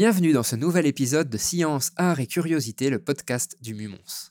Bienvenue 0.00 0.32
dans 0.32 0.42
ce 0.42 0.56
nouvel 0.56 0.86
épisode 0.86 1.28
de 1.28 1.36
Science, 1.36 1.92
Art 1.96 2.20
et 2.20 2.26
Curiosité, 2.26 2.88
le 2.88 3.04
podcast 3.04 3.58
du 3.60 3.74
Mumons. 3.74 4.30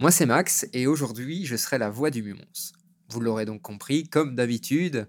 Moi 0.00 0.10
c'est 0.10 0.24
Max 0.24 0.66
et 0.72 0.86
aujourd'hui 0.86 1.44
je 1.44 1.54
serai 1.54 1.76
la 1.76 1.90
voix 1.90 2.08
du 2.08 2.22
Mumons. 2.22 2.72
Vous 3.10 3.20
l'aurez 3.20 3.44
donc 3.44 3.60
compris, 3.60 4.08
comme 4.08 4.34
d'habitude, 4.34 5.06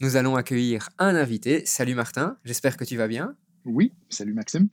nous 0.00 0.16
allons 0.16 0.34
accueillir 0.34 0.90
un 0.98 1.14
invité. 1.14 1.64
Salut 1.66 1.94
Martin, 1.94 2.36
j'espère 2.44 2.76
que 2.76 2.82
tu 2.82 2.96
vas 2.96 3.06
bien. 3.06 3.36
Oui, 3.64 3.92
salut 4.08 4.34
Maxime. 4.34 4.70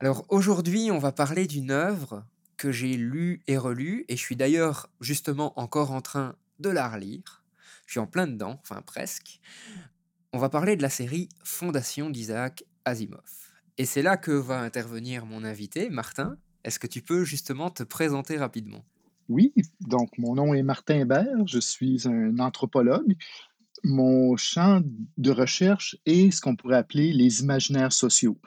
Alors 0.00 0.26
aujourd'hui 0.28 0.90
on 0.90 0.98
va 0.98 1.12
parler 1.12 1.46
d'une 1.46 1.70
œuvre 1.70 2.26
que 2.58 2.70
j'ai 2.70 2.98
lue 2.98 3.40
et 3.46 3.56
relue 3.56 4.04
et 4.08 4.18
je 4.18 4.20
suis 4.20 4.36
d'ailleurs 4.36 4.90
justement 5.00 5.58
encore 5.58 5.92
en 5.92 6.02
train 6.02 6.36
de 6.58 6.68
la 6.68 6.90
relire. 6.90 7.42
Je 7.86 7.92
suis 7.92 8.00
en 8.00 8.06
plein 8.06 8.26
dedans, 8.26 8.60
enfin 8.60 8.82
presque. 8.82 9.40
On 10.34 10.38
va 10.38 10.50
parler 10.50 10.76
de 10.76 10.82
la 10.82 10.90
série 10.90 11.30
Fondation 11.42 12.10
d'Isaac 12.10 12.64
Asimov. 12.84 13.39
Et 13.80 13.86
c'est 13.86 14.02
là 14.02 14.18
que 14.18 14.32
va 14.32 14.60
intervenir 14.60 15.24
mon 15.24 15.42
invité, 15.42 15.88
Martin. 15.88 16.36
Est-ce 16.64 16.78
que 16.78 16.86
tu 16.86 17.00
peux 17.00 17.24
justement 17.24 17.70
te 17.70 17.82
présenter 17.82 18.36
rapidement? 18.36 18.84
Oui, 19.30 19.54
donc 19.80 20.10
mon 20.18 20.34
nom 20.34 20.52
est 20.52 20.62
Martin 20.62 21.00
Hébert, 21.00 21.46
je 21.46 21.58
suis 21.58 22.06
un 22.06 22.38
anthropologue. 22.40 23.16
Mon 23.82 24.36
champ 24.36 24.82
de 25.16 25.30
recherche 25.30 25.96
est 26.04 26.30
ce 26.30 26.42
qu'on 26.42 26.56
pourrait 26.56 26.76
appeler 26.76 27.14
les 27.14 27.40
imaginaires 27.40 27.94
sociaux. 27.94 28.38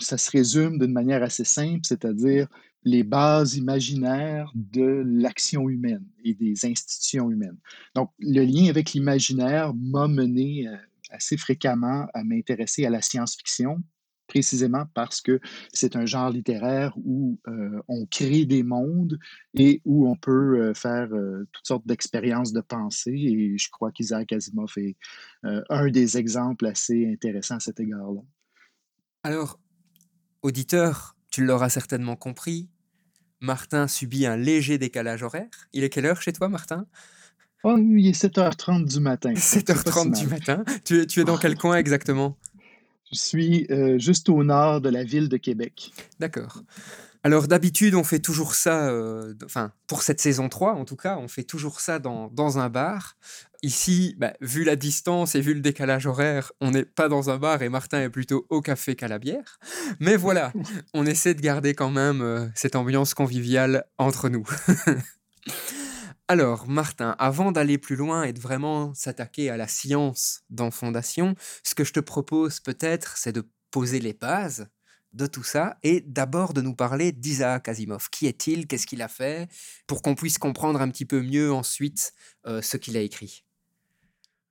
Ça 0.00 0.18
se 0.18 0.28
résume 0.28 0.80
d'une 0.80 0.92
manière 0.92 1.22
assez 1.22 1.44
simple, 1.44 1.82
c'est-à-dire 1.84 2.48
les 2.82 3.04
bases 3.04 3.54
imaginaires 3.54 4.50
de 4.56 5.04
l'action 5.06 5.68
humaine 5.68 6.04
et 6.24 6.34
des 6.34 6.66
institutions 6.66 7.30
humaines. 7.30 7.58
Donc, 7.94 8.10
le 8.18 8.42
lien 8.42 8.68
avec 8.68 8.92
l'imaginaire 8.92 9.72
m'a 9.72 10.08
mené 10.08 10.66
euh, 10.66 10.76
assez 11.10 11.36
fréquemment 11.36 12.08
à 12.12 12.24
m'intéresser 12.24 12.86
à 12.86 12.90
la 12.90 13.02
science-fiction, 13.02 13.84
précisément 14.30 14.86
parce 14.94 15.20
que 15.20 15.40
c'est 15.72 15.96
un 15.96 16.06
genre 16.06 16.30
littéraire 16.30 16.92
où 17.04 17.38
euh, 17.48 17.82
on 17.88 18.06
crée 18.06 18.44
des 18.44 18.62
mondes 18.62 19.18
et 19.54 19.82
où 19.84 20.08
on 20.08 20.14
peut 20.14 20.60
euh, 20.60 20.74
faire 20.74 21.08
euh, 21.12 21.48
toutes 21.52 21.66
sortes 21.66 21.86
d'expériences 21.86 22.52
de 22.52 22.60
pensée. 22.60 23.10
Et 23.12 23.58
je 23.58 23.68
crois 23.70 23.90
qu'Isaac 23.90 24.32
Asimov 24.32 24.72
est 24.76 24.96
un 25.42 25.88
des 25.88 26.16
exemples 26.16 26.66
assez 26.66 27.10
intéressants 27.10 27.56
à 27.56 27.60
cet 27.60 27.80
égard-là. 27.80 28.20
Alors, 29.24 29.58
auditeur, 30.42 31.16
tu 31.30 31.44
l'auras 31.44 31.68
certainement 31.68 32.16
compris, 32.16 32.68
Martin 33.40 33.88
subit 33.88 34.26
un 34.26 34.36
léger 34.36 34.78
décalage 34.78 35.22
horaire. 35.22 35.48
Il 35.72 35.82
est 35.82 35.88
quelle 35.88 36.06
heure 36.06 36.22
chez 36.22 36.32
toi, 36.32 36.48
Martin? 36.48 36.86
Oh, 37.64 37.76
il 37.78 38.06
est 38.06 38.22
7h30 38.22 38.86
du 38.86 39.00
matin. 39.00 39.32
7h30 39.34 40.18
du 40.18 40.26
matin. 40.28 40.64
Tu 40.84 41.06
tu 41.06 41.20
es 41.20 41.24
dans 41.24 41.36
quel 41.36 41.56
coin 41.56 41.76
exactement? 41.76 42.38
Je 43.12 43.18
suis 43.18 43.66
euh, 43.70 43.98
juste 43.98 44.28
au 44.28 44.42
nord 44.44 44.80
de 44.80 44.88
la 44.88 45.04
ville 45.04 45.28
de 45.28 45.36
Québec. 45.36 45.92
D'accord. 46.18 46.62
Alors 47.22 47.48
d'habitude, 47.48 47.94
on 47.94 48.04
fait 48.04 48.18
toujours 48.18 48.54
ça, 48.54 48.88
euh, 48.88 49.34
enfin 49.44 49.72
pour 49.86 50.02
cette 50.02 50.20
saison 50.20 50.48
3 50.48 50.72
en 50.72 50.86
tout 50.86 50.96
cas, 50.96 51.18
on 51.18 51.28
fait 51.28 51.42
toujours 51.42 51.80
ça 51.80 51.98
dans, 51.98 52.28
dans 52.28 52.58
un 52.58 52.70
bar. 52.70 53.16
Ici, 53.62 54.14
bah, 54.18 54.32
vu 54.40 54.64
la 54.64 54.74
distance 54.74 55.34
et 55.34 55.42
vu 55.42 55.52
le 55.52 55.60
décalage 55.60 56.06
horaire, 56.06 56.50
on 56.62 56.70
n'est 56.70 56.86
pas 56.86 57.10
dans 57.10 57.28
un 57.28 57.36
bar 57.36 57.60
et 57.60 57.68
Martin 57.68 58.00
est 58.00 58.08
plutôt 58.08 58.46
au 58.48 58.62
café 58.62 58.96
qu'à 58.96 59.06
la 59.06 59.18
bière. 59.18 59.58
Mais 59.98 60.16
voilà, 60.16 60.50
on 60.94 61.04
essaie 61.04 61.34
de 61.34 61.42
garder 61.42 61.74
quand 61.74 61.90
même 61.90 62.22
euh, 62.22 62.46
cette 62.54 62.74
ambiance 62.74 63.12
conviviale 63.12 63.84
entre 63.98 64.30
nous. 64.30 64.46
Alors, 66.30 66.68
Martin, 66.68 67.16
avant 67.18 67.50
d'aller 67.50 67.76
plus 67.76 67.96
loin 67.96 68.22
et 68.22 68.32
de 68.32 68.38
vraiment 68.38 68.94
s'attaquer 68.94 69.50
à 69.50 69.56
la 69.56 69.66
science 69.66 70.44
dans 70.48 70.70
Fondation, 70.70 71.34
ce 71.64 71.74
que 71.74 71.82
je 71.82 71.92
te 71.92 71.98
propose 71.98 72.60
peut-être, 72.60 73.16
c'est 73.16 73.32
de 73.32 73.50
poser 73.72 73.98
les 73.98 74.12
bases 74.12 74.68
de 75.12 75.26
tout 75.26 75.42
ça 75.42 75.76
et 75.82 76.02
d'abord 76.02 76.54
de 76.54 76.60
nous 76.60 76.76
parler 76.76 77.10
d'Isaac 77.10 77.66
Asimov. 77.68 78.10
Qui 78.10 78.28
est-il? 78.28 78.68
Qu'est-ce 78.68 78.86
qu'il 78.86 79.02
a 79.02 79.08
fait? 79.08 79.50
Pour 79.88 80.02
qu'on 80.02 80.14
puisse 80.14 80.38
comprendre 80.38 80.80
un 80.80 80.88
petit 80.90 81.04
peu 81.04 81.20
mieux 81.20 81.52
ensuite 81.52 82.12
euh, 82.46 82.62
ce 82.62 82.76
qu'il 82.76 82.96
a 82.96 83.00
écrit. 83.00 83.42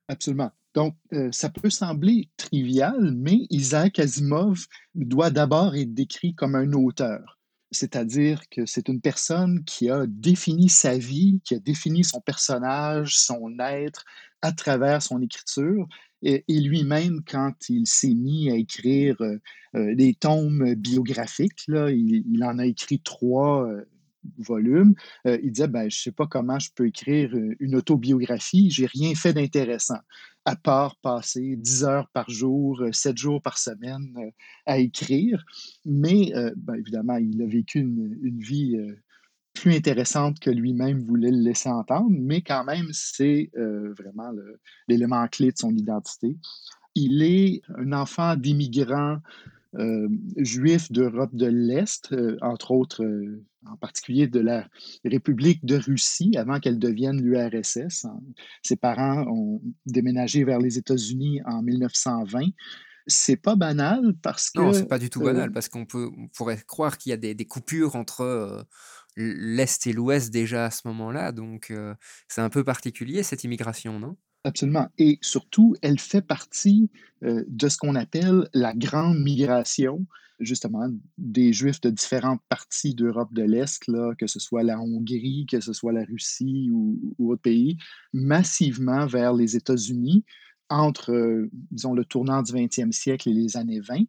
Absolument. 0.08 0.50
Donc, 0.74 0.96
euh, 1.14 1.30
ça 1.32 1.48
peut 1.48 1.70
sembler 1.70 2.28
trivial, 2.36 3.14
mais 3.16 3.46
Isaac 3.48 3.98
Asimov 3.98 4.66
doit 4.94 5.30
d'abord 5.30 5.74
être 5.74 5.94
décrit 5.94 6.34
comme 6.34 6.56
un 6.56 6.74
auteur 6.74 7.39
c'est-à-dire 7.70 8.48
que 8.50 8.66
c'est 8.66 8.88
une 8.88 9.00
personne 9.00 9.64
qui 9.64 9.90
a 9.90 10.06
défini 10.06 10.68
sa 10.68 10.98
vie, 10.98 11.40
qui 11.44 11.54
a 11.54 11.58
défini 11.58 12.04
son 12.04 12.20
personnage, 12.20 13.16
son 13.16 13.58
être 13.60 14.04
à 14.42 14.52
travers 14.52 15.02
son 15.02 15.20
écriture. 15.20 15.86
Et, 16.22 16.44
lui-même, 16.48 17.22
quand 17.26 17.54
il 17.70 17.86
s'est 17.86 18.14
mis 18.14 18.50
à 18.50 18.54
écrire 18.54 19.16
euh, 19.22 19.38
euh, 19.74 19.94
des 19.94 20.14
tomes 20.14 20.74
biographiques, 20.74 21.66
il, 21.68 22.44
en 22.44 22.58
a 22.58 22.66
écrit 22.66 23.00
trois 23.00 23.66
euh, 23.68 23.84
volume, 24.38 24.94
euh, 25.26 25.38
il 25.42 25.52
disait 25.52 25.68
ben, 25.68 25.82
Je 25.82 25.96
ne 25.96 26.02
sais 26.02 26.12
pas 26.12 26.26
comment 26.26 26.58
je 26.58 26.70
peux 26.74 26.86
écrire 26.86 27.34
une 27.58 27.76
autobiographie, 27.76 28.70
j'ai 28.70 28.86
rien 28.86 29.14
fait 29.14 29.32
d'intéressant, 29.32 30.00
à 30.44 30.56
part 30.56 30.96
passer 30.96 31.56
10 31.56 31.84
heures 31.84 32.08
par 32.08 32.28
jour, 32.30 32.82
7 32.92 33.12
euh, 33.12 33.16
jours 33.16 33.42
par 33.42 33.58
semaine 33.58 34.14
à 34.66 34.78
écrire. 34.78 35.44
Mais 35.84 36.32
ben, 36.56 36.74
évidemment, 36.74 37.16
il 37.16 37.42
a 37.42 37.46
vécu 37.46 37.80
une, 37.80 38.18
une 38.22 38.40
vie 38.40 38.76
plus 39.52 39.74
intéressante 39.74 40.40
que 40.40 40.50
lui-même 40.50 41.04
voulait 41.04 41.30
le 41.30 41.42
laisser 41.42 41.68
entendre, 41.68 42.10
mais 42.10 42.40
quand 42.40 42.64
même, 42.64 42.88
c'est 42.92 43.50
vraiment 43.54 44.32
l'élément 44.88 45.26
clé 45.28 45.52
de 45.52 45.58
son 45.58 45.74
identité. 45.76 46.36
Il 46.94 47.22
est 47.22 47.62
un 47.76 47.92
enfant 47.92 48.36
d'immigrants 48.36 49.18
euh, 49.76 50.08
juifs 50.36 50.90
d'Europe 50.90 51.32
de 51.32 51.46
l'Est, 51.46 52.12
euh, 52.12 52.36
entre 52.42 52.72
autres, 52.72 53.04
euh, 53.04 53.44
en 53.66 53.76
particulier 53.76 54.26
de 54.26 54.40
la 54.40 54.68
République 55.04 55.64
de 55.64 55.76
Russie, 55.76 56.32
avant 56.36 56.58
qu'elle 56.58 56.78
devienne 56.78 57.22
l'URSS. 57.22 58.06
Ses 58.64 58.76
parents 58.76 59.24
ont 59.28 59.62
déménagé 59.86 60.42
vers 60.42 60.58
les 60.58 60.78
États-Unis 60.78 61.40
en 61.44 61.62
1920 61.62 62.46
c'est 63.06 63.36
pas 63.36 63.56
banal 63.56 64.14
parce 64.22 64.50
que. 64.50 64.60
Non, 64.60 64.72
c'est 64.72 64.86
pas 64.86 64.98
du 64.98 65.10
tout 65.10 65.20
banal 65.20 65.50
parce 65.50 65.68
qu'on 65.68 65.84
peut, 65.84 66.10
on 66.16 66.28
pourrait 66.28 66.62
croire 66.64 66.96
qu'il 66.96 67.10
y 67.10 67.12
a 67.12 67.16
des, 67.16 67.34
des 67.34 67.44
coupures 67.44 67.96
entre 67.96 68.64
l'Est 69.16 69.86
et 69.88 69.92
l'Ouest 69.92 70.30
déjà 70.30 70.66
à 70.66 70.70
ce 70.70 70.86
moment-là. 70.86 71.32
Donc, 71.32 71.72
c'est 72.28 72.40
un 72.40 72.50
peu 72.50 72.62
particulier 72.62 73.24
cette 73.24 73.42
immigration, 73.42 73.98
non? 73.98 74.16
Absolument. 74.44 74.88
Et 74.96 75.18
surtout, 75.20 75.76
elle 75.82 75.98
fait 75.98 76.22
partie 76.22 76.90
euh, 77.24 77.44
de 77.46 77.68
ce 77.68 77.76
qu'on 77.76 77.94
appelle 77.94 78.48
la 78.54 78.72
grande 78.72 79.18
migration, 79.18 80.06
justement, 80.38 80.88
des 81.18 81.52
Juifs 81.52 81.82
de 81.82 81.90
différentes 81.90 82.40
parties 82.48 82.94
d'Europe 82.94 83.34
de 83.34 83.42
l'Est, 83.42 83.84
que 84.18 84.26
ce 84.26 84.40
soit 84.40 84.62
la 84.62 84.80
Hongrie, 84.80 85.46
que 85.50 85.60
ce 85.60 85.74
soit 85.74 85.92
la 85.92 86.04
Russie 86.04 86.70
ou, 86.72 87.14
ou 87.18 87.32
autres 87.32 87.42
pays, 87.42 87.76
massivement 88.14 89.06
vers 89.06 89.34
les 89.34 89.56
États-Unis 89.56 90.24
entre, 90.70 91.12
euh, 91.12 91.50
disons, 91.70 91.92
le 91.92 92.06
tournant 92.06 92.42
du 92.42 92.52
20e 92.52 92.92
siècle 92.92 93.28
et 93.28 93.34
les 93.34 93.58
années 93.58 93.80
20. 93.80 94.04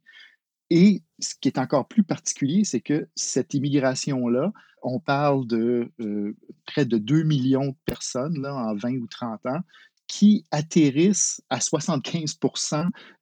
Et 0.69 1.03
ce 1.19 1.35
qui 1.41 1.49
est 1.49 1.57
encore 1.57 1.89
plus 1.89 2.03
particulier, 2.03 2.63
c'est 2.63 2.79
que 2.79 3.09
cette 3.15 3.53
immigration-là, 3.53 4.53
on 4.83 4.99
parle 4.99 5.45
de 5.45 5.91
euh, 5.99 6.35
près 6.65 6.85
de 6.85 6.97
2 6.97 7.23
millions 7.23 7.67
de 7.67 7.75
personnes 7.85 8.39
là, 8.41 8.55
en 8.55 8.75
20 8.75 8.93
ou 8.97 9.07
30 9.07 9.45
ans, 9.47 9.59
qui 10.11 10.45
atterrissent 10.51 11.41
à 11.49 11.61
75 11.61 12.37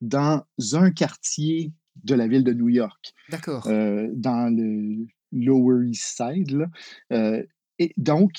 dans 0.00 0.42
un 0.72 0.90
quartier 0.90 1.72
de 2.02 2.16
la 2.16 2.26
ville 2.26 2.42
de 2.42 2.52
New 2.52 2.68
York. 2.68 3.14
D'accord. 3.28 3.64
Euh, 3.68 4.08
dans 4.12 4.52
le 4.52 5.06
Lower 5.30 5.88
East 5.88 6.16
Side. 6.16 6.68
Euh, 7.12 7.44
et 7.78 7.94
donc, 7.96 8.32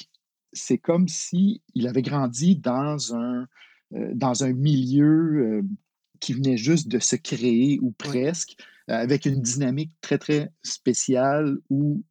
c'est 0.52 0.78
comme 0.78 1.08
s'il 1.08 1.62
avait 1.86 2.02
grandi 2.02 2.58
dans 2.58 3.16
un, 3.16 3.48
euh, 3.94 4.12
dans 4.16 4.44
un 4.44 4.52
milieu 4.52 5.64
qui 6.20 6.34
venait 6.34 6.58
juste 6.58 6.90
de 6.90 7.00
se 7.00 7.16
créer, 7.16 7.80
ou 7.82 7.92
presque, 7.92 8.58
avec 8.90 9.26
une 9.26 9.42
dynamique 9.42 9.94
très, 10.02 10.18
très 10.18 10.52
spéciale 10.62 11.58
où 11.70 12.04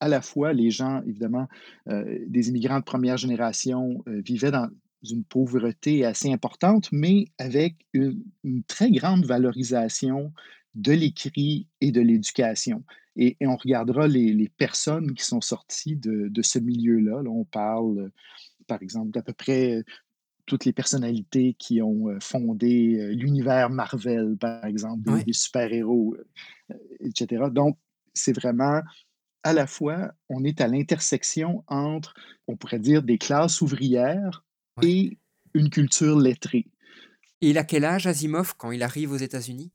à 0.00 0.08
la 0.08 0.20
fois 0.20 0.52
les 0.52 0.72
gens, 0.72 1.02
évidemment, 1.06 1.46
des 1.86 2.48
immigrants 2.48 2.80
de 2.80 2.84
première 2.84 3.16
génération 3.16 4.02
vivaient 4.06 4.50
dans, 4.50 4.68
d'une 5.04 5.24
pauvreté 5.24 6.04
assez 6.04 6.32
importante, 6.32 6.90
mais 6.92 7.26
avec 7.38 7.76
une, 7.92 8.22
très 8.66 8.90
grande 8.90 9.24
valorisation 9.24 10.32
de 10.74 10.92
l'écrit 10.92 11.68
et 11.80 11.92
de 11.92 12.00
l'éducation. 12.00 12.82
Et, 13.16 13.36
on 13.40 13.56
regardera 13.56 14.08
les, 14.08 14.50
personnes 14.56 15.14
qui 15.14 15.24
sont 15.24 15.40
sorties 15.40 15.96
de, 15.96 16.42
ce 16.42 16.58
milieu-là. 16.58 17.22
Là, 17.22 17.30
on 17.30 17.44
parle, 17.44 18.10
par 18.66 18.82
exemple, 18.82 19.10
d'à 19.12 19.22
peu 19.22 19.32
près 19.32 19.84
toutes 20.46 20.64
les 20.64 20.72
personnalités 20.72 21.54
qui 21.58 21.80
ont 21.80 22.18
fondé 22.20 23.14
l'univers 23.14 23.70
Marvel, 23.70 24.36
par 24.38 24.64
exemple, 24.64 25.24
des, 25.24 25.32
super-héros, 25.32 26.16
etc. 27.00 27.44
Donc, 27.52 27.78
c'est 28.14 28.34
vraiment 28.34 28.82
à 29.44 29.52
la 29.52 29.66
fois, 29.66 30.12
on 30.30 30.42
est 30.42 30.60
à 30.62 30.68
l'intersection 30.68 31.62
entre, 31.68 32.14
on 32.48 32.56
pourrait 32.56 32.78
dire, 32.78 33.02
des 33.02 33.18
classes 33.18 33.60
ouvrières 33.60 34.42
et 34.82 35.18
une 35.54 35.70
culture 35.70 36.18
lettrée. 36.18 36.66
Et 37.40 37.50
il 37.50 37.58
a 37.58 37.64
quel 37.64 37.84
âge, 37.84 38.06
Asimov, 38.06 38.54
quand 38.56 38.72
il 38.72 38.82
arrive 38.82 39.12
aux 39.12 39.16
États-Unis? 39.16 39.70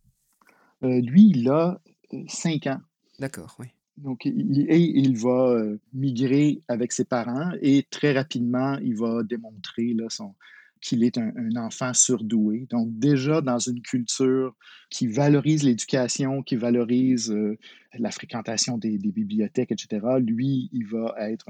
Euh, 0.84 1.02
Lui, 1.02 1.30
il 1.30 1.50
a 1.50 1.82
5 2.28 2.68
ans. 2.68 2.82
D'accord, 3.20 3.56
oui. 3.60 3.68
Donc, 3.98 4.26
il, 4.26 4.66
il 4.70 5.18
va 5.18 5.52
euh, 5.52 5.78
migrer 5.94 6.62
avec 6.68 6.92
ses 6.94 7.06
parents 7.06 7.52
et 7.62 7.86
très 7.90 8.14
rapidement, 8.14 8.78
il 8.82 8.96
va 8.96 9.24
démontrer 9.24 9.94
là, 9.94 10.06
son, 10.10 10.36
qu'il 10.82 11.04
est 11.04 11.18
un, 11.18 11.56
enfant 11.56 11.94
surdoué. 11.94 12.68
Donc 12.70 12.88
déjà 12.98 13.42
dans 13.42 13.60
une 13.60 13.82
culture 13.82 14.56
qui 14.90 15.08
valorise 15.08 15.64
l'éducation, 15.64 16.42
qui 16.42 16.56
valorise 16.56 17.32
euh, 17.32 17.58
la 17.98 18.12
fréquentation 18.12 18.78
des, 18.78 18.98
bibliothèques, 18.98 19.72
etc., 19.72 20.06
lui, 20.20 20.70
il 20.72 20.86
va 20.86 21.16
être 21.18 21.50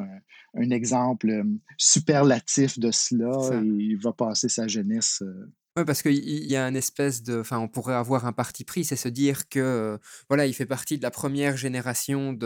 un, 0.56 0.70
exemple 0.72 1.30
euh, 1.30 1.44
superlatif 1.78 2.80
de 2.80 2.92
cela 2.92 3.62
et 3.62 3.66
il 3.66 3.98
va 3.98 4.14
passer 4.14 4.50
sa 4.50 4.68
jeunesse. 4.68 5.22
Euh, 5.22 5.52
oui, 5.78 5.86
parce 5.86 6.02
qu'il 6.02 6.46
y 6.46 6.56
a 6.56 6.68
une 6.68 6.76
espèce 6.76 7.22
de. 7.22 7.40
Enfin, 7.40 7.60
on 7.60 7.68
pourrait 7.68 7.94
avoir 7.94 8.26
un 8.26 8.34
parti 8.34 8.64
pris, 8.64 8.84
c'est 8.84 8.96
se 8.96 9.08
dire 9.08 9.48
que, 9.50 10.00
voilà, 10.28 10.46
il 10.46 10.54
fait 10.54 10.66
partie 10.66 10.98
de 10.98 11.04
la 11.04 11.12
première 11.12 11.58
génération 11.58 12.38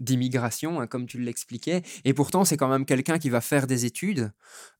d'immigration, 0.00 0.80
hein, 0.80 0.86
comme 0.86 1.06
tu 1.06 1.20
l'expliquais. 1.20 1.82
Et 2.04 2.12
pourtant, 2.14 2.44
c'est 2.44 2.56
quand 2.56 2.68
même 2.68 2.84
quelqu'un 2.84 3.18
qui 3.18 3.30
va 3.30 3.40
faire 3.40 3.66
des 3.66 3.84
études. 3.84 4.32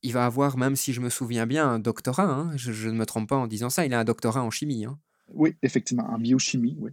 Il 0.03 0.13
va 0.13 0.25
avoir, 0.25 0.57
même 0.57 0.75
si 0.75 0.93
je 0.93 1.01
me 1.01 1.09
souviens 1.09 1.47
bien, 1.47 1.67
un 1.67 1.79
doctorat. 1.79 2.29
Hein. 2.29 2.51
Je, 2.57 2.89
ne 2.89 2.97
me 2.97 3.05
trompe 3.05 3.29
pas 3.29 3.37
en 3.37 3.47
disant 3.47 3.69
ça. 3.69 3.85
Il 3.85 3.93
a 3.93 3.99
un 3.99 4.03
doctorat 4.03 4.43
en 4.43 4.51
chimie. 4.51 4.85
Hein. 4.85 4.99
Oui, 5.29 5.55
effectivement, 5.63 6.05
en 6.07 6.19
biochimie, 6.19 6.77
oui. 6.79 6.91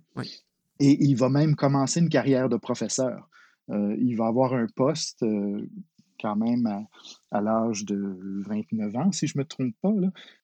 Et 0.80 1.02
il 1.04 1.16
va 1.16 1.28
même 1.28 1.54
commencer 1.54 2.00
une 2.00 2.08
carrière 2.08 2.48
de 2.48 2.56
professeur. 2.56 3.28
Euh, 3.70 3.96
il 4.00 4.16
va 4.16 4.26
avoir 4.26 4.54
un 4.54 4.66
poste 4.74 5.22
euh, 5.22 5.69
quand 6.20 6.36
même 6.36 6.86
à, 7.30 7.40
l'âge 7.40 7.84
de 7.84 8.19
29 8.46 8.96
ans, 8.96 9.12
si 9.12 9.26
je 9.26 9.36
ne 9.36 9.42
me 9.42 9.46
trompe 9.46 9.74
pas. 9.80 9.92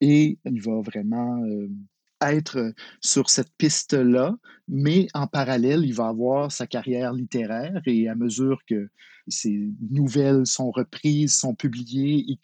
Et 0.00 0.38
il 0.44 0.62
va 0.62 0.80
vraiment 0.80 1.42
euh, 1.44 1.68
être 2.20 2.72
sur 3.00 3.30
cette 3.30 3.52
piste-là, 3.56 4.36
mais 4.66 5.08
en 5.14 5.26
parallèle, 5.26 5.84
il 5.84 5.94
va 5.94 6.08
avoir 6.08 6.50
sa 6.50 6.66
carrière 6.66 7.12
littéraire 7.12 7.80
et 7.86 8.08
à 8.08 8.14
mesure 8.14 8.60
que 8.66 8.88
ses 9.28 9.70
nouvelles 9.90 10.46
sont 10.46 10.70
reprises, 10.70 11.34
sont 11.34 11.54
publiées, 11.54 12.38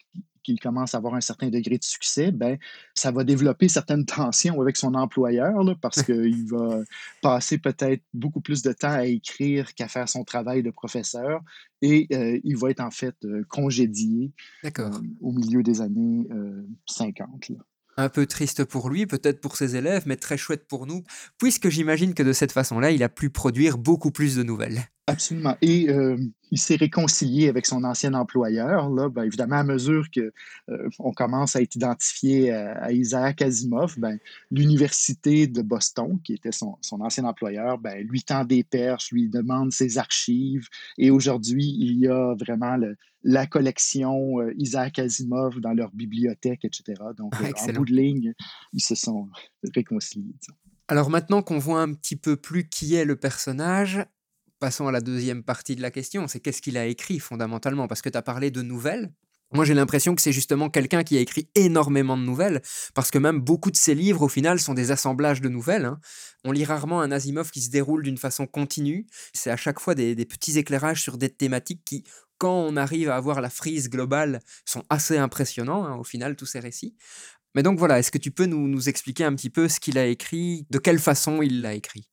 qu'il 0.44 0.60
commence 0.60 0.94
à 0.94 0.98
avoir 0.98 1.14
un 1.14 1.20
certain 1.20 1.48
degré 1.48 1.78
de 1.78 1.82
succès, 1.82 2.30
ben, 2.30 2.58
ça 2.94 3.10
va 3.10 3.24
développer 3.24 3.68
certaines 3.68 4.04
tensions 4.06 4.60
avec 4.60 4.76
son 4.76 4.94
employeur 4.94 5.64
là, 5.64 5.74
parce 5.80 6.02
qu'il 6.04 6.46
va 6.46 6.80
passer 7.20 7.58
peut-être 7.58 8.02
beaucoup 8.12 8.40
plus 8.40 8.62
de 8.62 8.72
temps 8.72 8.92
à 8.92 9.06
écrire 9.06 9.74
qu'à 9.74 9.88
faire 9.88 10.08
son 10.08 10.22
travail 10.22 10.62
de 10.62 10.70
professeur 10.70 11.42
et 11.82 12.06
euh, 12.12 12.38
il 12.44 12.56
va 12.56 12.70
être 12.70 12.80
en 12.80 12.90
fait 12.90 13.16
euh, 13.24 13.44
congédié 13.48 14.32
euh, 14.64 14.90
au 15.20 15.32
milieu 15.32 15.62
des 15.62 15.80
années 15.80 16.26
50. 16.86 17.48
Là 17.48 17.56
un 17.96 18.08
peu 18.08 18.26
triste 18.26 18.64
pour 18.64 18.90
lui, 18.90 19.06
peut-être 19.06 19.40
pour 19.40 19.56
ses 19.56 19.76
élèves, 19.76 20.04
mais 20.06 20.16
très 20.16 20.36
chouette 20.36 20.66
pour 20.66 20.86
nous, 20.86 21.04
puisque 21.38 21.68
j'imagine 21.68 22.14
que 22.14 22.22
de 22.22 22.32
cette 22.32 22.52
façon-là, 22.52 22.90
il 22.90 23.02
a 23.02 23.08
pu 23.08 23.30
produire 23.30 23.78
beaucoup 23.78 24.10
plus 24.10 24.36
de 24.36 24.42
nouvelles. 24.42 24.82
Absolument. 25.06 25.54
Et 25.60 25.90
euh, 25.90 26.16
il 26.50 26.58
s'est 26.58 26.76
réconcilié 26.76 27.48
avec 27.48 27.66
son 27.66 27.84
ancien 27.84 28.14
employeur. 28.14 28.88
Là, 28.88 29.10
ben, 29.10 29.24
évidemment, 29.24 29.56
à 29.56 29.64
mesure 29.64 30.06
qu'on 30.10 30.30
euh, 30.72 31.12
commence 31.14 31.56
à 31.56 31.60
être 31.60 31.76
identifié 31.76 32.52
à, 32.52 32.90
Isaac 32.90 33.42
Asimov, 33.42 33.98
ben, 33.98 34.18
l'université 34.50 35.46
de 35.46 35.60
Boston, 35.60 36.18
qui 36.24 36.32
était 36.32 36.52
son, 36.52 36.78
ancien 36.92 37.24
employeur, 37.24 37.76
ben, 37.76 38.06
lui 38.06 38.22
tend 38.22 38.44
des 38.44 38.64
perches, 38.64 39.12
lui 39.12 39.28
demande 39.28 39.72
ses 39.72 39.98
archives. 39.98 40.68
Et 40.96 41.10
aujourd'hui, 41.10 41.76
il 41.78 41.98
y 41.98 42.08
a 42.08 42.34
vraiment 42.34 42.78
la 43.24 43.46
collection 43.46 44.40
euh, 44.40 44.52
Isaac 44.58 44.98
Asimov 44.98 45.58
dans 45.60 45.72
leur 45.72 45.90
bibliothèque, 45.92 46.64
etc. 46.64 47.02
Donc, 47.16 47.34
en 47.34 47.72
bout 47.72 47.86
de 47.86 47.94
ligne, 47.94 48.34
ils 48.72 48.82
se 48.82 48.94
sont 48.94 49.28
réconciliés. 49.74 50.34
Alors 50.86 51.08
maintenant 51.08 51.40
qu'on 51.42 51.58
voit 51.58 51.80
un 51.80 51.94
petit 51.94 52.16
peu 52.16 52.36
plus 52.36 52.68
qui 52.68 52.94
est 52.94 53.06
le 53.06 53.16
personnage, 53.16 54.04
passons 54.60 54.86
à 54.86 54.92
la 54.92 55.00
deuxième 55.00 55.42
partie 55.42 55.76
de 55.76 55.82
la 55.82 55.90
question, 55.90 56.28
c'est 56.28 56.40
qu'est-ce 56.40 56.60
qu'il 56.60 56.76
a 56.76 56.84
écrit 56.84 57.18
fondamentalement? 57.18 57.88
Parce 57.88 58.02
que 58.02 58.10
tu 58.10 58.18
as 58.18 58.22
parlé 58.22 58.50
de 58.50 58.60
nouvelles. 58.60 59.10
Moi, 59.52 59.64
j'ai 59.64 59.74
l'impression 59.74 60.16
que 60.16 60.22
c'est 60.22 60.32
justement 60.32 60.68
quelqu'un 60.68 61.04
qui 61.04 61.16
a 61.16 61.20
écrit 61.20 61.48
énormément 61.54 62.16
de 62.16 62.22
nouvelles, 62.22 62.60
parce 62.92 63.12
que 63.12 63.18
même 63.18 63.40
beaucoup 63.40 63.70
de 63.70 63.76
ses 63.76 63.94
livres, 63.94 64.22
au 64.22 64.28
final, 64.28 64.58
sont 64.58 64.74
des 64.74 64.90
assemblages 64.90 65.40
de 65.40 65.48
nouvelles. 65.48 65.84
Hein. 65.84 66.00
On 66.44 66.50
lit 66.50 66.64
rarement 66.64 67.00
un 67.00 67.12
Asimov 67.12 67.50
qui 67.52 67.60
se 67.60 67.70
déroule 67.70 68.02
d'une 68.02 68.18
façon 68.18 68.46
continue. 68.46 69.06
C'est 69.32 69.50
à 69.50 69.56
chaque 69.56 69.78
fois 69.78 69.94
des, 69.94 70.16
petits 70.24 70.58
éclairages 70.58 71.02
sur 71.02 71.18
des 71.18 71.28
thématiques 71.28 71.84
qui, 71.84 72.04
quand 72.38 72.54
on 72.54 72.76
arrive 72.76 73.08
à 73.08 73.16
avoir 73.16 73.40
la 73.40 73.50
frise 73.50 73.88
globale, 73.88 74.40
sont 74.64 74.84
assez 74.90 75.18
impressionnants, 75.18 75.84
hein, 75.84 75.96
au 75.96 76.04
final, 76.04 76.36
tous 76.36 76.46
ces 76.46 76.60
récits. 76.60 76.96
Mais 77.54 77.62
donc 77.62 77.78
voilà, 77.78 77.98
est-ce 77.98 78.10
que 78.10 78.18
tu 78.18 78.30
peux 78.30 78.46
nous, 78.46 78.88
expliquer 78.88 79.24
un 79.24 79.34
petit 79.34 79.50
peu 79.50 79.68
ce 79.68 79.80
qu'il 79.80 79.98
a 79.98 80.06
écrit, 80.06 80.66
de 80.70 80.78
quelle 80.78 80.98
façon 80.98 81.40
il 81.42 81.60
l'a 81.60 81.74
écrit? 81.74 82.08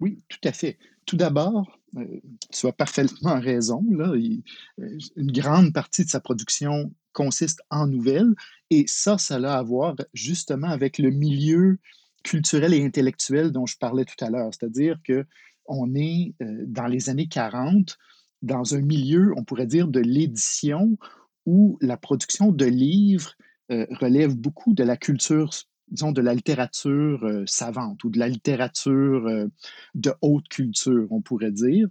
Oui, 0.00 0.22
tout 0.28 0.40
à 0.44 0.52
fait. 0.52 0.78
Tout 1.06 1.16
d'abord, 1.16 1.78
euh, 1.96 2.04
tu 2.52 2.66
as 2.66 2.72
parfaitement 2.72 3.40
raison. 3.40 3.84
Là, 3.90 4.10
euh, 4.10 4.98
une 5.16 5.32
grande 5.32 5.72
partie 5.72 6.04
de 6.04 6.10
sa 6.10 6.20
production 6.20 6.92
consiste 7.12 7.62
en 7.70 7.86
nouvelles 7.86 8.34
et 8.70 8.84
ça, 8.88 9.16
ça 9.18 9.36
a 9.36 9.58
à 9.58 9.62
voir 9.62 9.94
justement 10.12 10.68
avec 10.68 10.98
le 10.98 11.10
milieu 11.10 11.78
culturel 12.24 12.74
et 12.74 12.84
intellectuel 12.84 13.52
dont 13.52 13.66
je 13.66 13.78
parlais 13.78 14.04
tout 14.04 14.22
à 14.22 14.30
l'heure. 14.30 14.50
C'est-à-dire 14.52 14.98
que 15.04 15.24
on 15.68 15.94
est 15.94 16.34
euh, 16.42 16.64
dans 16.66 16.86
les 16.86 17.08
années 17.08 17.28
40 17.28 17.96
dans 18.42 18.74
un 18.74 18.80
milieu, 18.80 19.32
on 19.36 19.44
pourrait 19.44 19.66
dire, 19.66 19.88
de 19.88 20.00
l'édition 20.00 20.96
où 21.46 21.78
la 21.80 21.96
production 21.96 22.52
de 22.52 22.64
livres 22.64 23.34
relève 23.68 24.36
beaucoup 24.36 24.74
de 24.74 24.84
la 24.84 24.96
culture 24.96 25.50
disons, 25.88 26.12
de 26.12 26.20
la 26.20 26.34
littérature 26.34 27.24
euh, 27.24 27.44
savante 27.46 28.02
ou 28.04 28.10
de 28.10 28.18
la 28.18 28.28
littérature 28.28 29.26
euh, 29.26 29.46
de 29.94 30.12
haute 30.20 30.48
culture, 30.48 31.06
on 31.10 31.20
pourrait 31.20 31.52
dire. 31.52 31.88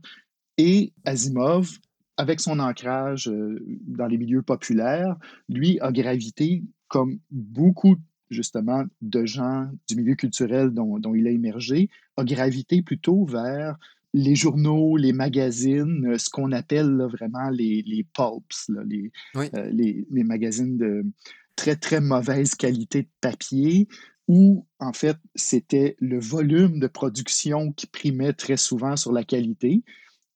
Et 0.57 0.94
Asimov, 1.06 1.69
avec 2.18 2.39
son 2.39 2.59
ancrage 2.59 3.29
euh, 3.29 3.60
dans 3.88 4.08
les 4.08 4.17
milieux 4.17 4.41
populaires, 4.41 5.15
lui 5.50 5.79
a 5.79 5.91
gravité 5.91 6.63
comme 6.88 7.19
beaucoup 7.31 7.96
justement 8.29 8.84
de 9.01 9.25
gens 9.25 9.69
du 9.88 9.96
milieu 9.96 10.15
culturel 10.15 10.72
dont 10.72 11.13
il 11.13 11.27
a 11.27 11.31
émergé, 11.31 11.89
a 12.17 12.24
gravité 12.24 12.81
plutôt 12.81 13.25
vers 13.25 13.77
les 14.15 14.34
journaux, 14.34 14.95
les 14.95 15.12
magazines, 15.12 16.17
ce 16.17 16.29
qu'on 16.29 16.53
appelle 16.53 17.05
vraiment 17.12 17.50
les, 17.50 17.81
les 17.81 18.05
pulps, 18.05 18.72
les, 18.88 19.12
les, 19.74 20.07
les, 20.10 20.24
magazines 20.24 20.77
de, 20.77 21.05
très, 21.57 21.75
très 21.75 22.00
mauvaise 22.00 22.55
qualité 22.55 23.03
de 23.03 23.10
papier 23.19 23.89
où, 24.29 24.65
en 24.79 24.93
fait, 24.93 25.17
c'était 25.36 25.98
le 26.00 26.17
volume 26.17 26.79
de 26.79 26.88
production 26.88 27.74
qui 27.74 27.88
primait 27.88 28.31
très 28.31 28.55
souvent 28.57 28.95
sur 28.95 29.12
la 29.12 29.25
qualité. 29.25 29.84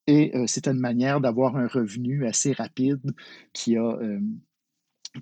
Et 0.07 0.35
euh, 0.35 0.45
c'était 0.45 0.71
une 0.71 0.79
manière 0.79 1.21
d'avoir 1.21 1.55
un 1.55 1.67
revenu 1.67 2.27
assez 2.27 2.51
rapide 2.51 3.13
qui 3.53 3.77
a. 3.77 3.83
Euh, 3.83 4.19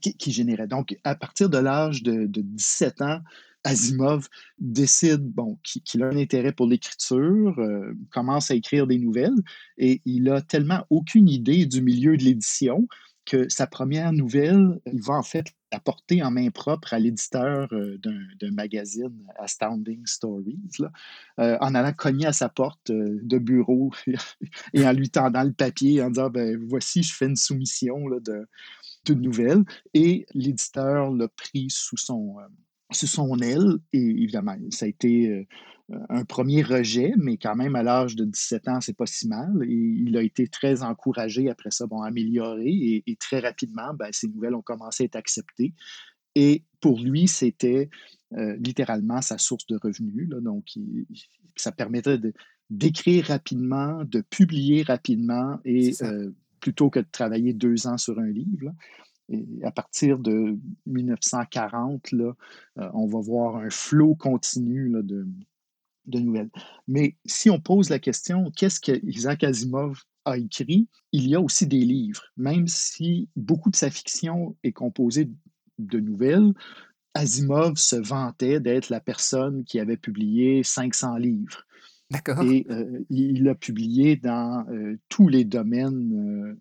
qui, 0.02 0.32
générait. 0.32 0.68
Donc, 0.68 0.98
à 1.06 1.16
partir 1.16 1.50
de 1.50 1.58
l'âge 1.58 2.04
de, 2.04 2.26
17 2.26 3.02
ans, 3.02 3.22
Asimov 3.64 4.28
décide 4.60 5.22
bon, 5.22 5.58
qu'il 5.64 6.04
a 6.04 6.08
un 6.08 6.18
intérêt 6.18 6.54
pour 6.54 6.68
l'écriture, 6.68 7.60
euh, 7.60 7.94
commence 8.12 8.52
à 8.52 8.56
écrire 8.56 8.88
des 8.88 8.98
nouvelles, 8.98 9.36
et 9.78 10.02
il 10.06 10.30
a 10.30 10.42
tellement 10.42 10.86
aucune 10.90 11.28
idée 11.28 11.66
du 11.66 11.82
milieu 11.82 12.18
de 12.18 12.24
l'édition 12.24 12.88
que 13.26 13.50
sa 13.50 13.68
première 13.68 14.14
nouvelle, 14.14 14.80
il 14.86 15.02
va 15.02 15.16
en 15.16 15.24
fait 15.24 15.48
la 15.74 15.82
porter 15.82 16.24
en 16.24 16.32
main 16.32 16.50
propre 16.50 16.94
à 16.94 17.00
l'éditeur 17.00 17.68
euh, 17.74 17.98
d'un 17.98 18.52
magazine 18.52 19.28
Astounding 19.38 20.06
Stories, 20.06 20.78
euh, 21.40 21.58
en 21.60 21.76
allant 21.76 21.92
cogner 21.92 22.28
à 22.28 22.32
sa 22.32 22.48
porte 22.48 22.90
de 22.90 23.38
bureau 23.38 23.92
et 24.74 24.88
en 24.88 24.94
lui 24.94 25.10
tendant 25.10 25.44
le 25.44 25.52
papier 25.52 26.02
en 26.02 26.10
disant 26.10 26.30
ben, 26.30 26.58
Voici, 26.70 27.04
je 27.04 27.14
fais 27.14 27.26
une 27.26 27.36
soumission 27.36 28.08
de 28.08 28.48
toute 29.04 29.20
nouvelle. 29.20 29.66
Et 29.94 30.26
l'éditeur 30.34 31.12
l'a 31.12 31.28
pris 31.28 31.68
sous 31.70 31.98
son, 31.98 32.38
sous 32.91 33.08
son 33.08 33.38
aile 33.39 33.77
et 33.94 34.00
évidemment, 34.00 34.56
ça 34.70 34.86
a 34.86 34.89
été 34.89 35.48
un 36.10 36.25
premier 36.25 36.63
rejet, 36.63 37.13
mais 37.17 37.38
quand 37.38 37.56
même 37.56 37.75
à 37.75 37.84
l'âge 37.84 38.15
de 38.15 38.25
17 38.25 38.67
ans, 38.67 38.82
c'est 38.82 38.96
pas 38.96 39.06
si 39.06 39.27
mal. 39.27 39.63
Et 39.63 39.74
il 39.74 40.17
a 40.17 40.22
été 40.22 40.48
très 40.48 40.84
encouragé 40.84 41.50
après 41.50 41.72
ça, 41.72 41.88
bon, 41.88 42.01
amélioré 42.01 43.03
et, 43.06 43.15
très 43.15 43.39
rapidement, 43.39 43.94
ben, 43.94 44.10
ces 44.12 44.27
nouvelles 44.27 44.56
ont 44.56 44.62
commencé 44.62 45.03
à 45.03 45.06
être 45.06 45.15
acceptées. 45.15 45.74
Et 46.36 46.63
pour 46.82 47.00
lui, 47.00 47.27
c'était 47.27 47.89
euh, 48.34 48.58
littéralement 48.58 49.22
sa 49.22 49.38
source 49.38 49.65
de 49.67 49.79
revenus. 49.82 50.29
Là, 50.29 50.41
donc, 50.41 50.65
ça 51.56 51.72
permettait 51.72 52.20
d'écrire 52.70 53.25
rapidement, 53.25 54.03
de 54.03 54.22
publier 54.22 54.84
rapidement 54.84 55.60
et 55.63 55.94
euh, 56.01 56.32
plutôt 56.60 56.89
que 56.89 57.00
de 57.00 57.08
travailler 57.10 57.53
deux 57.53 57.88
ans 57.88 57.98
sur 57.98 58.20
un 58.20 58.27
livre. 58.27 58.65
là. 58.65 58.72
Et 59.30 59.46
à 59.64 59.72
partir 59.72 60.20
de 60.20 60.58
1940, 60.86 62.12
là, 62.12 62.34
euh, 62.80 62.90
on 62.94 63.08
va 63.08 63.20
voir 63.20 63.58
un 63.58 63.70
flot 63.70 64.16
continu 64.16 64.90
là, 64.90 65.02
de, 65.02 65.28
de 66.06 66.20
nouvelles. 66.20 66.50
Mais 66.88 67.16
si 67.26 67.50
on 67.50 67.60
pose 67.60 67.90
la 67.90 68.00
question, 68.00 68.52
qu'est-ce 68.56 68.80
que 68.80 69.06
Isaac 69.06 69.44
Asimov 69.44 70.02
a 70.26 70.38
écrit? 70.38 70.88
Il 71.12 71.28
y 71.28 71.36
a 71.36 71.42
aussi 71.42 71.68
des 71.68 71.82
livres. 71.82 72.24
Même 72.38 72.68
si 72.68 73.30
beaucoup 73.36 73.70
de 73.70 73.76
sa 73.76 73.90
fiction 73.90 74.56
est 74.64 74.72
composée 74.72 75.30
de 75.78 76.00
nouvelles, 76.00 76.54
Asimov 77.14 77.76
se 77.78 77.96
vantait 77.96 78.60
d'être 78.60 78.90
la 78.90 79.00
personne 79.00 79.64
qui 79.66 79.80
avait 79.80 79.98
publié 79.98 80.64
500 80.64 81.18
livres. 81.18 81.66
D'accord. 82.10 82.42
Et 82.44 82.66
euh, 82.70 83.04
il 83.10 83.38
il 83.38 83.50
a 83.50 83.56
publié 83.56 84.16
dans 84.16 84.66
euh, 84.70 84.98
tous 85.10 85.28
les 85.28 85.44
domaines 85.44 86.58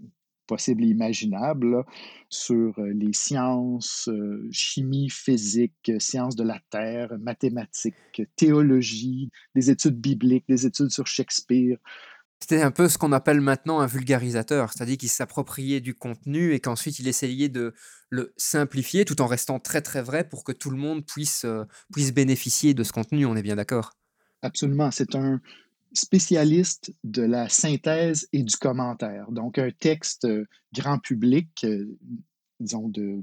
possibles 0.47 0.85
et 0.85 0.89
imaginables, 0.89 1.71
là, 1.71 1.85
sur 2.29 2.79
euh, 2.79 2.93
les 2.95 3.13
sciences, 3.13 4.09
euh, 4.09 4.49
chimie, 4.51 5.11
physique, 5.11 5.75
euh, 5.89 5.99
sciences 5.99 6.37
de 6.37 6.45
la 6.45 6.61
Terre, 6.71 7.13
mathématiques, 7.21 8.23
théologie, 8.37 9.31
des 9.55 9.71
études 9.71 10.01
bibliques, 10.01 10.47
des 10.49 10.67
études 10.67 10.91
sur 10.91 11.07
Shakespeare. 11.07 11.79
C'était 12.41 12.63
un 12.63 12.71
peu 12.71 12.89
ce 12.89 12.99
qu'on 12.99 13.13
appelle 13.13 13.41
maintenant 13.41 13.81
un 13.81 13.87
vulgarisateur, 13.87 14.73
c'est-à-dire 14.73 14.99
qu'il 14.99 15.09
s'appropriait 15.09 15.81
du 15.81 15.95
contenu 15.95 16.53
et 16.53 16.61
qu'ensuite 16.61 16.99
il 16.99 17.09
essayait 17.09 17.49
de 17.49 17.73
le 18.11 18.35
simplifier 18.37 19.05
tout 19.05 19.21
en 19.23 19.27
restant 19.27 19.59
très 19.59 19.81
très 19.81 20.03
vrai 20.03 20.29
pour 20.29 20.45
que 20.45 20.53
tout 20.53 20.71
le 20.71 20.77
monde 20.77 21.05
puisse, 21.05 21.45
euh, 21.45 21.65
puisse 21.93 22.13
bénéficier 22.13 22.75
de 22.75 22.85
ce 22.85 22.93
contenu, 22.93 23.25
on 23.27 23.37
est 23.37 23.43
bien 23.43 23.57
d'accord? 23.57 23.93
Absolument, 24.43 24.91
c'est 24.91 25.15
un 25.15 25.41
spécialiste 25.93 26.93
de 27.05 27.23
la 27.23 27.49
synthèse 27.49 28.29
et 28.33 28.43
du 28.43 28.57
commentaire. 28.57 29.31
Donc, 29.31 29.59
un 29.59 29.71
texte 29.71 30.25
euh, 30.25 30.45
grand 30.75 30.99
public, 30.99 31.49
euh, 31.65 31.97
disons 32.61 32.89
de 32.89 33.23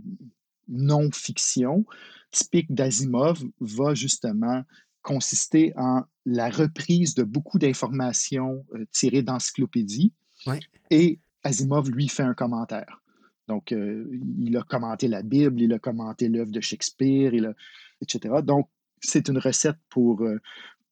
non-fiction, 0.68 1.86
typique 2.32 2.74
d'Asimov, 2.74 3.44
va 3.60 3.94
justement 3.94 4.64
consister 5.02 5.74
en 5.76 6.04
la 6.26 6.50
reprise 6.50 7.14
de 7.16 7.24
beaucoup 7.24 7.60
d'informations 7.60 8.66
euh, 8.74 8.86
tirées 8.92 9.24
d'encyclopédies 9.24 10.14
Ouais. 10.46 10.60
et 10.90 11.20
Asimov, 11.44 11.90
lui, 11.90 12.08
fait 12.10 12.24
un 12.24 12.34
commentaire. 12.34 13.02
Donc, 13.48 13.72
euh, 13.72 14.06
il 14.40 14.56
a 14.58 14.62
commenté 14.64 15.08
la 15.08 15.22
Bible, 15.22 15.62
il 15.62 15.74
a 15.74 15.80
commenté 15.80 16.28
l'œuvre 16.30 16.52
de 16.52 16.62
Shakespeare, 16.62 17.34
il 17.34 17.46
a- 17.46 17.54
etc. 18.02 18.36
Donc, 18.44 18.70
c'est 19.02 19.28
une 19.28 19.38
recette 19.38 19.78
pour 19.90 20.22
euh, 20.24 20.40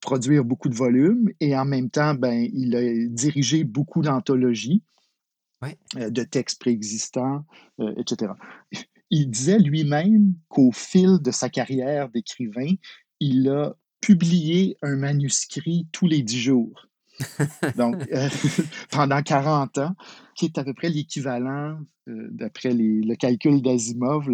produire 0.01 0.43
beaucoup 0.43 0.67
de 0.69 0.75
volumes 0.75 1.29
et 1.39 1.55
en 1.55 1.65
même 1.65 1.89
temps, 1.89 2.15
ben, 2.15 2.49
il 2.53 2.75
a 2.75 2.81
dirigé 3.07 3.63
beaucoup 3.63 4.01
d'anthologies 4.01 4.83
Ouais. 5.61 5.77
euh, 5.97 6.09
de 6.09 6.23
textes 6.23 6.59
préexistants, 6.59 7.45
euh, 7.79 7.93
etc. 7.97 8.33
Il 9.11 9.29
disait 9.29 9.59
lui-même 9.59 10.33
qu'au 10.47 10.71
fil 10.71 11.19
de 11.21 11.29
sa 11.29 11.49
carrière 11.49 12.09
d'écrivain, 12.09 12.73
il 13.19 13.47
a 13.47 13.75
publié 13.99 14.75
un 14.81 14.95
manuscrit 14.95 15.87
tous 15.91 16.07
les 16.07 16.23
dix 16.23 16.39
jours. 16.39 16.87
Donc, 17.77 17.95
euh, 18.11 18.27
pendant 18.89 19.21
40 19.21 19.77
ans, 19.77 19.95
qui 20.35 20.45
est 20.45 20.57
à 20.57 20.63
peu 20.63 20.73
près 20.73 20.89
l'équivalent, 20.89 21.77
d'après 22.07 22.73
le 22.73 23.13
calcul 23.13 23.61
d'Asimov, 23.61 24.27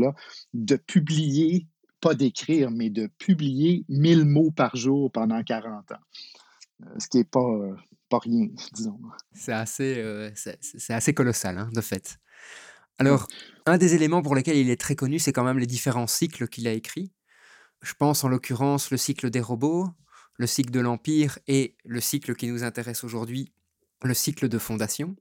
de 0.53 0.75
publier, 0.77 1.67
pas 2.01 2.13
d'écrire, 2.13 2.71
mais 2.71 2.89
de 2.89 3.07
publier 3.17 3.85
1000 3.89 4.25
mots 4.25 4.51
par 4.51 4.75
jour 4.75 5.11
pendant 5.11 5.43
40 5.43 5.91
ans. 5.91 5.95
Euh, 6.83 6.99
ce 6.99 7.07
qui 7.07 7.17
n'est 7.17 7.23
pas, 7.23 7.39
euh, 7.39 7.75
pas 8.09 8.19
rien, 8.19 8.47
disons. 8.73 8.99
C'est 9.33 9.53
assez, 9.53 9.97
euh, 9.97 10.31
c'est 10.35 10.57
c'est 10.61 10.93
assez 10.93 11.13
colossal, 11.13 11.57
hein, 11.57 11.69
de 11.73 11.81
fait. 11.81 12.17
Alors, 12.99 13.27
un 13.65 13.77
des 13.77 13.93
éléments 13.93 14.23
pour 14.23 14.35
lesquels 14.35 14.57
il 14.57 14.69
est 14.69 14.79
très 14.79 14.95
connu, 14.95 15.19
c'est 15.19 15.31
quand 15.33 15.43
même 15.43 15.59
les 15.59 15.67
différents 15.67 16.07
cycles 16.07 16.47
qu'il 16.47 16.67
a 16.67 16.71
écrits. 16.71 17.11
Je 17.81 17.93
pense 17.93 18.23
en 18.23 18.27
l'occurrence 18.27 18.89
le 18.89 18.97
cycle 18.97 19.29
des 19.29 19.39
robots, 19.39 19.87
le 20.37 20.47
cycle 20.47 20.71
de 20.71 20.79
l'Empire 20.79 21.37
et 21.47 21.75
le 21.85 22.01
cycle 22.01 22.35
qui 22.35 22.47
nous 22.47 22.63
intéresse 22.63 23.03
aujourd'hui, 23.03 23.51
le 24.03 24.15
cycle 24.15 24.49
de 24.49 24.57
fondation. 24.57 25.15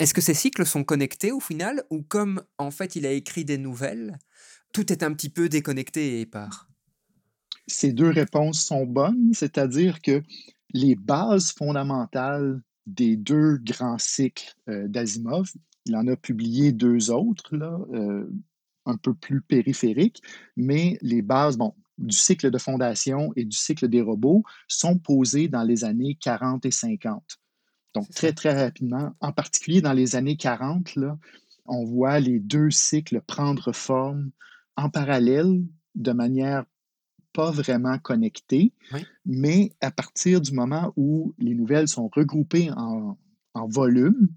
Est-ce 0.00 0.14
que 0.14 0.20
ces 0.20 0.34
cycles 0.34 0.66
sont 0.66 0.84
connectés 0.84 1.32
au 1.32 1.40
final 1.40 1.84
ou 1.90 2.02
comme 2.02 2.42
en 2.56 2.70
fait 2.70 2.96
il 2.96 3.06
a 3.06 3.10
écrit 3.10 3.44
des 3.44 3.58
nouvelles, 3.58 4.18
tout 4.72 4.92
est 4.92 5.02
un 5.02 5.12
petit 5.12 5.30
peu 5.30 5.48
déconnecté 5.48 6.18
et 6.18 6.20
épars 6.22 6.68
Ces 7.66 7.92
deux 7.92 8.10
réponses 8.10 8.62
sont 8.62 8.86
bonnes, 8.86 9.32
c'est-à-dire 9.32 10.00
que 10.00 10.22
les 10.72 10.94
bases 10.94 11.52
fondamentales 11.52 12.60
des 12.86 13.16
deux 13.16 13.58
grands 13.58 13.98
cycles 13.98 14.54
euh, 14.68 14.88
d'Asimov, 14.88 15.50
il 15.86 15.96
en 15.96 16.06
a 16.06 16.16
publié 16.16 16.72
deux 16.72 17.10
autres, 17.10 17.56
là, 17.56 17.78
euh, 17.92 18.30
un 18.86 18.96
peu 18.96 19.14
plus 19.14 19.40
périphériques, 19.40 20.22
mais 20.56 20.98
les 21.02 21.22
bases 21.22 21.56
bon, 21.56 21.74
du 21.98 22.16
cycle 22.16 22.50
de 22.50 22.58
fondation 22.58 23.32
et 23.36 23.44
du 23.44 23.56
cycle 23.56 23.88
des 23.88 24.00
robots 24.00 24.42
sont 24.66 24.98
posées 24.98 25.48
dans 25.48 25.64
les 25.64 25.84
années 25.84 26.16
40 26.20 26.64
et 26.66 26.70
50. 26.70 27.38
Donc, 27.94 28.08
très, 28.10 28.32
très 28.32 28.64
rapidement, 28.64 29.12
en 29.20 29.32
particulier 29.32 29.80
dans 29.80 29.92
les 29.92 30.16
années 30.16 30.36
40, 30.36 30.94
là, 30.96 31.18
on 31.66 31.84
voit 31.84 32.20
les 32.20 32.38
deux 32.38 32.70
cycles 32.70 33.20
prendre 33.20 33.72
forme 33.72 34.30
en 34.78 34.88
parallèle 34.90 35.64
de 35.94 36.12
manière 36.12 36.64
pas 37.32 37.50
vraiment 37.50 37.98
connectée, 37.98 38.72
Oui. 38.92 39.04
mais 39.26 39.72
à 39.80 39.90
partir 39.90 40.40
du 40.40 40.52
moment 40.52 40.92
où 40.96 41.34
les 41.38 41.54
nouvelles 41.54 41.88
sont 41.88 42.08
regroupées 42.14 42.70
en, 42.76 43.18
en 43.54 43.66
volume, 43.66 44.28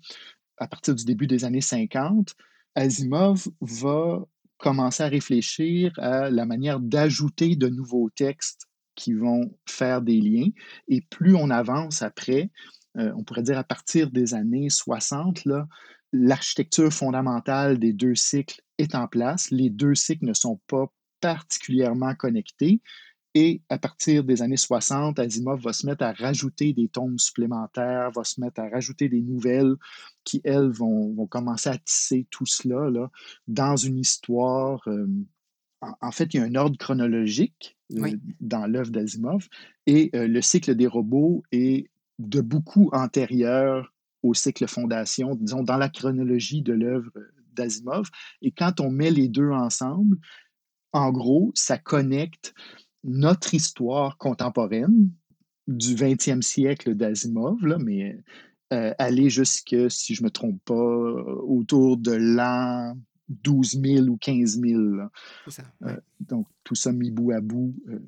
à 0.58 0.68
partir 0.68 0.96
du 0.96 1.06
début 1.06 1.28
des 1.28 1.46
années 1.46 1.62
50, 1.62 2.36
Asimov 2.76 3.48
va 3.62 4.26
commencer 4.58 5.04
à 5.04 5.08
réfléchir 5.08 5.92
à 5.98 6.30
la 6.30 6.46
manière 6.46 6.80
d'ajouter 6.80 7.56
de 7.56 7.68
nouveaux 7.68 8.10
textes 8.10 8.68
qui 8.96 9.14
vont 9.14 9.56
faire 9.68 10.02
des 10.02 10.20
liens. 10.20 10.50
Et 10.88 11.02
plus 11.02 11.36
on 11.36 11.50
avance 11.50 12.02
après, 12.02 12.52
euh, 12.98 13.12
on 13.16 13.24
pourrait 13.24 13.44
dire 13.44 13.58
à 13.58 13.64
partir 13.64 14.12
des 14.12 14.34
années 14.34 14.70
60, 14.70 15.46
là, 15.46 15.68
l'architecture 16.14 16.92
fondamentale 16.92 17.80
des 17.80 17.94
deux 17.94 18.16
cycles 18.16 18.62
est 18.78 18.96
en 18.96 19.08
place. 19.08 19.50
Les 19.52 19.70
deux 19.70 19.96
cycles 19.96 20.26
ne 20.26 20.34
sont 20.34 20.60
pas 20.68 20.92
particulièrement 21.22 22.16
connectés. 22.16 22.82
Et 23.34 23.62
à 23.70 23.78
partir 23.78 24.26
des 24.26 24.42
années 24.42 24.58
60, 24.58 25.18
Asimov 25.18 25.62
va 25.62 25.72
se 25.72 25.86
mettre 25.86 26.04
à 26.04 26.12
rajouter 26.12 26.74
des 26.74 26.90
tomes 26.90 27.18
supplémentaires, 27.18 28.12
va 28.12 28.26
se 28.26 28.42
mettre 28.42 28.60
à 28.60 28.68
rajouter 28.68 29.08
des 29.08 29.22
nouvelles 29.22 29.76
qui, 30.26 30.42
elles, 30.44 30.70
vont, 30.70 31.14
vont 31.14 31.28
commencer 31.28 31.70
à 31.70 31.78
tisser 31.78 32.28
tout 32.30 32.46
cela 32.46 32.90
là, 32.90 33.10
dans 33.48 33.78
une 33.78 34.00
histoire. 34.00 34.82
euh, 34.88 35.08
en, 35.80 35.94
en 36.02 36.12
fait, 36.12 36.34
il 36.34 36.38
y 36.38 36.40
a 36.42 36.44
un 36.44 36.56
ordre 36.56 36.78
chronologique 36.78 37.78
euh, 37.94 38.02
Oui. 38.02 38.20
dans 38.42 38.68
l'œuvre 38.68 38.92
d'Asimov 38.92 39.48
et 39.88 40.10
euh, 40.14 40.28
le 40.28 40.42
cycle 40.42 40.76
des 40.76 40.88
robots 40.88 41.42
est 41.54 41.90
de 42.20 42.42
beaucoup 42.42 42.90
antérieur 42.92 43.94
au 44.24 44.34
cycle 44.34 44.68
fondation, 44.68 45.36
disons, 45.36 45.64
dans 45.64 45.78
la 45.78 45.90
chronologie 45.90 46.62
de 46.62 46.74
l'œuvre 46.74 47.12
d'Asimov. 47.54 48.10
Et 48.42 48.52
quand 48.52 48.80
on 48.80 48.90
met 48.92 49.12
les 49.12 49.28
deux 49.28 49.50
ensemble, 49.50 50.18
en 50.94 51.12
gros, 51.12 51.52
ça 51.56 51.78
connecte 51.78 52.54
notre 53.04 53.54
histoire 53.54 54.18
contemporaine 54.18 55.10
du 55.68 55.96
20e 55.96 56.42
siècle 56.42 56.96
d'Asimov, 56.96 57.66
là, 57.66 57.78
mais 57.80 58.18
euh, 58.74 58.94
aller 58.98 59.30
jusque, 59.30 59.76
si 59.90 60.16
je 60.16 60.22
ne 60.22 60.26
me 60.26 60.32
trompe 60.32 60.62
pas, 60.64 60.74
autour 60.74 61.98
de 61.98 62.12
l'an 62.12 62.96
12 63.30 63.82
000 63.82 64.08
ou 64.08 64.18
15 64.18 64.60
000. 64.60 64.82
là. 64.96 65.12
C'est 65.46 65.62
ça. 65.62 65.64
Euh, 65.84 65.98
donc, 66.20 66.48
tout 66.64 66.76
ça 66.76 66.92
mis 66.92 67.12
bout 67.12 67.32
à 67.32 67.42
bout. 67.42 67.74
euh. 67.90 68.00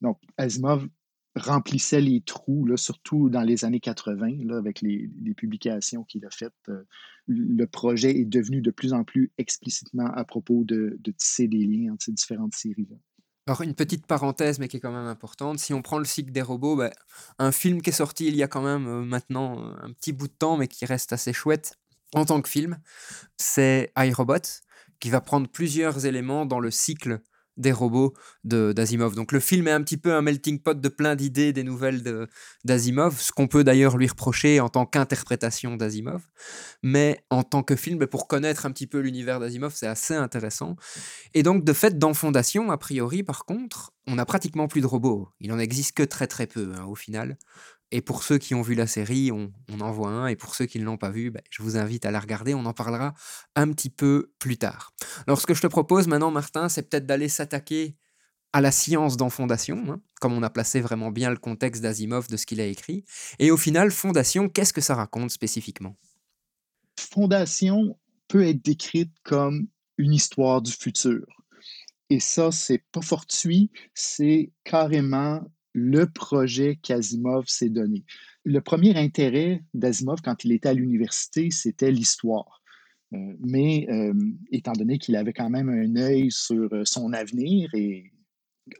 Donc, 0.00 0.18
Asimov 0.36 0.88
remplissait 1.36 2.00
les 2.00 2.20
trous, 2.20 2.64
là, 2.66 2.76
surtout 2.76 3.28
dans 3.28 3.42
les 3.42 3.64
années 3.64 3.80
80, 3.80 4.44
là, 4.44 4.56
avec 4.56 4.80
les, 4.80 5.08
publications 5.36 6.04
qu'il 6.04 6.24
a 6.24 6.30
faites. 6.30 6.52
euh, 6.68 6.82
le 7.28 7.66
projet 7.66 8.18
est 8.18 8.24
devenu 8.24 8.60
de 8.60 8.70
plus 8.70 8.92
en 8.92 9.04
plus 9.04 9.32
explicitement 9.36 10.06
à 10.06 10.24
propos 10.24 10.64
de, 10.64 10.98
tisser 11.18 11.48
des 11.48 11.64
liens 11.66 11.92
entre 11.92 12.04
ces 12.04 12.12
différentes 12.12 12.54
séries-là. 12.54 12.96
Alors, 13.48 13.62
une 13.62 13.74
petite 13.74 14.06
parenthèse, 14.06 14.58
mais 14.58 14.68
qui 14.68 14.78
est 14.78 14.80
quand 14.80 14.92
même 14.92 15.06
importante. 15.06 15.58
Si 15.58 15.72
on 15.72 15.82
prend 15.82 15.98
le 15.98 16.04
cycle 16.04 16.32
des 16.32 16.42
robots, 16.42 16.76
bah, 16.76 16.90
un 17.38 17.52
film 17.52 17.80
qui 17.80 17.90
est 17.90 17.92
sorti 17.92 18.26
il 18.26 18.34
y 18.34 18.42
a 18.42 18.48
quand 18.48 18.62
même 18.62 18.86
euh, 18.86 19.04
maintenant 19.04 19.74
un 19.80 19.92
petit 19.92 20.12
bout 20.12 20.28
de 20.28 20.32
temps, 20.32 20.56
mais 20.56 20.68
qui 20.68 20.84
reste 20.84 21.12
assez 21.12 21.32
chouette 21.32 21.78
en 22.14 22.24
tant 22.24 22.40
que 22.40 22.48
film, 22.48 22.78
c'est 23.36 23.92
iRobot, 23.96 24.62
qui 25.00 25.10
va 25.10 25.20
prendre 25.20 25.48
plusieurs 25.48 26.06
éléments 26.06 26.46
dans 26.46 26.60
le 26.60 26.70
cycle 26.70 27.20
des 27.56 27.72
robots 27.72 28.14
de- 28.44 28.72
d'Asimov. 28.72 29.14
Donc 29.14 29.32
le 29.32 29.40
film 29.40 29.68
est 29.68 29.72
un 29.72 29.82
petit 29.82 29.96
peu 29.96 30.14
un 30.14 30.22
melting 30.22 30.60
pot 30.60 30.80
de 30.80 30.88
plein 30.88 31.14
d'idées 31.14 31.52
des 31.52 31.64
nouvelles 31.64 32.02
d'Asimov, 32.64 33.20
ce 33.20 33.32
qu'on 33.32 33.48
peut 33.48 33.64
d'ailleurs 33.64 33.96
lui 33.96 34.08
reprocher 34.08 34.60
en 34.60 34.68
tant 34.68 34.86
qu'interprétation 34.86 35.76
d'Asimov. 35.76 36.22
Mais 36.82 37.24
en 37.30 37.42
tant 37.42 37.62
que 37.62 37.76
film, 37.76 38.06
pour 38.06 38.28
connaître 38.28 38.66
un 38.66 38.70
petit 38.70 38.86
peu 38.86 38.98
l'univers 38.98 39.40
d'Asimov, 39.40 39.72
c'est 39.74 39.86
assez 39.86 40.14
intéressant. 40.14 40.76
Et 41.34 41.42
donc, 41.42 41.64
de 41.64 41.72
fait, 41.72 41.98
dans 41.98 42.14
Fondation, 42.14 42.70
a 42.70 42.78
priori, 42.78 43.22
par 43.22 43.44
contre, 43.44 43.92
on 44.06 44.16
n'a 44.16 44.24
pratiquement 44.24 44.68
plus 44.68 44.80
de 44.80 44.86
robots. 44.86 45.28
Il 45.40 45.52
en 45.52 45.58
existe 45.58 45.96
que 45.96 46.02
très 46.02 46.26
très 46.26 46.46
peu, 46.46 46.72
hein, 46.76 46.84
au 46.84 46.94
final. 46.94 47.36
Et 47.92 48.00
pour 48.00 48.24
ceux 48.24 48.38
qui 48.38 48.54
ont 48.54 48.62
vu 48.62 48.74
la 48.74 48.86
série, 48.86 49.30
on, 49.30 49.52
en 49.80 49.92
voit 49.92 50.08
un. 50.08 50.26
Et 50.26 50.36
pour 50.36 50.54
ceux 50.54 50.66
qui 50.66 50.78
ne 50.80 50.84
l'ont 50.84 50.96
pas 50.96 51.10
vu, 51.10 51.30
ben, 51.30 51.42
je 51.50 51.62
vous 51.62 51.76
invite 51.76 52.04
à 52.04 52.10
la 52.10 52.18
regarder. 52.18 52.54
On 52.54 52.66
en 52.66 52.72
parlera 52.72 53.14
un 53.54 53.70
petit 53.72 53.90
peu 53.90 54.32
plus 54.38 54.58
tard. 54.58 54.92
Alors, 55.26 55.40
ce 55.40 55.46
que 55.46 55.54
je 55.54 55.62
te 55.62 55.66
propose 55.66 56.08
maintenant, 56.08 56.30
Martin, 56.30 56.68
c'est 56.68 56.88
peut-être 56.88 57.06
d'aller 57.06 57.28
s'attaquer 57.28 57.96
à 58.52 58.60
la 58.60 58.72
science 58.72 59.16
dans 59.16 59.30
Fondation, 59.30 59.84
hein, 59.88 60.00
comme 60.20 60.32
on 60.32 60.42
a 60.42 60.50
placé 60.50 60.80
vraiment 60.80 61.10
bien 61.10 61.30
le 61.30 61.36
contexte 61.36 61.82
d'Asimov 61.82 62.28
de 62.28 62.36
ce 62.36 62.46
qu'il 62.46 62.60
a 62.60 62.66
écrit. 62.66 63.04
Et 63.38 63.50
au 63.50 63.56
final, 63.56 63.90
Fondation, 63.90 64.48
qu'est-ce 64.48 64.72
que 64.72 64.80
ça 64.80 64.94
raconte 64.94 65.30
spécifiquement? 65.30 65.96
Fondation 66.98 67.98
peut 68.28 68.46
être 68.46 68.62
décrite 68.62 69.12
comme 69.22 69.68
une 69.98 70.12
histoire 70.12 70.62
du 70.62 70.72
futur. 70.72 71.24
Et 72.08 72.20
ça, 72.20 72.52
c'est 72.52 72.82
pas 72.92 73.02
fortuit, 73.02 73.70
c'est 73.94 74.52
carrément 74.64 75.42
le 75.76 76.06
projet 76.06 76.76
qu'Asimov 76.76 77.44
s'est 77.48 77.68
donné. 77.68 78.06
Le 78.44 78.62
premier 78.62 78.96
intérêt 78.96 79.62
d'Asimov 79.74 80.22
quand 80.24 80.42
il 80.42 80.52
était 80.52 80.70
à 80.70 80.72
l'université, 80.72 81.50
c'était 81.50 81.90
l'histoire. 81.90 82.62
Euh, 83.12 83.18
mais 83.40 83.86
euh, 83.90 84.14
étant 84.50 84.72
donné 84.72 84.98
qu'il 84.98 85.16
avait 85.16 85.34
quand 85.34 85.50
même 85.50 85.68
un 85.68 85.96
œil 85.96 86.30
sur 86.30 86.72
euh, 86.72 86.82
son 86.86 87.12
avenir 87.12 87.68
et 87.74 88.10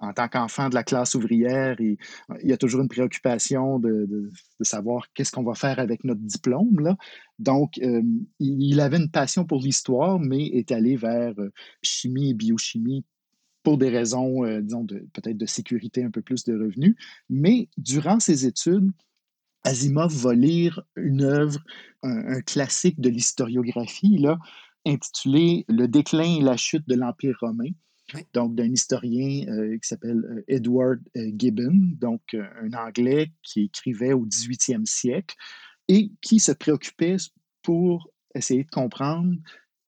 en 0.00 0.14
tant 0.14 0.26
qu'enfant 0.26 0.70
de 0.70 0.74
la 0.74 0.82
classe 0.82 1.14
ouvrière, 1.14 1.76
il, 1.80 1.98
il 2.42 2.48
y 2.48 2.52
a 2.52 2.56
toujours 2.56 2.80
une 2.80 2.88
préoccupation 2.88 3.78
de, 3.78 4.32
savoir 4.62 5.06
qu'est-ce 5.12 5.30
qu'on 5.30 5.44
va 5.44 5.54
faire 5.54 5.78
avec 5.78 6.02
notre 6.02 6.22
diplôme. 6.22 6.80
Là. 6.80 6.96
Donc, 7.38 7.78
il, 8.40 8.80
avait 8.80 8.96
une 8.96 9.12
passion 9.12 9.44
pour 9.44 9.60
l'histoire, 9.60 10.18
mais 10.18 10.44
est 10.44 10.72
allé 10.72 10.96
vers 10.96 11.34
chimie 11.82 12.30
et 12.30 12.34
biochimie 12.34 13.04
pour 13.66 13.78
des 13.78 13.88
raisons, 13.88 14.44
euh, 14.44 14.60
disons, 14.60 14.84
de, 14.84 15.08
peut-être 15.12 15.36
de 15.36 15.46
sécurité, 15.46 16.04
un 16.04 16.12
peu 16.12 16.22
plus 16.22 16.44
de 16.44 16.52
revenus. 16.52 16.94
Mais 17.28 17.68
durant 17.76 18.20
ses 18.20 18.46
études, 18.46 18.92
Asimov 19.64 20.14
va 20.14 20.34
lire 20.34 20.82
une 20.94 21.22
œuvre, 21.22 21.58
un, 22.04 22.40
classique 22.42 23.00
de 23.00 23.08
l'historiographie, 23.08 24.18
là, 24.18 24.38
intitulé 24.86 25.64
Le 25.68 25.88
déclin 25.88 26.36
et 26.38 26.42
la 26.42 26.56
chute 26.56 26.86
de 26.88 26.94
l'Empire 26.94 27.38
romain. 27.40 27.70
Donc, 28.34 28.54
d'un 28.54 28.70
historien 28.70 29.48
euh, 29.48 29.76
qui 29.78 29.88
s'appelle 29.88 30.24
euh, 30.30 30.44
Edward 30.46 31.00
Gibbon, 31.16 31.76
donc 31.98 32.34
un 32.34 32.72
Anglais 32.72 33.32
qui 33.42 33.62
écrivait 33.62 34.12
au 34.12 34.26
18e 34.26 34.86
siècle 34.86 35.34
et 35.88 36.12
qui 36.20 36.38
se 36.38 36.52
préoccupait 36.52 37.16
pour 37.62 38.12
essayer 38.32 38.62
de 38.62 38.70
comprendre 38.70 39.34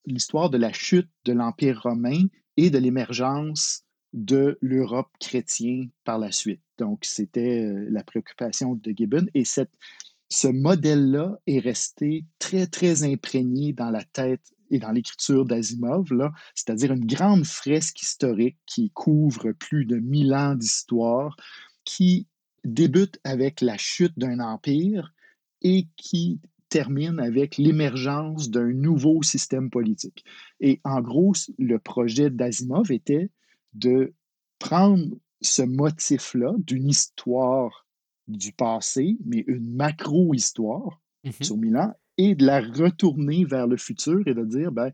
l'histoire 0.05 0.51
de 0.51 0.59
la 0.59 0.73
chute 0.73 1.11
de 1.27 1.33
l'Empire 1.33 1.81
romain 1.81 2.25
et 2.59 2.71
de 2.71 2.79
l'émergence 2.79 3.85
de 4.13 4.59
l'Europe 4.61 5.11
chrétienne 5.21 5.91
par 6.03 6.19
la 6.19 6.33
suite. 6.33 6.61
Donc, 6.77 7.05
c'était 7.05 7.65
euh, 7.65 7.87
la 7.89 8.03
préoccupation 8.03 8.75
de 8.75 8.93
Gibbon. 8.95 9.27
Et 9.33 9.45
ce 9.45 10.49
modèle-là 10.49 11.39
est 11.47 11.61
resté 11.61 12.25
très, 12.41 12.67
très 12.67 13.05
imprégné 13.05 13.73
dans 13.73 13.91
la 13.91 14.03
tête 14.03 14.43
et 14.73 14.81
dans 14.81 14.91
l'écriture 14.91 15.45
d'Asimov, 15.45 16.09
c'est-à-dire 16.55 16.93
une 16.93 17.07
grande 17.07 17.47
fresque 17.47 18.03
historique 18.03 18.59
qui 18.67 18.91
couvre 18.91 19.53
plus 19.53 19.87
de 19.87 19.97
mille 19.97 20.35
ans 20.35 20.57
d'histoire, 20.57 21.37
qui 21.85 22.27
débute 22.65 23.21
avec 23.23 23.61
la 23.61 23.79
chute 23.79 24.19
d'un 24.19 24.41
empire 24.41 25.15
et 25.63 25.87
qui 25.97 26.41
termine 26.69 27.19
avec 27.21 27.57
l'émergence 27.57 28.51
d'un 28.51 28.73
nouveau 28.73 29.23
système 29.23 29.71
politique. 29.71 30.25
Et 30.61 30.81
en 30.85 31.01
gros, 31.01 31.33
le 31.59 31.79
projet 31.79 32.31
d'Asimov 32.31 32.93
était 32.93 33.31
de 33.75 34.13
prendre 34.59 35.17
ce 35.41 35.63
motif-là 35.63 36.53
d'une 36.59 36.89
histoire 36.89 37.87
du 38.27 38.53
passé, 38.53 39.17
mais 39.25 39.45
une 39.47 39.75
macro-histoire 39.75 41.01
mm-hmm. 41.25 41.43
sur 41.43 41.57
Milan, 41.57 41.95
et 42.19 42.35
de 42.35 42.45
la 42.45 42.61
retourner 42.61 43.45
vers 43.45 43.67
le 43.67 43.77
futur 43.77 44.27
et 44.27 44.35
de 44.35 44.45
dire, 44.45 44.73
ben, 44.73 44.93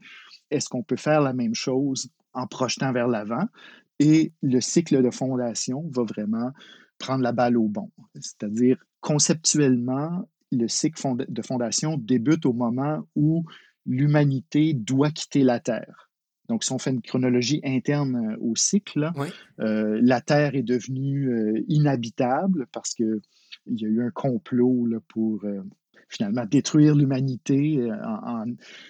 est-ce 0.51 0.69
qu'on 0.69 0.83
peut 0.83 0.97
faire 0.97 1.23
la 1.23 1.33
même 1.33 1.55
chose 1.55 2.11
en 2.35 2.47
projetant 2.47 2.93
vers 2.93 3.09
l'avant? 3.09 3.47
Et 3.99 4.33
le 4.43 4.61
cycle 4.61 5.03
de 5.03 5.11
fondation 5.11 5.89
va 5.91 6.03
vraiment 6.03 6.53
prendre 6.99 7.23
la 7.23 7.33
balle 7.33 7.57
au 7.57 7.69
bon. 7.69 7.91
C'est-à-dire, 8.15 8.77
conceptuellement, 9.01 10.29
le 10.55 10.69
cycle 10.69 11.01
de 11.29 11.43
fondation 11.43 11.97
débute 11.99 12.47
au 12.47 12.53
moment 12.53 13.07
où 13.15 13.45
l'humanité 13.87 14.75
doit 14.75 15.11
quitter 15.11 15.43
la 15.43 15.61
Terre. 15.61 16.05
Donc, 16.49 16.63
si 16.63 16.73
on 16.73 16.79
fait 16.79 16.91
une 16.91 17.01
chronologie 17.01 17.61
interne 17.65 18.17
euh, 18.17 18.37
au 18.41 18.55
cycle, 18.55 19.11
euh, 19.61 19.99
la 20.03 20.21
Terre 20.21 20.55
est 20.55 20.63
devenue 20.63 21.29
euh, 21.29 21.65
inhabitable 21.69 22.67
parce 22.73 22.95
qu'il 22.95 23.21
y 23.67 23.85
a 23.85 23.89
eu 23.89 24.03
un 24.03 24.11
complot 24.11 24.89
pour 25.09 25.45
finalement 26.09 26.45
détruire 26.45 26.95
l'humanité 26.95 27.91
en, 28.05 28.45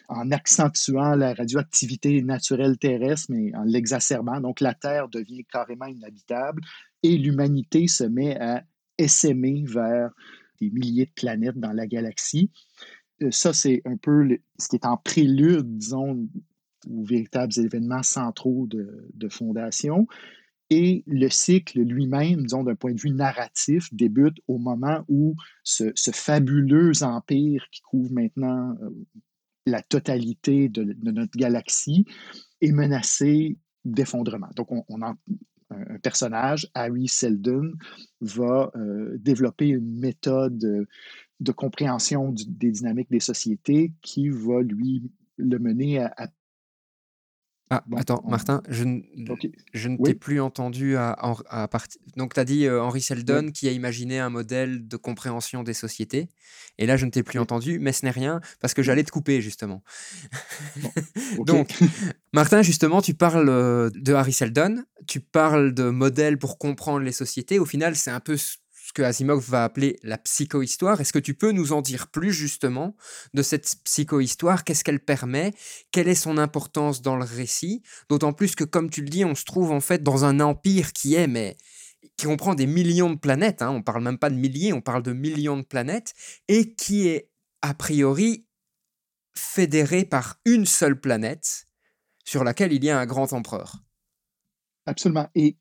en, 0.09 0.31
accentuant 0.33 1.15
la 1.15 1.33
radioactivité 1.33 2.21
naturelle 2.23 2.77
terrestre, 2.77 3.27
mais 3.31 3.55
en 3.55 3.63
l'exacerbant. 3.63 4.41
Donc, 4.41 4.61
la 4.61 4.75
Terre 4.75 5.09
devient 5.09 5.45
carrément 5.45 5.87
inhabitable 5.87 6.61
et 7.03 7.17
l'humanité 7.17 7.87
se 7.87 8.05
met 8.05 8.39
à 8.41 8.65
essaimer 8.99 9.65
vers 9.67 10.11
des 10.61 10.71
milliers 10.71 11.07
de 11.07 11.13
planètes 11.13 11.59
dans 11.59 11.73
la 11.73 11.87
galaxie. 11.87 12.51
Euh, 13.23 13.31
ça, 13.31 13.53
c'est 13.53 13.83
un 13.85 13.97
peu 13.97 14.39
ce 14.59 14.69
qui 14.69 14.77
est 14.77 14.87
en 14.87 14.97
prélude, 14.97 15.79
disons, 15.79 16.29
aux 16.89 17.05
véritables 17.05 17.53
événements 17.59 18.03
centraux 18.03 18.67
de, 18.67 19.09
de 19.15 19.29
fondation. 19.29 20.07
Et 20.71 21.05
le 21.07 21.29
cycle 21.29 21.81
lui-même, 21.81 22.43
disons, 22.43 22.65
d'un 22.65 22.75
point 22.75 22.93
de 22.93 23.01
vue 23.01 23.11
narratif, 23.11 23.93
débute 23.93 24.39
au 24.49 24.59
moment 24.59 25.05
où 25.09 25.37
ce, 25.63 25.93
fabuleux 26.13 27.03
empire 27.03 27.67
qui 27.71 27.83
couvre 27.83 28.13
maintenant 28.13 28.75
euh, 28.83 28.91
la 29.67 29.83
totalité 29.83 30.69
de, 30.69 30.97
notre 31.11 31.37
galaxie 31.37 32.07
est 32.61 32.73
menacé 32.73 33.59
d'effondrement. 33.85 34.49
Donc, 34.57 34.73
on, 34.73 34.85
on 34.89 35.03
en, 35.03 35.15
un, 35.75 35.99
personnage, 35.99 36.69
Harry 36.75 37.09
Seldon, 37.09 37.73
va 38.21 38.71
euh, 38.77 39.17
développer 39.19 39.69
une 39.69 39.99
méthode 39.99 40.87
de 41.41 41.53
compréhension 41.53 42.33
des 42.33 42.71
dynamiques 42.71 43.11
des 43.11 43.21
sociétés 43.21 43.93
qui 44.03 44.29
va 44.29 44.63
lui 44.63 45.11
le 45.37 45.59
mener 45.59 46.01
à, 46.01 46.29
ah, 47.71 47.83
attends, 47.97 48.23
Martin, 48.29 48.63
je, 48.69 48.85
je 49.73 49.89
ne 49.89 49.97
t'ai 49.97 50.15
plus 50.15 50.41
entendu 50.41 50.97
à, 50.97 51.13
à, 51.49 51.67
partir. 51.67 51.99
Donc, 52.17 52.35
tu 52.35 52.41
as 52.41 52.45
dit 52.45 52.67
euh, 52.67 52.83
Henry 52.83 53.01
Seldon 53.01 53.51
qui 53.53 53.69
a 53.69 53.73
imaginé 53.73 54.21
un 54.21 54.29
modèle 54.29 54.87
de 54.87 54.97
compréhension 54.99 55.63
des 55.63 55.73
sociétés. 55.73 56.29
Et 56.77 56.87
là, 56.87 56.99
je 56.99 57.07
ne 57.07 57.11
t'ai 57.11 57.23
plus 57.23 57.39
entendu, 57.39 57.79
mais 57.79 57.93
ce 57.93 58.05
n'est 58.05 58.11
rien 58.11 58.41
parce 58.61 58.75
que 58.75 58.83
j'allais 58.83 59.03
te 59.03 59.11
couper, 59.11 59.41
justement. 59.41 59.83
Donc, 61.39 61.75
Martin, 62.35 62.61
justement, 62.61 63.01
tu 63.01 63.15
parles 63.15 63.49
euh, 63.49 63.91
de 63.95 64.13
Harry 64.13 64.35
Seldon, 64.35 64.85
tu 65.07 65.21
parles 65.21 65.73
de 65.73 65.89
modèles 65.89 66.39
pour 66.39 66.59
comprendre 66.59 67.01
les 67.01 67.13
sociétés. 67.13 67.59
Au 67.59 67.65
final, 67.65 67.97
c'est 67.97 68.11
un 68.11 68.21
peu 68.21 68.37
que 68.95 69.03
Asimov 69.03 69.47
va 69.51 69.65
appeler 69.65 69.99
la 70.03 70.17
psychohistoire. 70.17 71.01
Est-ce 71.01 71.13
que 71.13 71.19
tu 71.19 71.35
peux 71.35 71.51
nous 71.51 71.73
en 71.73 71.83
dire 71.83 72.07
plus 72.07 72.33
justement 72.33 72.97
de 73.35 73.43
cette 73.43 73.77
psychohistoire? 73.85 74.65
Qu'est-ce 74.65 74.85
qu'elle 74.85 75.01
permet? 75.01 75.53
Quelle 75.91 76.09
est 76.09 76.15
son 76.15 76.39
importance 76.39 77.03
dans 77.03 77.17
le 77.17 77.25
récit? 77.25 77.83
D'autant 78.09 78.33
plus 78.33 78.55
que, 78.55 78.65
comme 78.65 78.89
tu 78.89 79.03
le 79.03 79.09
dis, 79.09 79.25
on 79.25 79.35
se 79.35 79.45
trouve 79.45 79.73
en 79.73 79.81
fait 79.81 80.03
dans 80.03 80.25
un 80.25 80.41
empire 80.41 80.93
qui 80.93 81.15
est, 81.15 81.27
mais 81.27 81.57
qui 82.17 82.27
comprend 82.27 82.55
des 82.55 82.67
millions 82.67 83.11
de 83.11 83.19
planètes. 83.19 83.63
Hein. 83.63 83.71
On 83.71 83.83
parle 83.83 84.03
même 84.03 84.19
pas 84.19 84.31
de 84.31 84.37
milliers, 84.37 84.73
on 84.73 84.81
parle 84.81 85.03
de 85.03 85.13
millions 85.13 85.57
de 85.57 85.65
planètes 85.65 86.15
et 86.49 86.75
qui 86.75 87.09
est 87.09 87.31
a 87.63 87.75
priori 87.75 88.47
fédéré 89.37 90.05
par 90.05 90.39
une 90.45 90.67
seule 90.67 91.01
planète 91.01 91.67
sur 92.25 92.45
laquelle 92.45 92.73
il 92.73 92.85
y 92.85 92.91
a 92.91 92.99
un 92.99 93.07
grand 93.07 93.33
empereur. 93.33 93.83
Absolument. 94.87 95.29
Et 95.35 95.59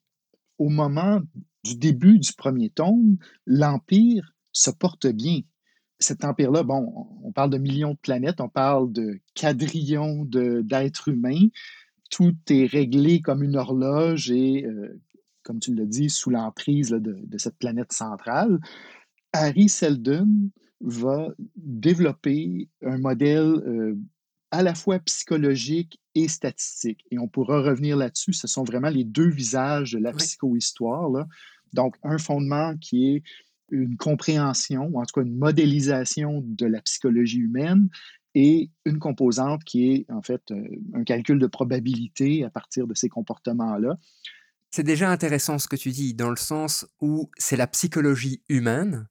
au 0.58 0.69
moment 0.69 1.22
du 1.63 1.76
début 1.76 2.19
du 2.19 2.34
premier 2.34 2.69
tome, 2.69 3.17
l'Empire 3.45 4.34
se 4.52 4.71
porte 4.71 5.08
bien. 5.08 5.41
Cet 5.99 6.26
empire-là, 6.26 6.63
bon, 6.63 7.08
on 7.23 7.32
parle 7.32 7.49
de 7.49 7.58
millions 7.58 7.93
de 7.93 7.99
planètes, 7.99 8.41
on 8.41 8.49
parle 8.49 8.91
de 8.91 9.19
quadrillions 9.36 10.26
d'êtres 10.26 11.08
humains. 11.10 11.47
Tout 12.10 12.36
est 12.49 12.65
réglé 12.65 13.21
comme 13.21 13.43
une 13.43 13.56
horloge 13.56 14.30
et, 14.30 14.65
euh, 14.65 15.02
comme 15.43 15.60
tu 15.60 15.73
l'as 15.73 15.86
dit, 15.86 16.10
sous 16.10 16.30
l'emprise 16.30 16.89
de, 16.89 17.38
cette 17.38 17.58
planète 17.58 17.93
centrale. 17.93 18.60
Harry 19.32 19.69
Seldon 19.69 20.30
va 20.82 21.30
développer 21.56 22.69
un 22.86 22.97
modèle 22.97 23.54
euh, 23.65 23.97
à 24.52 24.62
la 24.62 24.76
fois 24.76 24.99
psychologique 24.99 25.99
et 26.15 26.28
statistique. 26.28 27.06
Et 27.12 27.19
on 27.19 27.28
pourra 27.28 27.62
revenir 27.62 27.97
là-dessus. 27.97 28.34
Ce 28.34 28.47
sont 28.47 28.63
vraiment 28.63 28.89
les 28.89 29.04
deux 29.04 29.30
visages 29.30 29.93
de 29.93 29.99
la 29.99 30.12
psychohistoire. 30.13 31.10
Là. 31.10 31.28
Donc, 31.73 31.95
un 32.04 32.17
fondement 32.17 32.76
qui 32.78 33.15
est 33.15 33.23
une 33.71 33.97
compréhension, 33.97 34.89
ou 34.91 34.99
en 34.99 35.06
tout 35.06 35.19
cas 35.19 35.26
une 35.26 35.38
modélisation 35.38 36.43
de 36.45 36.65
la 36.65 36.82
psychologie 36.82 37.39
humaine, 37.39 37.89
et 38.36 38.71
une 38.86 38.99
composante 38.99 39.63
qui 39.63 39.91
est 39.91 40.12
en 40.12 40.21
fait 40.21 40.41
euh, 40.52 40.63
un 40.93 41.04
calcul 41.04 41.38
de 41.39 41.47
probabilité 41.47 42.43
à 42.43 42.49
partir 42.49 42.88
de 42.88 42.95
ces 42.95 43.10
comportements-là. 43.10 43.97
C'est 44.71 44.84
déjà 44.84 45.12
intéressant 45.12 45.60
ce 45.60 45.67
que 45.67 45.76
tu 45.76 45.91
dis, 45.91 46.15
dans 46.15 46.32
le 46.32 46.36
sens 46.36 46.88
où 46.99 47.30
c'est 47.38 47.58
la 47.58 47.67
psychologie 47.67 48.41
humaine, 48.49 49.08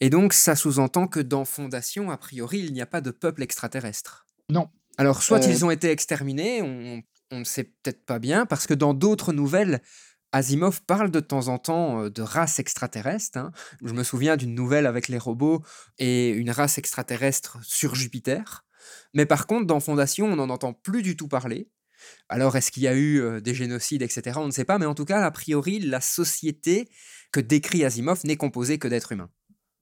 Et 0.00 0.10
donc, 0.10 0.32
ça 0.32 0.56
sous-entend 0.56 1.06
que 1.06 1.20
dans 1.20 1.44
Fondation, 1.44 2.10
a 2.10 2.16
priori, 2.16 2.60
il 2.60 2.72
n'y 2.72 2.80
a 2.80 2.86
pas 2.86 3.02
de 3.02 3.10
peuple 3.10 3.42
extraterrestre. 3.42 4.26
Non. 4.50 4.68
Alors, 4.98 5.22
soit 5.22 5.44
Euh, 5.44 5.50
ils 5.50 5.64
ont 5.64 5.70
été 5.70 5.90
exterminés, 5.90 6.62
on 6.62 7.02
on 7.32 7.40
ne 7.40 7.44
sait 7.44 7.64
peut-être 7.64 8.04
pas 8.06 8.18
bien, 8.18 8.46
parce 8.46 8.66
que 8.66 8.74
dans 8.74 8.94
d'autres 8.94 9.32
nouvelles, 9.32 9.82
Asimov 10.32 10.82
parle 10.82 11.10
de 11.10 11.20
temps 11.20 11.48
en 11.48 11.58
temps 11.58 12.02
euh, 12.02 12.10
de 12.10 12.22
races 12.22 12.58
extraterrestres. 12.58 13.38
hein. 13.38 13.52
Je 13.82 13.92
me 13.92 14.04
souviens 14.04 14.36
d'une 14.36 14.54
nouvelle 14.54 14.86
avec 14.86 15.08
les 15.08 15.18
robots 15.18 15.62
et 15.98 16.30
une 16.30 16.50
race 16.50 16.78
extraterrestre 16.78 17.58
sur 17.62 17.94
Jupiter. 17.94 18.64
Mais 19.14 19.26
par 19.26 19.46
contre, 19.46 19.66
dans 19.66 19.80
Fondation, 19.80 20.26
on 20.26 20.36
n'en 20.36 20.50
entend 20.50 20.72
plus 20.72 21.02
du 21.02 21.16
tout 21.16 21.28
parler. 21.28 21.68
Alors, 22.28 22.56
est-ce 22.56 22.70
qu'il 22.70 22.84
y 22.84 22.88
a 22.88 22.94
eu 22.94 23.20
euh, 23.20 23.40
des 23.40 23.54
génocides, 23.54 24.02
etc. 24.02 24.38
On 24.38 24.46
ne 24.46 24.52
sait 24.52 24.64
pas, 24.64 24.78
mais 24.78 24.86
en 24.86 24.94
tout 24.94 25.04
cas, 25.04 25.24
a 25.24 25.30
priori, 25.30 25.80
la 25.80 26.00
société 26.00 26.88
que 27.32 27.40
décrit 27.40 27.84
Asimov 27.84 28.20
n'est 28.24 28.36
composée 28.36 28.78
que 28.78 28.86
d'êtres 28.86 29.12
humains. 29.12 29.30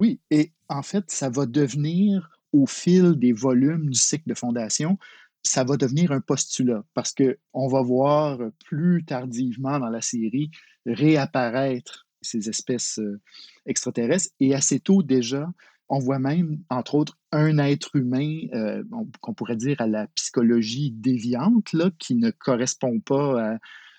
Oui, 0.00 0.20
et 0.30 0.52
en 0.68 0.82
fait, 0.82 1.04
ça 1.08 1.28
va 1.28 1.46
devenir, 1.46 2.30
au 2.54 2.66
fil 2.66 3.06
des 3.16 3.32
volumes 3.32 3.90
du 3.90 3.98
cycle 3.98 4.28
de 4.28 4.34
fondation, 4.34 4.98
ça 5.42 5.64
va 5.64 5.76
devenir 5.76 6.12
un 6.12 6.20
postulat 6.20 6.82
parce 6.94 7.12
que 7.12 7.38
on 7.52 7.68
va 7.68 7.82
voir 7.82 8.38
plus 8.64 9.04
tardivement 9.04 9.78
dans 9.78 9.90
la 9.90 10.00
série 10.00 10.50
réapparaître 10.86 12.06
ces 12.22 12.48
espèces 12.48 12.98
euh, 12.98 13.20
extraterrestres. 13.66 14.30
Et 14.40 14.54
assez 14.54 14.80
tôt 14.80 15.02
déjà, 15.02 15.52
on 15.88 15.98
voit 15.98 16.18
même, 16.18 16.62
entre 16.70 16.94
autres, 16.94 17.18
un 17.32 17.58
être 17.58 17.94
humain 17.96 18.38
euh, 18.54 18.82
on- 18.92 19.08
qu'on 19.20 19.34
pourrait 19.34 19.56
dire 19.56 19.80
à 19.80 19.86
la 19.86 20.06
psychologie 20.14 20.90
déviante, 20.92 21.72
là, 21.74 21.90
qui 21.98 22.14
ne 22.14 22.30
correspond 22.30 23.00
pas 23.00 23.58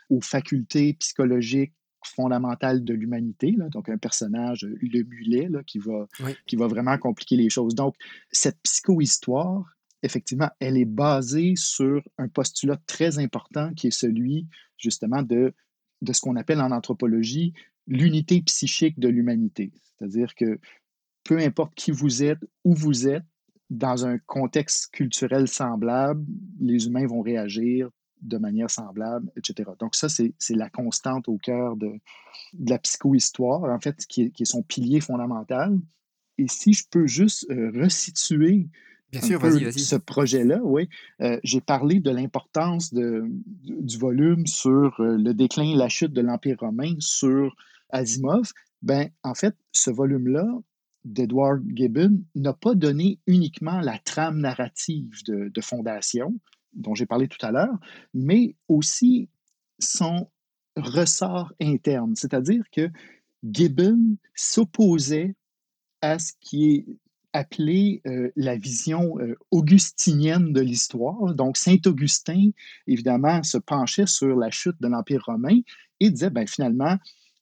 aux 0.09 0.21
facultés 0.21 0.93
psychologiques 0.95 1.73
fondamentales 2.07 2.83
de 2.83 2.93
l'humanité, 2.93 3.55
donc 3.71 3.89
un 3.89 3.97
personnage, 3.97 4.65
euh, 4.65 4.77
le 4.81 5.03
mulet, 5.03 5.47
là, 5.49 5.63
qui, 5.63 5.79
va, 5.79 6.07
Oui. 6.23 6.35
qui 6.45 6.55
va 6.55 6.67
vraiment 6.67 6.97
compliquer 6.97 7.37
les 7.37 7.49
choses. 7.49 7.75
Donc, 7.75 7.95
cette 8.31 8.57
psychohistoire, 8.63 9.75
effectivement, 10.03 10.49
elle 10.59 10.77
est 10.77 10.85
basée 10.85 11.53
sur 11.55 12.01
un 12.17 12.27
postulat 12.27 12.77
très 12.87 13.19
important 13.19 13.73
qui 13.73 13.87
est 13.87 13.91
celui, 13.91 14.47
justement, 14.77 15.21
de, 15.23 15.53
de 16.01 16.13
ce 16.13 16.21
qu'on 16.21 16.35
appelle 16.35 16.61
en 16.61 16.71
anthropologie 16.71 17.53
l'unité 17.87 18.41
psychique 18.41 18.99
de 18.99 19.07
l'humanité. 19.07 19.71
C'est-à-dire 19.97 20.35
que 20.35 20.59
peu 21.23 21.39
importe 21.39 21.73
qui 21.75 21.91
vous 21.91 22.23
êtes, 22.23 22.39
où 22.63 22.73
vous 22.73 23.07
êtes, 23.07 23.23
dans 23.71 24.05
un 24.05 24.19
contexte 24.19 24.91
culturel 24.91 25.47
semblable, 25.47 26.23
les 26.59 26.85
humains 26.85 27.07
vont 27.07 27.21
réagir 27.21 27.89
de 28.27 28.38
manière 28.38 28.69
semblable, 28.69 29.31
etc. 29.38 29.69
Donc 29.79 29.95
ça, 29.95 30.07
c'est 30.09 30.33
la 30.49 30.69
constante 30.69 31.27
au 31.27 31.38
cœur 31.38 31.75
de, 31.75 31.91
de 32.53 32.69
la 32.69 32.79
psychohistoire, 32.79 33.63
en 33.63 33.79
fait, 33.79 34.05
qui 34.05 34.23
est, 34.23 34.29
qui 34.31 34.43
est 34.43 34.45
son 34.45 34.63
pilier 34.63 35.01
fondamental. 35.01 35.77
Et 36.38 36.47
si 36.47 36.73
je 36.73 36.83
peux 36.89 37.07
juste 37.07 37.45
euh, 37.49 37.71
resituer 37.73 38.67
Bien 39.11 39.21
ce 39.21 39.95
projet-là, 39.95 40.59
oui. 40.63 40.89
Euh, 41.21 41.39
J'ai 41.43 41.61
parlé 41.61 41.99
de 41.99 42.09
l'importance 42.09 42.93
du 42.93 43.21
du 43.63 43.97
volume 43.97 44.45
sur 44.45 44.99
euh, 44.99 45.15
le 45.17 45.33
déclin 45.33 45.71
et 45.71 45.75
la 45.75 45.89
chute 45.89 46.11
de 46.11 46.21
l'Empire 46.21 46.57
romain 46.59 46.95
sur 46.99 47.55
Asimov. 47.89 48.51
Ben, 48.81 49.09
en 49.23 49.33
fait, 49.35 49.55
ce 49.71 49.91
volume-là 49.91 50.45
d'Edward 51.05 51.63
Gibbon 51.73 52.23
n'a 52.33 52.53
pas 52.53 52.75
donné 52.75 53.19
uniquement 53.27 53.79
la 53.79 53.99
trame 53.99 54.39
narrative 54.39 55.23
de, 55.25 55.49
de 55.49 55.61
Fondation, 55.61 56.33
dont 56.75 56.95
j'ai 56.95 57.05
parlé 57.05 57.27
tout 57.27 57.43
à 57.45 57.51
l'heure, 57.51 57.77
mais 58.13 58.55
aussi 58.67 59.29
son 59.79 60.29
ressort 60.75 61.53
interne. 61.61 62.15
C'est-à-dire 62.15 62.63
que 62.71 62.89
Gibbon 63.43 64.17
s'opposait 64.33 65.35
à 66.01 66.19
ce 66.19 66.33
qui 66.39 66.73
est 66.73 66.85
appelé 67.33 68.01
euh, 68.07 68.31
la 68.38 68.55
vision 68.55 69.19
euh, 69.19 69.35
augustinienne 69.51 70.53
de 70.53 70.61
l'histoire. 70.61 71.35
Donc, 71.35 71.57
Saint-Augustin, 71.57 72.51
évidemment, 72.88 73.43
se 73.43 73.57
penchait 73.57 74.05
sur 74.05 74.38
la 74.38 74.49
chute 74.51 74.81
de 74.81 74.88
l'Empire 74.88 75.23
romain 75.25 75.59
et 75.99 76.09
disait, 76.09 76.29
ben, 76.29 76.47
finalement, 76.47 76.95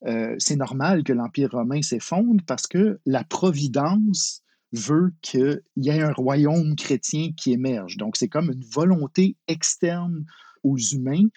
euh, 0.06 0.34
c'est 0.38 0.56
normal 0.56 1.04
que 1.04 1.12
l'Empire 1.12 1.52
romain 1.52 1.80
s'effondre 1.80 2.42
parce 2.46 2.66
que 2.66 2.98
la 3.06 3.22
providence 3.22 4.42
veut 4.74 5.12
qu'il 5.22 5.62
y 5.76 5.88
ait 5.88 6.02
un 6.02 6.12
royaume 6.12 6.76
chrétien 6.76 7.30
qui 7.36 7.52
émerge. 7.52 7.96
Donc, 7.96 8.16
c'est 8.16 8.28
comme 8.28 8.50
une 8.50 8.64
volonté 8.64 9.36
externe 9.48 10.24
aux 10.62 10.78
humains 10.78 11.28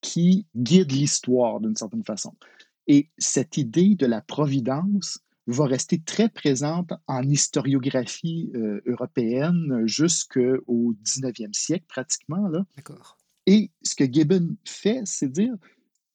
qui 0.00 0.46
guide 0.56 0.92
l'histoire 0.92 1.60
d'une 1.60 1.76
certaine 1.76 2.04
façon. 2.04 2.32
Et 2.86 3.10
cette 3.18 3.56
idée 3.56 3.94
de 3.96 4.06
la 4.06 4.20
providence 4.20 5.18
va 5.46 5.66
rester 5.66 6.00
très 6.00 6.28
présente 6.28 6.92
en 7.06 7.22
historiographie 7.22 8.50
euh, 8.54 8.80
européenne 8.86 9.86
jusqu'au 9.86 10.94
19e 11.04 11.52
siècle 11.52 11.84
pratiquement. 11.88 12.48
Là. 12.48 12.64
D'accord. 12.76 13.16
Et 13.46 13.70
ce 13.82 13.94
que 13.94 14.04
Gibbon 14.04 14.56
fait, 14.64 15.02
c'est 15.04 15.28
dire 15.28 15.54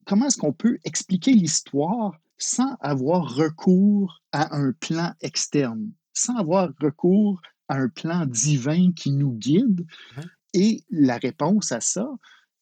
comment 0.06 0.28
est-ce 0.28 0.38
qu'on 0.38 0.54
peut 0.54 0.78
expliquer 0.84 1.34
l'histoire 1.34 2.20
sans 2.38 2.76
avoir 2.82 3.36
recours 3.36 4.22
à 4.32 4.56
un 4.56 4.74
plan 4.74 5.14
externe, 5.22 5.92
sans 6.14 6.36
avoir 6.38 6.72
recours 6.80 7.42
à 7.68 7.76
un 7.76 7.90
plan 7.90 8.26
divin 8.26 8.92
qui 8.94 9.12
nous 9.12 9.34
guide. 9.34 9.86
Ouais. 10.18 10.24
Et 10.54 10.84
la 10.90 11.18
réponse 11.18 11.72
à 11.72 11.80
ça, 11.80 12.10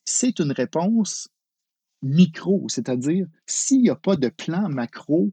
c'est 0.06 0.40
une 0.40 0.52
réponse 0.52 1.30
micro, 2.02 2.68
c'est-à-dire 2.70 3.28
s'il 3.46 3.82
n'y 3.82 3.90
a 3.90 3.96
pas 3.96 4.16
de 4.16 4.30
plan 4.30 4.70
macro 4.70 5.32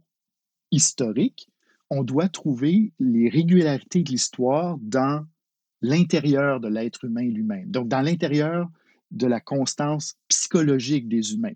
historique, 0.70 1.48
on 1.90 2.02
doit 2.02 2.28
trouver 2.28 2.92
les 2.98 3.28
régularités 3.28 4.02
de 4.02 4.10
l'histoire 4.10 4.76
dans 4.80 5.24
l'intérieur 5.82 6.60
de 6.60 6.68
l'être 6.68 7.04
humain 7.04 7.28
lui-même, 7.28 7.70
donc 7.70 7.88
dans 7.88 8.00
l'intérieur 8.00 8.68
de 9.12 9.26
la 9.26 9.40
constance 9.40 10.16
psychologique 10.28 11.08
des 11.08 11.34
humains. 11.34 11.54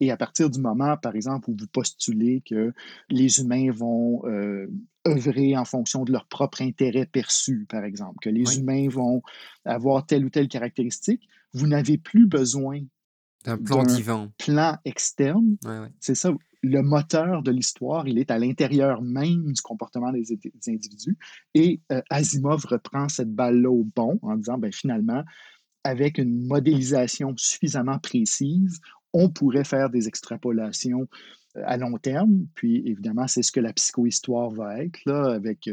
Et 0.00 0.10
à 0.10 0.16
partir 0.16 0.48
du 0.50 0.60
moment, 0.60 0.96
par 0.96 1.16
exemple, 1.16 1.50
où 1.50 1.56
vous 1.58 1.66
postulez 1.66 2.42
que 2.46 2.72
les 3.10 3.40
humains 3.40 3.70
vont 3.72 4.22
euh, 4.26 4.66
œuvrer 5.06 5.56
en 5.56 5.64
fonction 5.64 6.04
de 6.04 6.12
leur 6.12 6.26
propre 6.26 6.62
intérêt 6.62 7.06
perçu, 7.06 7.66
par 7.68 7.84
exemple, 7.84 8.18
que 8.22 8.30
les 8.30 8.44
Oui. 8.48 8.58
humains 8.58 8.88
vont 8.88 9.22
avoir 9.64 10.06
telle 10.06 10.24
ou 10.24 10.30
telle 10.30 10.48
caractéristique, 10.48 11.28
vous 11.52 11.66
n'avez 11.66 11.98
plus 11.98 12.26
besoin 12.26 12.80
D'un 13.44 13.58
plan 13.58 13.82
d'un 13.82 13.84
divin. 13.84 14.30
plan 14.38 14.76
externe. 14.84 15.56
Ouais, 15.64 15.80
ouais. 15.80 15.90
C'est 16.00 16.14
ça, 16.14 16.30
le 16.62 16.82
moteur 16.82 17.42
de 17.42 17.50
l'histoire, 17.50 18.06
il 18.08 18.18
est 18.18 18.30
à 18.30 18.38
l'intérieur 18.38 19.00
même 19.02 19.52
du 19.52 19.62
comportement 19.62 20.12
des, 20.12 20.22
des 20.24 20.52
individus. 20.68 21.16
Et 21.54 21.80
euh, 21.92 22.02
Asimov 22.10 22.64
reprend 22.66 23.08
cette 23.08 23.32
balle-là 23.32 23.70
au 23.70 23.84
bon 23.84 24.18
en 24.22 24.36
disant, 24.36 24.58
ben, 24.58 24.72
finalement, 24.72 25.22
avec 25.84 26.18
une 26.18 26.46
modélisation 26.46 27.32
suffisamment 27.36 27.98
précise, 27.98 28.80
on 29.12 29.28
pourrait 29.30 29.64
faire 29.64 29.90
des 29.90 30.08
extrapolations 30.08 31.08
euh, 31.56 31.62
à 31.64 31.76
long 31.76 31.96
terme. 31.98 32.46
Puis, 32.54 32.82
évidemment, 32.86 33.26
c'est 33.26 33.42
ce 33.42 33.52
que 33.52 33.60
la 33.60 33.72
psychohistoire 33.72 34.50
va 34.50 34.82
être, 34.82 34.98
là, 35.06 35.32
avec 35.32 35.68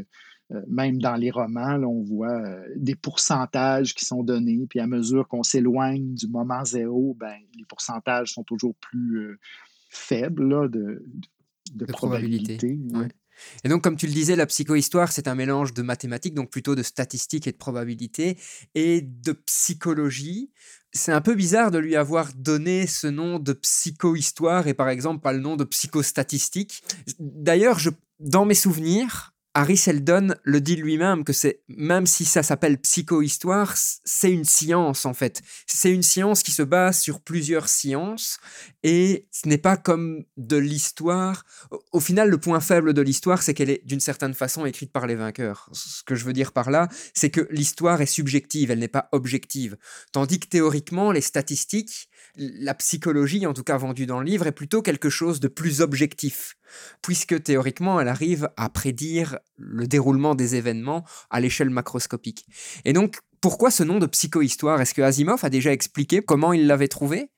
euh, 0.51 0.61
même 0.67 0.99
dans 0.99 1.15
les 1.15 1.31
romans, 1.31 1.77
là, 1.77 1.87
on 1.87 2.03
voit 2.03 2.39
euh, 2.39 2.67
des 2.75 2.95
pourcentages 2.95 3.95
qui 3.95 4.05
sont 4.05 4.23
donnés. 4.23 4.65
Puis, 4.69 4.79
à 4.79 4.87
mesure 4.87 5.27
qu'on 5.27 5.43
s'éloigne 5.43 6.13
du 6.13 6.27
moment 6.27 6.63
zéro, 6.63 7.15
ben, 7.19 7.35
les 7.57 7.65
pourcentages 7.65 8.33
sont 8.33 8.43
toujours 8.43 8.75
plus 8.75 9.17
euh, 9.17 9.39
faibles 9.89 10.47
là, 10.47 10.67
de, 10.67 11.03
de, 11.73 11.85
De 11.85 11.91
probabilité, 11.91 12.57
probabilité. 12.57 12.95
ouais. 12.95 13.05
ouais. 13.05 13.11
Et 13.63 13.69
donc, 13.69 13.83
comme 13.83 13.97
tu 13.97 14.07
le 14.07 14.13
disais, 14.13 14.35
la 14.35 14.45
psychohistoire, 14.45 15.11
c'est 15.11 15.27
un 15.27 15.35
mélange 15.35 15.73
de 15.73 15.81
mathématiques, 15.81 16.33
donc 16.33 16.49
plutôt 16.49 16.75
de 16.75 16.83
statistiques 16.83 17.47
et 17.47 17.51
de 17.51 17.57
probabilités, 17.57 18.37
et 18.73 19.01
de 19.01 19.33
psychologie. 19.33 20.51
C'est 20.93 21.11
un 21.11 21.21
peu 21.21 21.35
bizarre 21.35 21.71
de 21.71 21.77
lui 21.77 21.95
avoir 21.95 22.33
donné 22.33 22.87
ce 22.87 23.07
nom 23.07 23.37
de 23.37 23.53
psychohistoire 23.53 24.67
et 24.67 24.73
par 24.73 24.87
exemple 24.89 25.21
pas 25.21 25.33
le 25.33 25.39
nom 25.39 25.57
de 25.57 25.65
psychostatistique. 25.65 26.83
D'ailleurs, 27.19 27.79
je, 27.79 27.89
dans 28.19 28.45
mes 28.45 28.53
souvenirs, 28.53 29.34
Harry 29.57 29.77
Seldon 29.77 30.35
le 30.43 30.59
dit 30.59 30.75
lui-même 30.75 31.23
que 31.23 31.31
c'est 31.31 31.61
même 31.69 32.05
si 32.07 32.25
ça 32.25 32.43
s'appelle 32.43 32.77
psychohistoire, 32.77 33.73
c'est 33.77 34.29
une 34.29 34.43
science 34.43 35.05
en 35.05 35.13
fait. 35.13 35.41
C'est 35.65 35.93
une 35.93 36.03
science 36.03 36.43
qui 36.43 36.51
se 36.51 36.61
base 36.61 36.99
sur 36.99 37.21
plusieurs 37.21 37.69
sciences 37.69 38.37
et 38.83 39.27
ce 39.31 39.47
n'est 39.47 39.57
pas 39.57 39.77
comme 39.77 40.25
de 40.35 40.57
l'histoire. 40.57 41.45
Au- 41.93 42.01
final, 42.01 42.29
le 42.29 42.37
point 42.37 42.59
faible 42.59 42.93
de 42.93 43.01
l'histoire, 43.01 43.41
c'est 43.41 43.53
qu'elle 43.53 43.69
est 43.69 43.81
d'une 43.85 44.01
certaine 44.01 44.33
façon 44.33 44.65
écrite 44.65 44.91
par 44.91 45.07
les 45.07 45.15
vainqueurs. 45.15 45.69
Ce 45.71 46.03
que 46.03 46.15
je 46.15 46.25
veux 46.25 46.33
dire 46.33 46.51
par 46.51 46.69
là, 46.69 46.89
c'est 47.13 47.29
que 47.29 47.47
l'histoire 47.49 48.01
est 48.01 48.05
subjective, 48.05 48.71
elle 48.71 48.79
n'est 48.79 48.89
pas 48.89 49.07
objective. 49.13 49.77
Tandis 50.11 50.41
que 50.41 50.47
théoriquement, 50.47 51.13
les 51.13 51.21
statistiques, 51.21 52.09
la 52.37 52.73
psychologie, 52.73 53.45
en 53.45 53.53
tout 53.53 53.63
cas 53.63 53.77
vendue 53.77 54.05
dans 54.05 54.19
le 54.19 54.25
livre, 54.25 54.47
est 54.47 54.51
plutôt 54.51 54.81
quelque 54.81 55.09
chose 55.09 55.39
de 55.39 55.47
plus 55.47 55.81
objectif 55.81 56.55
puisque 57.01 57.41
théoriquement, 57.43 57.99
elle 57.99 58.07
arrive 58.07 58.49
à 58.57 58.69
prédire 58.69 59.39
le 59.57 59.87
déroulement 59.87 60.35
des 60.35 60.55
événements 60.55 61.05
à 61.29 61.39
l'échelle 61.39 61.69
macroscopique. 61.69 62.45
Et 62.83 62.93
donc, 62.93 63.19
pourquoi 63.41 63.71
ce 63.71 63.83
nom 63.83 63.99
de 63.99 64.07
psychohistoire? 64.07 64.81
Est-ce 64.81 64.93
que 64.93 65.01
Asimov 65.01 65.43
a 65.43 65.49
déjà 65.49 65.71
expliqué 65.71 66.21
comment 66.21 66.53
il 66.53 66.67
l'avait 66.67 66.87
trouvé? 66.87 67.29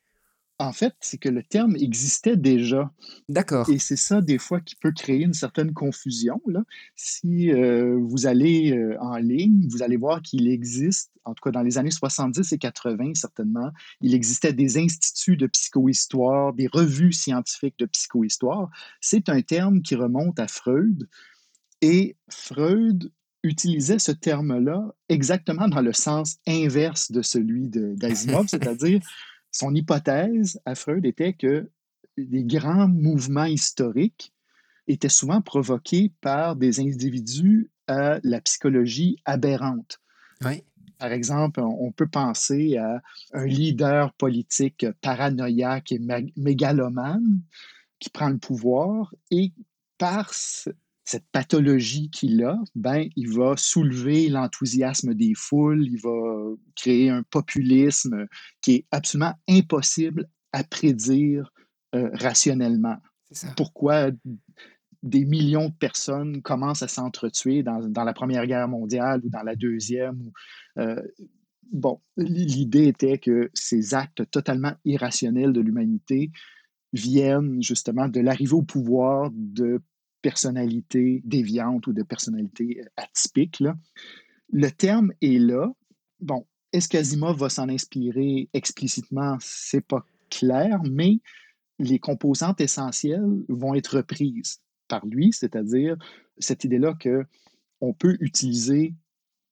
En 0.60 0.74
fait, 0.74 0.96
c'est 1.02 1.20
que 1.20 1.30
le 1.30 1.44
terme 1.44 1.76
existait 1.76 2.36
déjà. 2.36 2.92
D'accord. 3.30 3.70
Et 3.70 3.78
c'est 3.78 3.96
ça, 3.96 4.22
des 4.22 4.40
fois, 4.40 4.60
qui 4.60 4.76
peut 4.76 4.92
créer 4.92 5.22
une 5.22 5.34
certaine 5.34 5.72
confusion. 5.72 6.42
Là. 6.48 6.64
Si 6.96 7.52
euh, 7.52 7.96
vous 8.02 8.26
allez 8.26 8.72
euh, 8.72 8.98
en 9.00 9.18
ligne, 9.18 9.68
vous 9.70 9.84
allez 9.84 9.98
voir 9.98 10.24
qu'il 10.24 10.48
existe, 10.48 11.12
en 11.26 11.36
tout 11.36 11.44
cas 11.44 11.52
dans 11.52 11.62
les 11.62 11.78
années 11.78 11.92
70 11.92 12.52
et 12.52 12.58
80, 12.58 13.14
certainement, 13.14 13.70
il 14.02 14.16
existait 14.16 14.54
des 14.54 14.80
instituts 14.80 15.38
de 15.38 15.46
psychohistoire, 15.46 16.54
des 16.54 16.68
revues 16.68 17.14
scientifiques 17.14 17.78
de 17.78 17.86
psychohistoire. 17.86 18.72
C'est 19.00 19.30
un 19.30 19.42
terme 19.44 19.84
qui 19.84 19.94
remonte 19.94 20.40
à 20.40 20.48
Freud. 20.48 21.08
Et 21.82 22.16
Freud 22.30 23.12
utilisait 23.44 24.00
ce 24.00 24.12
terme-là 24.12 24.92
exactement 25.10 25.68
dans 25.68 25.82
le 25.82 25.94
sens 25.94 26.38
inverse 26.48 27.12
de 27.12 27.22
celui 27.22 27.70
d'Asimov, 27.70 28.48
c'est-à-dire 28.48 29.02
son 29.58 29.74
hypothèse 29.74 30.60
à 30.66 30.76
Freud 30.76 31.04
était 31.06 31.34
que 31.34 31.70
les 32.16 32.44
grands 32.44 32.88
mouvements 32.88 33.46
historiques 33.46 34.32
étaient 34.88 35.10
souvent 35.10 35.42
provoqués 35.42 36.12
par 36.22 36.56
des 36.56 36.80
individus 36.80 37.72
à 37.88 38.20
la 38.24 38.40
psychologie 38.42 39.18
aberrante. 39.26 40.00
Par 41.00 41.12
exemple, 41.12 41.60
on 41.62 41.92
peut 41.92 42.08
penser 42.08 42.78
à 42.78 43.02
un 43.34 43.46
leader 43.46 44.14
politique 44.14 44.86
paranoïaque 45.02 45.92
et 45.92 46.00
mégalomane 46.36 47.42
qui 48.00 48.10
prend 48.10 48.30
le 48.30 48.38
pouvoir 48.38 49.14
et 49.32 49.54
par 49.98 50.34
cette 51.08 51.26
pathologie 51.32 52.10
qu'il 52.10 52.44
a, 52.44 52.60
ben, 52.76 53.08
il 53.16 53.30
va 53.30 53.56
soulever 53.56 54.28
l'enthousiasme 54.28 55.14
des 55.14 55.34
foules, 55.36 55.88
il 55.88 56.02
va 56.02 56.54
créer 56.76 57.10
un 57.10 57.24
populisme 57.24 58.28
qui 58.62 58.74
est 58.74 58.86
absolument 58.92 59.34
impossible 59.48 60.28
à 60.52 60.66
prédire 60.66 61.50
euh, 61.96 62.10
rationnellement. 62.12 62.98
Pourquoi 63.56 64.12
des 65.02 65.24
millions 65.24 65.70
de 65.70 65.76
personnes 65.76 66.42
commencent 66.42 66.84
à 66.84 66.90
s'entretuer 66.90 67.64
dans, 67.64 67.88
dans, 67.88 68.04
la 68.04 68.14
Première 68.14 68.46
Guerre 68.46 68.68
mondiale 68.68 69.22
ou 69.24 69.30
dans 69.30 69.44
la 69.44 69.56
Deuxième. 69.56 70.32
Euh, 70.78 71.02
bon, 71.72 72.02
l'idée 72.18 72.88
était 72.88 73.18
que 73.18 73.50
ces 73.54 73.94
actes 73.94 74.30
totalement 74.30 74.74
irrationnels 74.84 75.54
de 75.54 75.62
l'humanité 75.62 76.32
viennent 76.92 77.64
justement 77.64 78.10
de 78.10 78.20
l'arrivée 78.20 78.56
au 78.56 78.62
pouvoir 78.62 79.30
de 79.34 79.82
personnalité 80.22 81.22
déviante 81.26 81.88
ou 81.88 81.94
de 81.94 82.04
personnalité 82.04 82.82
euh, 82.82 82.90
atypique. 82.98 83.64
Le 84.52 84.70
terme 84.70 85.14
est 85.22 85.40
là. 85.40 85.72
Bon, 86.20 86.46
est-ce 86.74 86.90
qu'Asimov 86.90 87.38
va 87.38 87.50
s'en 87.50 87.70
inspirer 87.70 88.50
explicitement? 88.54 89.38
C'est 89.40 89.86
pas 89.86 90.06
clair, 90.30 90.80
mais 90.84 91.20
les 91.80 92.00
composantes 92.00 92.62
essentielles 92.62 93.44
vont 93.50 93.76
être 93.76 93.98
reprises 93.98 94.62
par 94.88 95.06
lui, 95.06 95.32
c'est-à-dire 95.34 95.96
cette 96.38 96.64
idée-là 96.64 96.94
que 96.94 97.26
on 97.82 97.94
peut 97.94 98.18
utiliser 98.20 98.96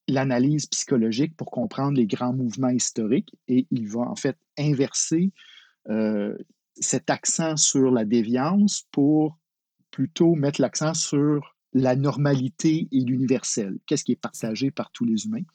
l'analyse 0.07 0.65
psychologique 0.67 1.35
pour 1.35 1.51
comprendre 1.51 1.97
les 1.97 2.07
grands 2.07 2.33
mouvements 2.33 2.69
historiques 2.69 3.33
et 3.47 3.67
il 3.71 3.87
va 3.87 4.01
en 4.01 4.15
fait 4.15 4.37
inverser 4.57 5.31
euh, 5.89 6.37
cet 6.75 7.09
accent 7.09 7.57
sur 7.57 7.91
la 7.91 8.05
déviance 8.05 8.87
pour 8.91 9.37
plutôt 9.95 10.35
mettre 10.35 10.59
l'accent 10.59 10.93
sur 10.93 11.55
la 11.71 11.95
normalité 11.95 12.89
et 12.91 12.99
l'universel. 12.99 13.77
Qu'est-ce 13.85 14.03
qui 14.03 14.11
est 14.11 14.21
partagé 14.21 14.69
par 14.69 14.91
tous 14.91 15.05
les 15.05 15.25
humains? 15.25 15.45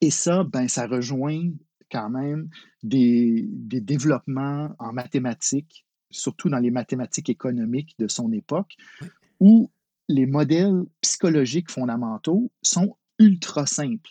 Et 0.00 0.10
ça, 0.10 0.42
ben, 0.42 0.66
ça 0.66 0.88
rejoint 0.88 1.48
quand 1.88 2.10
même 2.10 2.48
des, 2.82 3.46
des 3.48 3.80
développements 3.80 4.74
en 4.80 4.92
mathématiques, 4.92 5.86
surtout 6.10 6.48
dans 6.48 6.58
les 6.58 6.72
mathématiques 6.72 7.30
économiques 7.30 7.94
de 8.00 8.08
son 8.08 8.32
époque, 8.32 8.74
où 9.38 9.70
les 10.08 10.26
modèles 10.26 10.82
psychologiques 11.00 11.70
fondamentaux 11.70 12.50
sont 12.62 12.96
ultra 13.20 13.64
simples. 13.66 14.10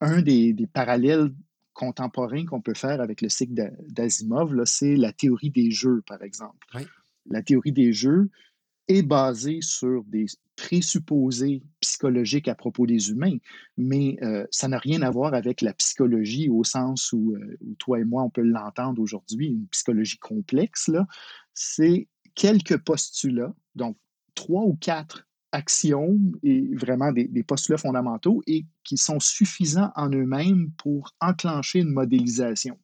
Un 0.00 0.22
des, 0.22 0.52
des 0.52 0.68
parallèles 0.68 1.34
contemporains 1.72 2.44
qu'on 2.44 2.62
peut 2.62 2.74
faire 2.74 3.00
avec 3.00 3.20
le 3.20 3.28
cycle 3.28 3.72
d'Asimov, 3.88 4.54
c'est 4.64 4.94
la 4.94 5.12
théorie 5.12 5.50
des 5.50 5.72
jeux, 5.72 6.02
par 6.06 6.22
exemple. 6.22 6.64
La 7.30 7.42
théorie 7.42 7.72
des 7.72 7.92
jeux, 7.92 8.30
est 8.88 9.02
basé 9.02 9.60
sur 9.60 10.02
des 10.04 10.26
présupposés 10.56 11.62
psychologiques 11.80 12.48
à 12.48 12.54
propos 12.54 12.86
des 12.86 13.10
humains, 13.10 13.36
mais 13.76 14.18
euh, 14.22 14.44
ça 14.50 14.66
n'a 14.66 14.78
rien 14.78 15.02
à 15.02 15.10
voir 15.10 15.34
avec 15.34 15.60
la 15.60 15.72
psychologie 15.74 16.48
au 16.48 16.64
sens 16.64 17.12
où, 17.12 17.34
euh, 17.34 17.58
toi 17.78 18.00
et 18.00 18.04
moi, 18.04 18.24
on 18.24 18.30
peut 18.30 18.42
l'entendre 18.42 19.00
aujourd'hui, 19.00 19.48
une 19.48 19.66
psychologie 19.68 20.18
complexe. 20.18 20.90
C'est 21.54 22.08
quelques 22.34 22.78
postulats, 22.78 23.54
donc 23.76 23.96
trois 24.34 24.64
ou 24.64 24.76
quatre 24.80 25.28
axiomes 25.52 26.36
et 26.42 26.68
vraiment 26.74 27.12
des, 27.12 27.28
des 27.28 27.42
postulats 27.42 27.78
fondamentaux 27.78 28.42
et 28.46 28.66
qui 28.84 28.96
sont 28.96 29.20
suffisants 29.20 29.92
en 29.94 30.10
eux-mêmes 30.10 30.70
pour 30.76 31.14
enclencher 31.20 31.80
une 31.80 31.92
modélisation 31.92 32.78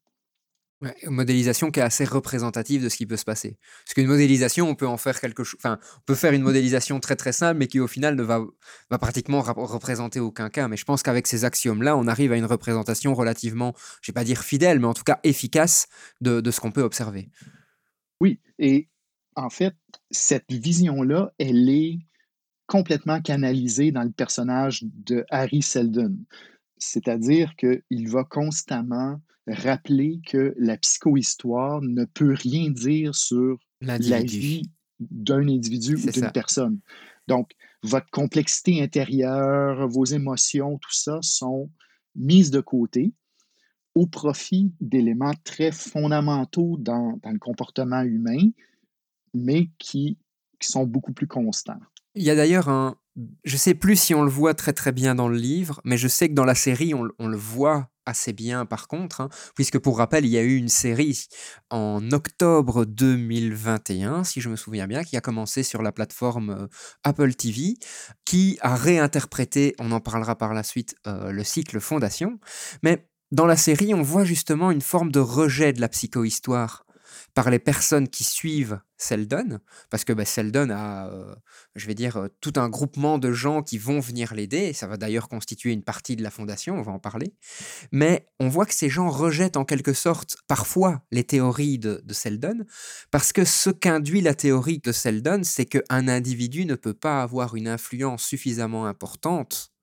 une 1.03 1.11
modélisation 1.11 1.70
qui 1.70 1.81
est 1.81 1.83
assez 1.83 2.05
représentative 2.05 2.83
de 2.83 2.88
ce 2.88 2.97
qui 2.97 3.07
peut 3.07 3.16
se 3.16 3.25
passer. 3.25 3.59
Parce 3.85 3.94
qu'une 3.94 4.07
modélisation, 4.07 4.68
on 4.68 4.75
peut 4.75 4.87
en 4.87 4.97
faire 4.97 5.20
quelque 5.20 5.44
chose. 5.44 5.59
Enfin, 5.61 5.79
on 5.97 6.05
peut 6.07 6.14
faire 6.14 6.33
une 6.33 6.42
modélisation 6.42 7.01
très 7.01 7.16
très 7.16 7.33
simple, 7.33 7.59
mais 7.59 7.66
qui 7.66 7.81
au 7.81 7.87
final 7.87 8.16
ne 8.16 8.23
va, 8.23 8.42
va 8.90 8.99
pratiquement 8.99 9.40
représenter 9.42 10.20
aucun 10.20 10.51
cas. 10.51 10.68
Mais 10.68 10.77
je 10.77 10.85
pense 10.85 11.03
qu'avec 11.03 11.27
ces 11.27 11.44
axiomes-là, 11.44 11.97
on 11.97 12.07
arrive 12.07 12.33
à 12.33 12.37
une 12.37 12.44
représentation 12.44 13.14
relativement, 13.14 13.75
je 14.03 14.12
vais 14.12 14.14
pas 14.14 14.25
dire 14.25 14.42
fidèle, 14.42 14.81
mais 14.81 14.87
en 14.87 14.94
tout 14.94 15.05
cas 15.05 15.20
efficace 15.23 15.87
de, 16.20 16.40
de 16.40 16.51
ce 16.51 16.61
qu'on 16.61 16.73
peut 16.73 16.83
observer. 16.83 17.31
Oui, 18.20 18.40
et 18.59 18.88
en 19.37 19.51
fait, 19.51 19.75
cette 20.11 20.51
vision-là, 20.51 21.33
elle 21.38 21.68
est 21.68 21.99
complètement 22.66 23.20
canalisée 23.20 23.92
dans 23.92 24.03
le 24.03 24.11
personnage 24.11 24.85
de 24.85 25.25
Harry 25.31 25.62
Seldon. 25.62 26.16
C'est-à-dire 26.79 27.55
qu'il 27.57 28.09
va 28.09 28.25
constamment 28.25 29.21
rappeler 29.47 30.21
que 30.27 30.55
la 30.59 30.77
psychohistoire 30.77 31.81
ne 31.83 32.05
peut 32.05 32.35
rien 32.35 32.71
dire 32.71 33.15
sur 33.15 33.59
la 33.81 33.99
vie 33.99 34.71
d'un 35.01 35.49
individu 35.49 35.97
ou 35.97 36.11
d'une 36.11 36.33
personne. 36.33 36.81
Donc, 37.27 37.53
votre 37.83 38.11
complexité 38.11 38.83
intérieure, 38.83 39.87
vos 39.89 40.05
émotions, 40.05 40.79
tout 40.79 40.93
ça 40.93 41.19
sont 41.23 41.71
mises 42.15 42.51
de 42.51 42.61
côté 42.61 43.13
au 43.95 44.07
profit 44.07 44.73
d'éléments 44.81 45.35
très 45.45 45.71
fondamentaux 45.71 46.77
dans, 46.79 47.19
le 47.25 47.39
comportement 47.39 48.03
humain, 48.03 48.51
mais 49.35 49.69
qui, 49.79 50.19
sont 50.61 50.87
beaucoup 50.87 51.13
plus 51.13 51.27
constants. 51.27 51.79
Il 52.15 52.23
y 52.23 52.31
a 52.31 52.35
d'ailleurs 52.35 52.71
un... 52.71 52.97
Je 53.44 53.57
sais 53.57 53.74
plus 53.74 53.96
si 53.96 54.14
on 54.14 54.24
le 54.24 54.31
voit 54.31 54.55
très 54.55 54.72
très 54.72 54.90
bien 54.90 55.14
dans 55.14 55.29
le 55.29 55.37
livre, 55.37 55.81
mais 55.85 55.96
je 55.96 56.09
sais 56.09 56.29
que 56.29 56.35
dans 56.35 56.44
la 56.44 56.57
série, 56.57 56.94
on, 56.94 57.29
le 57.29 57.37
voit 57.37 57.88
assez 58.07 58.33
bien 58.33 58.66
par 58.66 58.88
contre, 58.88 59.20
hein, 59.20 59.29
puisque 59.55 59.79
pour 59.79 59.98
rappel, 59.98 60.24
il 60.24 60.31
y 60.31 60.38
a 60.38 60.42
eu 60.42 60.57
une 60.57 60.68
série 60.68 61.29
en 61.70 62.11
octobre 62.11 62.85
2021, 62.85 64.24
si 64.24 64.40
je 64.40 64.48
me 64.48 64.57
souviens 64.57 64.88
bien, 64.88 65.05
qui 65.05 65.16
a 65.16 65.20
commencé 65.20 65.62
sur 65.62 65.81
la 65.81 65.92
plateforme 65.92 66.50
euh, 66.50 66.66
Apple 67.05 67.35
TV, 67.35 67.77
qui 68.24 68.59
a 68.61 68.74
réinterprété, 68.74 69.77
on 69.79 69.92
en 69.92 70.00
parlera 70.00 70.37
par 70.37 70.53
la 70.53 70.64
suite, 70.64 70.96
euh, 71.07 71.31
le 71.31 71.44
cycle 71.44 71.79
Fondation. 71.79 72.40
Mais 72.83 73.09
dans 73.31 73.46
la 73.46 73.57
série, 73.57 73.94
on 73.94 74.03
voit 74.03 74.24
justement 74.24 74.72
une 74.72 74.81
forme 74.81 75.12
de 75.12 75.20
rejet 75.20 75.72
de 75.72 75.81
la 75.81 75.88
psychohistoire 75.88 76.85
par 77.35 77.51
les 77.51 77.59
personnes 77.59 78.09
qui 78.09 78.25
suivent 78.25 78.81
Seldon, 78.97 79.59
parce 79.90 80.05
que 80.05 80.12
bah, 80.12 80.25
Seldon 80.25 80.70
a, 80.70 81.09
euh, 81.09 81.35
je 81.75 81.87
vais 81.87 81.94
dire, 81.94 82.16
euh, 82.16 82.29
tout 82.40 82.53
un 82.57 82.68
groupement 82.68 83.18
de 83.18 83.33
gens 83.33 83.62
qui 83.62 83.77
vont 83.77 83.99
venir 83.99 84.35
l'aider, 84.35 84.73
ça 84.73 84.87
va 84.87 84.97
d'ailleurs 84.97 85.29
constituer 85.29 85.73
une 85.73 85.83
partie 85.83 86.14
de 86.14 86.23
la 86.23 86.31
fondation, 86.31 86.77
on 86.77 86.83
va 86.83 86.92
en 86.92 87.01
parler, 87.01 87.35
mais 87.90 88.27
on 88.38 88.49
voit 88.49 88.66
que 88.66 88.75
ces 88.75 88.88
gens 88.88 89.11
rejettent 89.11 89.57
en 89.57 89.64
quelque 89.64 89.92
sorte 89.92 90.37
parfois 90.47 91.03
les 91.11 91.25
théories 91.25 91.79
de, 91.79 92.01
de 92.05 92.14
Seldon, 92.14 92.64
parce 93.11 93.33
que 93.33 93.44
ce 93.44 93.70
qu'induit 93.70 94.20
la 94.20 94.35
théorie 94.35 94.79
de 94.79 94.92
Seldon, 94.92 95.40
c'est 95.42 95.66
qu'un 95.66 96.09
individu 96.09 96.64
ne 96.66 96.77
peut 96.77 96.94
pas 96.94 97.23
avoir 97.23 97.57
une 97.57 97.68
influence 97.68 98.23
suffisamment 98.23 98.87
importante 98.87 99.74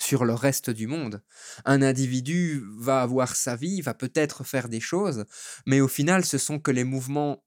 sur 0.00 0.24
le 0.24 0.34
reste 0.34 0.70
du 0.70 0.86
monde. 0.86 1.22
Un 1.64 1.82
individu 1.82 2.62
va 2.78 3.02
avoir 3.02 3.36
sa 3.36 3.56
vie, 3.56 3.80
va 3.80 3.94
peut-être 3.94 4.44
faire 4.44 4.68
des 4.68 4.80
choses, 4.80 5.24
mais 5.66 5.80
au 5.80 5.88
final, 5.88 6.24
ce 6.24 6.38
sont 6.38 6.58
que 6.58 6.70
les 6.70 6.84
mouvements 6.84 7.44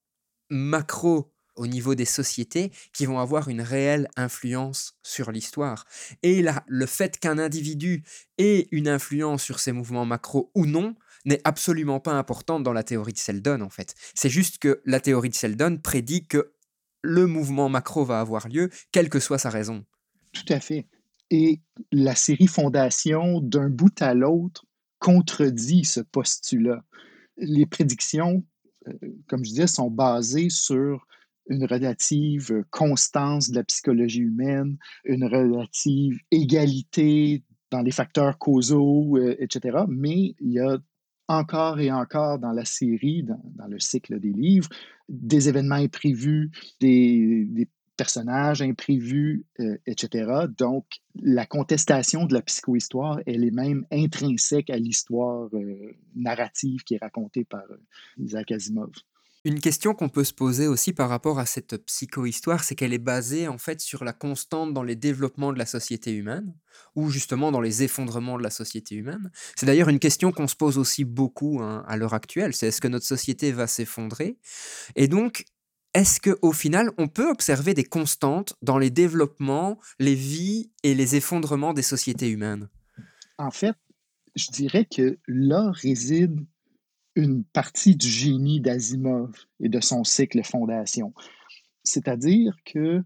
macro 0.49 1.33
au 1.55 1.67
niveau 1.67 1.95
des 1.95 2.05
sociétés 2.05 2.71
qui 2.93 3.05
vont 3.05 3.19
avoir 3.19 3.47
une 3.47 3.61
réelle 3.61 4.07
influence 4.15 4.97
sur 5.03 5.31
l'histoire. 5.31 5.85
Et 6.23 6.41
là, 6.41 6.63
le 6.67 6.85
fait 6.85 7.19
qu'un 7.19 7.37
individu 7.37 8.03
ait 8.37 8.67
une 8.71 8.87
influence 8.87 9.43
sur 9.43 9.59
ces 9.59 9.71
mouvements 9.71 10.05
macro 10.05 10.51
ou 10.55 10.65
non 10.65 10.95
n'est 11.25 11.41
absolument 11.43 11.99
pas 11.99 12.13
important 12.13 12.59
dans 12.59 12.73
la 12.73 12.83
théorie 12.83 13.13
de 13.13 13.17
Seldon 13.17 13.61
en 13.61 13.69
fait. 13.69 13.95
C'est 14.15 14.29
juste 14.29 14.57
que 14.57 14.81
la 14.85 14.99
théorie 14.99 15.29
de 15.29 15.35
Seldon 15.35 15.77
prédit 15.77 16.27
que 16.27 16.53
le 17.01 17.27
mouvement 17.27 17.69
macro 17.69 18.03
va 18.03 18.19
avoir 18.19 18.47
lieu, 18.47 18.69
quelle 18.91 19.09
que 19.09 19.19
soit 19.19 19.37
sa 19.37 19.49
raison. 19.49 19.85
Tout 20.31 20.45
à 20.49 20.59
fait. 20.59 20.87
Et 21.29 21.61
la 21.91 22.15
série 22.15 22.47
Fondation, 22.47 23.41
d'un 23.41 23.69
bout 23.69 24.01
à 24.01 24.13
l'autre, 24.13 24.65
contredit 24.99 25.85
ce 25.85 25.99
postulat. 26.01 26.83
Les 27.37 27.65
prédictions 27.65 28.43
euh, 28.87 28.93
comme 29.27 29.43
je 29.43 29.49
disais, 29.51 29.67
sont 29.67 29.89
basés 29.89 30.49
sur 30.49 31.05
une 31.47 31.65
relative 31.65 32.63
constance 32.71 33.49
de 33.49 33.55
la 33.55 33.63
psychologie 33.63 34.21
humaine, 34.21 34.77
une 35.03 35.25
relative 35.25 36.19
égalité 36.31 37.43
dans 37.71 37.81
les 37.81 37.91
facteurs 37.91 38.37
causaux, 38.37 39.17
euh, 39.17 39.35
etc. 39.39 39.79
Mais 39.87 40.35
il 40.39 40.53
y 40.53 40.59
a 40.59 40.77
encore 41.27 41.79
et 41.79 41.91
encore 41.91 42.39
dans 42.39 42.51
la 42.51 42.65
série, 42.65 43.23
dans, 43.23 43.41
dans 43.55 43.67
le 43.67 43.79
cycle 43.79 44.19
des 44.19 44.31
livres, 44.31 44.69
des 45.09 45.49
événements 45.49 45.75
imprévus, 45.75 46.51
des, 46.79 47.45
des 47.49 47.67
personnages 47.95 48.61
imprévus, 48.61 49.45
euh, 49.59 49.77
etc. 49.85 50.47
Donc, 50.57 50.85
la 51.21 51.45
contestation 51.45 52.25
de 52.25 52.33
la 52.33 52.41
psychohistoire, 52.41 53.19
elle 53.25 53.43
est 53.43 53.51
même 53.51 53.85
intrinsèque 53.91 54.69
à 54.69 54.77
l'histoire 54.77 55.49
euh, 55.53 55.95
narrative 56.15 56.83
qui 56.83 56.95
est 56.95 57.01
racontée 57.01 57.45
par 57.45 57.63
euh, 57.69 57.77
Isaac 58.17 58.51
Asimov. 58.51 58.91
Une 59.45 59.59
question 59.59 59.93
qu'on 59.93 60.07
peut 60.07 60.23
se 60.23 60.33
poser 60.33 60.67
aussi 60.67 60.93
par 60.93 61.09
rapport 61.09 61.37
à 61.37 61.45
cette 61.45 61.75
psychohistoire, 61.85 62.63
c'est 62.63 62.75
qu'elle 62.75 62.93
est 62.93 62.97
basée 62.97 63.49
en 63.49 63.57
fait 63.57 63.81
sur 63.81 64.05
la 64.05 64.13
constante 64.13 64.73
dans 64.73 64.83
les 64.83 64.95
développements 64.95 65.51
de 65.51 65.57
la 65.59 65.65
société 65.65 66.13
humaine, 66.13 66.53
ou 66.95 67.09
justement 67.09 67.51
dans 67.51 67.59
les 67.59 67.83
effondrements 67.83 68.37
de 68.37 68.43
la 68.43 68.49
société 68.49 68.95
humaine. 68.95 69.31
C'est 69.57 69.65
d'ailleurs 69.65 69.89
une 69.89 69.99
question 69.99 70.31
qu'on 70.31 70.47
se 70.47 70.55
pose 70.55 70.77
aussi 70.77 71.03
beaucoup 71.03 71.59
hein, 71.61 71.83
à 71.89 71.97
l'heure 71.97 72.13
actuelle, 72.13 72.55
c'est 72.55 72.67
est-ce 72.67 72.79
que 72.79 72.87
notre 72.87 73.05
société 73.05 73.51
va 73.51 73.67
s'effondrer? 73.67 74.37
Et 74.95 75.09
donc, 75.09 75.43
est-ce 75.93 76.19
qu'au 76.19 76.51
final, 76.51 76.91
on 76.97 77.07
peut 77.07 77.29
observer 77.29 77.73
des 77.73 77.83
constantes 77.83 78.55
dans 78.61 78.77
les 78.77 78.89
développements, 78.89 79.79
les 79.99 80.15
vies 80.15 80.71
et 80.83 80.95
les 80.95 81.15
effondrements 81.15 81.73
des 81.73 81.83
sociétés 81.83 82.29
humaines? 82.29 82.67
En 83.37 83.51
fait, 83.51 83.75
je 84.35 84.47
dirais 84.51 84.85
que 84.85 85.19
là 85.27 85.71
réside 85.71 86.39
une 87.15 87.43
partie 87.43 87.95
du 87.95 88.07
génie 88.07 88.59
d'Asimov 88.59 89.35
et 89.59 89.69
de 89.69 89.79
son 89.79 90.03
cycle 90.03 90.43
Fondation. 90.43 91.13
C'est-à-dire 91.83 92.55
que, 92.65 93.03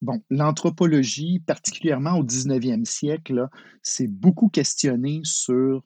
bon, 0.00 0.22
l'anthropologie, 0.30 1.40
particulièrement 1.40 2.16
au 2.16 2.24
19e 2.24 2.86
siècle, 2.86 3.48
s'est 3.82 4.08
beaucoup 4.08 4.48
questionnée 4.48 5.20
sur 5.24 5.84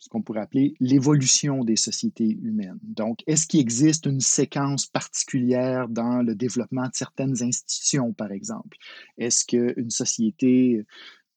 ce 0.00 0.08
qu'on 0.08 0.22
pourrait 0.22 0.40
appeler 0.40 0.74
l'évolution 0.80 1.62
des 1.62 1.76
sociétés 1.76 2.38
humaines. 2.42 2.78
Donc, 2.82 3.20
est-ce 3.26 3.46
qu'il 3.46 3.60
existe 3.60 4.06
une 4.06 4.20
séquence 4.20 4.86
particulière 4.86 5.88
dans 5.88 6.22
le 6.22 6.34
développement 6.34 6.86
de 6.86 6.94
certaines 6.94 7.42
institutions, 7.42 8.12
par 8.12 8.32
exemple? 8.32 8.78
Est-ce 9.18 9.44
qu'une 9.44 9.90
société, 9.90 10.84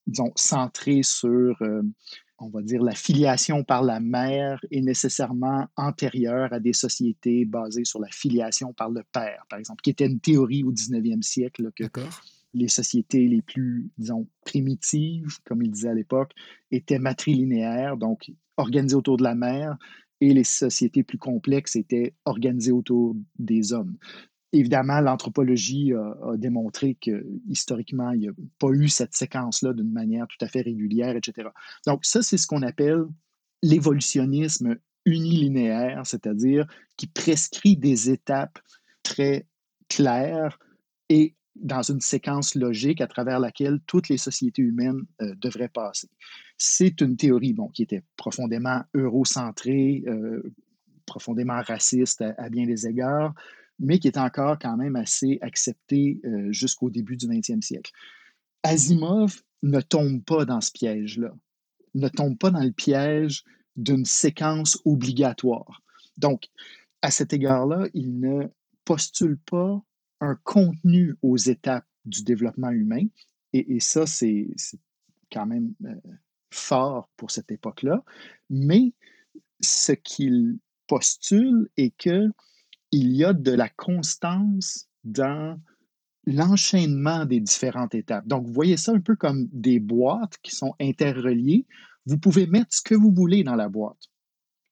disons, 0.08 0.32
centrée 0.36 1.04
sur 1.04 1.62
euh, 1.62 1.84
on 2.40 2.50
va 2.50 2.62
dire, 2.62 2.82
la 2.82 2.96
filiation 2.96 3.64
par 3.64 3.84
la 3.84 4.00
mère 4.00 4.64
est 4.72 4.82
nécessairement 4.82 5.68
antérieure 5.78 6.52
à 6.52 6.60
des 6.60 6.74
sociétés 6.74 7.46
basées 7.46 7.86
sur 7.86 8.00
la 8.00 8.10
filiation 8.10 8.74
par 8.74 8.90
le 8.90 9.04
père, 9.12 9.46
par 9.50 9.60
exemple, 9.60 9.82
qui 9.82 9.92
était 9.92 10.08
une 10.08 10.20
théorie 10.20 10.64
au 10.64 10.72
19e 10.72 11.22
siècle 11.22 11.72
que 11.76 11.86
les 12.54 12.68
sociétés 12.68 13.28
les 13.28 13.42
plus, 13.42 13.90
disons, 13.98 14.28
primitives, 14.46 15.38
comme 15.46 15.62
il 15.62 15.72
disait 15.72 15.90
à 15.90 15.94
l'époque, 15.94 16.32
étaient 16.72 17.00
matrilinéaires, 17.00 17.98
donc 17.98 18.32
organisées 18.58 18.96
autour 18.96 19.18
de 19.18 19.24
la 19.24 19.36
mère, 19.36 19.78
et 20.22 20.34
les 20.34 20.44
sociétés 20.44 21.04
plus 21.04 21.18
complexes 21.18 21.76
étaient 21.76 22.14
organisées 22.26 22.72
autour 22.72 23.16
des 23.40 23.74
hommes. 23.74 23.98
Évidemment, 24.54 25.02
l'anthropologie 25.02 25.94
a, 25.94 26.38
démontré 26.38 26.96
que 26.96 27.26
historiquement, 27.50 28.12
il 28.12 28.20
n'y 28.20 28.30
a 28.30 28.34
pas 28.60 28.70
eu 28.70 28.88
cette 28.88 29.16
séquence-là 29.16 29.74
d'une 29.74 29.92
manière 29.92 30.28
tout 30.28 30.46
à 30.46 30.48
fait 30.48 30.62
régulière, 30.62 31.16
etc. 31.16 31.50
Donc, 31.88 32.06
ça, 32.06 32.22
c'est 32.22 32.38
ce 32.38 32.46
qu'on 32.46 32.62
appelle 32.62 33.04
l'évolutionnisme 33.64 34.78
unilinéaire, 35.06 36.06
c'est-à-dire 36.06 36.68
qui 36.98 37.08
prescrit 37.08 37.76
des 37.76 38.12
étapes 38.12 38.60
très 39.02 39.48
claires 39.90 40.60
et 41.10 41.36
dans 41.56 41.82
une 41.84 42.02
séquence 42.02 42.56
logique 42.56 43.02
à 43.02 43.08
travers 43.08 43.40
laquelle 43.40 43.80
toutes 43.86 44.10
les 44.10 44.18
sociétés 44.18 44.62
humaines 44.62 45.06
euh, 45.22 45.36
devraient 45.36 45.70
passer. 45.70 46.10
C'est 46.58 47.02
une 47.02 47.16
théorie 47.16 47.54
bon, 47.54 47.68
qui 47.68 47.84
était 47.84 48.04
profondément 48.18 48.84
eurocentrée, 48.94 50.04
euh, 50.08 50.42
profondément 51.06 51.62
raciste 51.62 52.22
à, 52.22 52.50
bien 52.50 52.66
des 52.66 52.88
égards, 52.88 53.34
mais 53.80 54.00
qui 54.00 54.08
est 54.08 54.18
encore 54.18 54.58
quand 54.60 54.78
même 54.78 54.96
assez 54.96 55.38
accepté 55.42 56.20
euh, 56.26 56.52
jusqu'au 56.52 56.90
début 56.90 57.18
du 57.18 57.28
20e 57.28 57.62
siècle. 57.62 57.92
Asimov 58.64 59.42
ne 59.62 59.82
tombe 59.82 60.24
pas 60.24 60.46
dans 60.46 60.62
ce 60.62 60.72
piège-là, 60.72 61.34
ne 61.94 62.08
tombe 62.08 62.38
pas 62.38 62.52
dans 62.52 62.64
le 62.64 62.72
piège 62.72 63.44
d'une 63.76 64.06
séquence 64.06 64.80
obligatoire. 64.86 65.82
Donc, 66.18 66.48
à 67.02 67.12
cet 67.12 67.34
égard-là, 67.34 67.88
il 67.94 68.20
ne 68.20 68.48
postule 68.86 69.38
pas 69.38 69.84
un 70.20 70.36
contenu 70.44 71.16
aux 71.22 71.38
étapes 71.38 71.86
du 72.06 72.24
développement 72.24 72.70
humain, 72.70 73.06
et, 73.54 73.80
ça, 73.80 74.08
c'est 74.08 74.48
quand 75.32 75.46
même 75.46 75.74
euh, 75.86 75.94
fort 76.50 77.08
pour 77.18 77.30
cette 77.30 77.52
époque-là, 77.52 78.04
mais 78.50 78.94
ce 79.62 79.92
qu'il 79.92 80.58
postule 80.88 81.70
est 81.78 81.96
que 81.96 82.30
il 82.92 83.16
y 83.16 83.24
a 83.24 83.34
de 83.34 83.52
la 83.52 83.70
constance 83.70 84.88
dans 85.04 85.60
l'enchaînement 86.26 87.26
des 87.26 87.40
différentes 87.40 87.96
étapes. 87.96 88.28
Donc, 88.28 88.46
vous 88.46 88.54
voyez 88.54 88.78
ça 88.78 88.92
un 88.92 89.02
peu 89.02 89.16
comme 89.16 89.48
des 89.52 89.80
boîtes 89.80 90.38
qui 90.42 90.56
sont 90.56 90.74
interreliées. 90.80 91.66
Vous 92.06 92.18
pouvez 92.18 92.48
mettre 92.48 92.74
ce 92.74 92.82
que 92.82 92.96
vous 92.96 93.12
voulez 93.12 93.44
dans 93.44 93.56
la 93.56 93.70
boîte. 93.70 94.10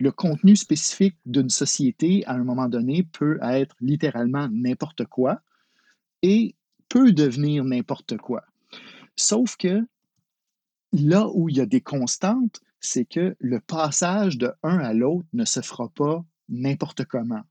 Le 0.02 0.12
contenu 0.12 0.56
spécifique 0.56 1.16
d'une 1.28 1.50
société, 1.50 2.26
à 2.26 2.34
un 2.34 2.44
moment 2.44 2.68
donné, 2.68 3.04
peut 3.04 3.38
être 3.44 3.76
littéralement 3.82 4.48
n'importe 4.52 5.06
quoi 5.06 5.42
et 6.24 6.56
peut 6.90 7.12
devenir 7.12 7.64
n'importe 7.64 8.18
quoi. 8.18 8.44
Sauf 9.16 9.58
que 9.58 9.86
là 10.92 11.28
où 11.34 11.50
il 11.50 11.58
y 11.58 11.62
a 11.62 11.68
des 11.68 11.82
constantes, 11.82 12.62
c'est 12.80 13.06
que 13.06 13.36
le 13.40 13.60
passage 13.60 14.40
de 14.40 14.52
un 14.64 14.80
à 14.80 14.94
l'autre 14.94 15.28
ne 15.34 15.46
se 15.46 15.62
fera 15.62 15.88
pas 15.90 16.26
n'importe 16.50 17.06
comment 17.06 17.44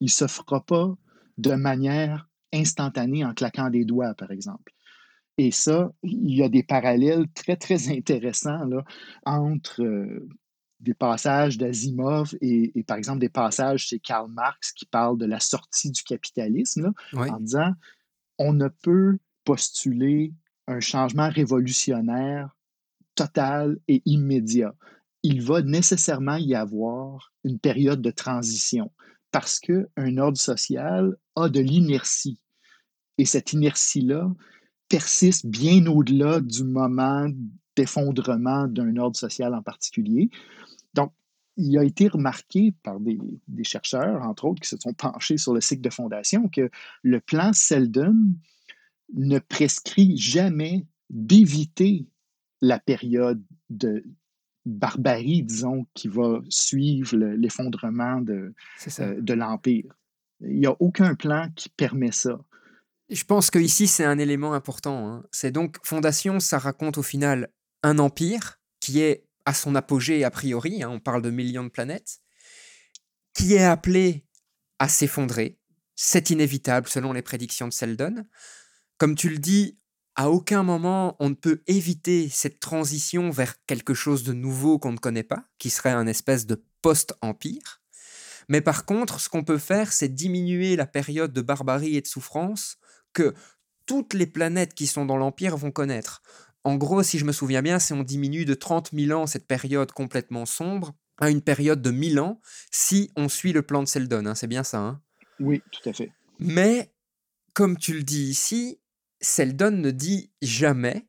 il 0.00 0.06
ne 0.06 0.10
se 0.10 0.26
fera 0.26 0.64
pas 0.64 0.94
de 1.38 1.54
manière 1.54 2.28
instantanée 2.52 3.24
en 3.24 3.34
claquant 3.34 3.70
des 3.70 3.84
doigts, 3.84 4.14
par 4.14 4.30
exemple. 4.30 4.72
Et 5.38 5.50
ça, 5.50 5.92
il 6.02 6.34
y 6.34 6.42
a 6.42 6.48
des 6.48 6.62
parallèles 6.62 7.26
très, 7.34 7.56
très 7.56 7.88
intéressants 7.90 8.60
entre 9.24 9.82
euh, 9.82 10.28
des 10.80 10.94
passages 10.94 11.58
d'Asimov 11.58 12.34
et, 12.40 12.82
par 12.86 12.96
exemple, 12.96 13.18
des 13.18 13.28
passages 13.28 13.86
chez 13.86 13.98
Karl 13.98 14.30
Marx 14.30 14.72
qui 14.72 14.86
parlent 14.86 15.18
de 15.18 15.26
la 15.26 15.40
sortie 15.40 15.90
du 15.90 16.02
capitalisme, 16.02 16.92
en 17.14 17.40
disant 17.40 17.72
on 18.38 18.52
ne 18.52 18.68
peut 18.68 19.18
postuler 19.44 20.34
un 20.66 20.80
changement 20.80 21.30
révolutionnaire 21.30 22.50
total 23.14 23.78
et 23.88 24.02
immédiat. 24.04 24.74
Il 25.22 25.42
va 25.42 25.62
nécessairement 25.62 26.36
y 26.36 26.54
avoir 26.54 27.32
une 27.44 27.58
période 27.58 28.02
de 28.02 28.10
transition 28.10 28.92
parce 29.30 29.58
qu'un 29.58 30.18
ordre 30.18 30.38
social 30.38 31.16
a 31.34 31.48
de 31.48 31.60
l'inertie. 31.60 32.40
Et 33.18 33.24
cette 33.24 33.52
inertie-là 33.52 34.30
persiste 34.88 35.46
bien 35.46 35.86
au-delà 35.86 36.40
du 36.40 36.64
moment 36.64 37.28
d'effondrement 37.76 38.66
d'un 38.66 38.96
ordre 38.96 39.16
social 39.16 39.54
en 39.54 39.62
particulier. 39.62 40.30
Donc, 40.94 41.12
il 41.56 41.78
a 41.78 41.84
été 41.84 42.08
remarqué 42.08 42.72
par 42.82 43.00
des, 43.00 43.18
chercheurs, 43.62 44.22
entre 44.22 44.46
autres, 44.46 44.60
qui 44.60 44.68
se 44.68 44.76
sont 44.76 44.92
penchés 44.92 45.38
sur 45.38 45.54
le 45.54 45.60
cycle 45.60 45.82
de 45.82 45.90
fondation, 45.90 46.48
que 46.48 46.70
le 47.02 47.20
plan 47.20 47.52
Selden 47.52 48.34
ne 49.14 49.38
prescrit 49.38 50.16
jamais 50.16 50.86
d'éviter 51.08 52.06
la 52.60 52.78
période 52.78 53.42
de 53.70 54.04
barbarie, 54.64 55.42
disons, 55.42 55.86
qui 55.94 56.08
va 56.08 56.40
suivre 56.48 57.16
l'effondrement 57.16 58.20
de, 58.20 58.52
euh, 58.98 59.20
de 59.20 59.34
l'Empire. 59.34 59.94
Il 60.40 60.58
n'y 60.58 60.66
a 60.66 60.76
aucun 60.80 61.14
plan 61.14 61.48
qui 61.54 61.68
permet 61.68 62.12
ça. 62.12 62.38
Je 63.08 63.22
pense 63.24 63.50
que 63.50 63.58
ici 63.58 63.86
c'est 63.86 64.04
un 64.04 64.18
élément 64.18 64.52
important. 64.52 65.08
Hein. 65.08 65.24
C'est 65.30 65.52
donc 65.52 65.78
Fondation, 65.84 66.40
ça 66.40 66.58
raconte 66.58 66.98
au 66.98 67.02
final 67.02 67.48
un 67.86 68.00
empire 68.00 68.58
qui 68.80 69.00
est 69.00 69.28
à 69.44 69.54
son 69.54 69.76
apogée 69.76 70.24
a 70.24 70.30
priori, 70.30 70.82
hein, 70.82 70.90
on 70.90 70.98
parle 70.98 71.22
de 71.22 71.30
millions 71.30 71.62
de 71.62 71.68
planètes, 71.68 72.18
qui 73.32 73.54
est 73.54 73.62
appelé 73.62 74.26
à 74.80 74.88
s'effondrer. 74.88 75.60
C'est 75.94 76.30
inévitable 76.30 76.88
selon 76.88 77.12
les 77.12 77.22
prédictions 77.22 77.68
de 77.68 77.72
Seldon. 77.72 78.26
Comme 78.98 79.14
tu 79.14 79.28
le 79.28 79.38
dis, 79.38 79.78
à 80.16 80.30
aucun 80.30 80.64
moment 80.64 81.16
on 81.20 81.30
ne 81.30 81.34
peut 81.34 81.62
éviter 81.68 82.28
cette 82.28 82.58
transition 82.58 83.30
vers 83.30 83.54
quelque 83.66 83.94
chose 83.94 84.24
de 84.24 84.32
nouveau 84.32 84.80
qu'on 84.80 84.92
ne 84.92 84.98
connaît 84.98 85.22
pas, 85.22 85.44
qui 85.58 85.70
serait 85.70 85.90
un 85.90 86.08
espèce 86.08 86.44
de 86.44 86.64
post-empire. 86.82 87.82
Mais 88.48 88.60
par 88.60 88.84
contre, 88.84 89.20
ce 89.20 89.28
qu'on 89.28 89.44
peut 89.44 89.58
faire, 89.58 89.92
c'est 89.92 90.08
diminuer 90.08 90.74
la 90.74 90.86
période 90.86 91.32
de 91.32 91.40
barbarie 91.40 91.96
et 91.96 92.00
de 92.00 92.06
souffrance 92.06 92.78
que 93.12 93.34
toutes 93.86 94.14
les 94.14 94.26
planètes 94.26 94.74
qui 94.74 94.88
sont 94.88 95.06
dans 95.06 95.16
l'Empire 95.16 95.56
vont 95.56 95.70
connaître. 95.70 96.22
En 96.66 96.74
gros, 96.74 97.04
si 97.04 97.20
je 97.20 97.24
me 97.24 97.30
souviens 97.30 97.62
bien, 97.62 97.78
si 97.78 97.92
on 97.92 98.02
diminue 98.02 98.44
de 98.44 98.54
30 98.54 98.90
000 98.92 99.16
ans 99.16 99.28
cette 99.28 99.46
période 99.46 99.92
complètement 99.92 100.46
sombre, 100.46 100.96
à 101.16 101.30
une 101.30 101.40
période 101.40 101.80
de 101.80 101.92
1000 101.92 102.18
ans 102.18 102.40
si 102.72 103.12
on 103.14 103.28
suit 103.28 103.52
le 103.52 103.62
plan 103.62 103.84
de 103.84 103.88
Seldon. 103.88 104.26
Hein, 104.26 104.34
c'est 104.34 104.48
bien 104.48 104.64
ça. 104.64 104.80
Hein? 104.80 105.00
Oui, 105.38 105.62
tout 105.70 105.88
à 105.88 105.92
fait. 105.92 106.10
Mais, 106.40 106.92
comme 107.54 107.78
tu 107.78 107.94
le 107.94 108.02
dis 108.02 108.24
ici, 108.24 108.80
Seldon 109.20 109.70
ne 109.70 109.92
dit 109.92 110.32
jamais 110.42 111.06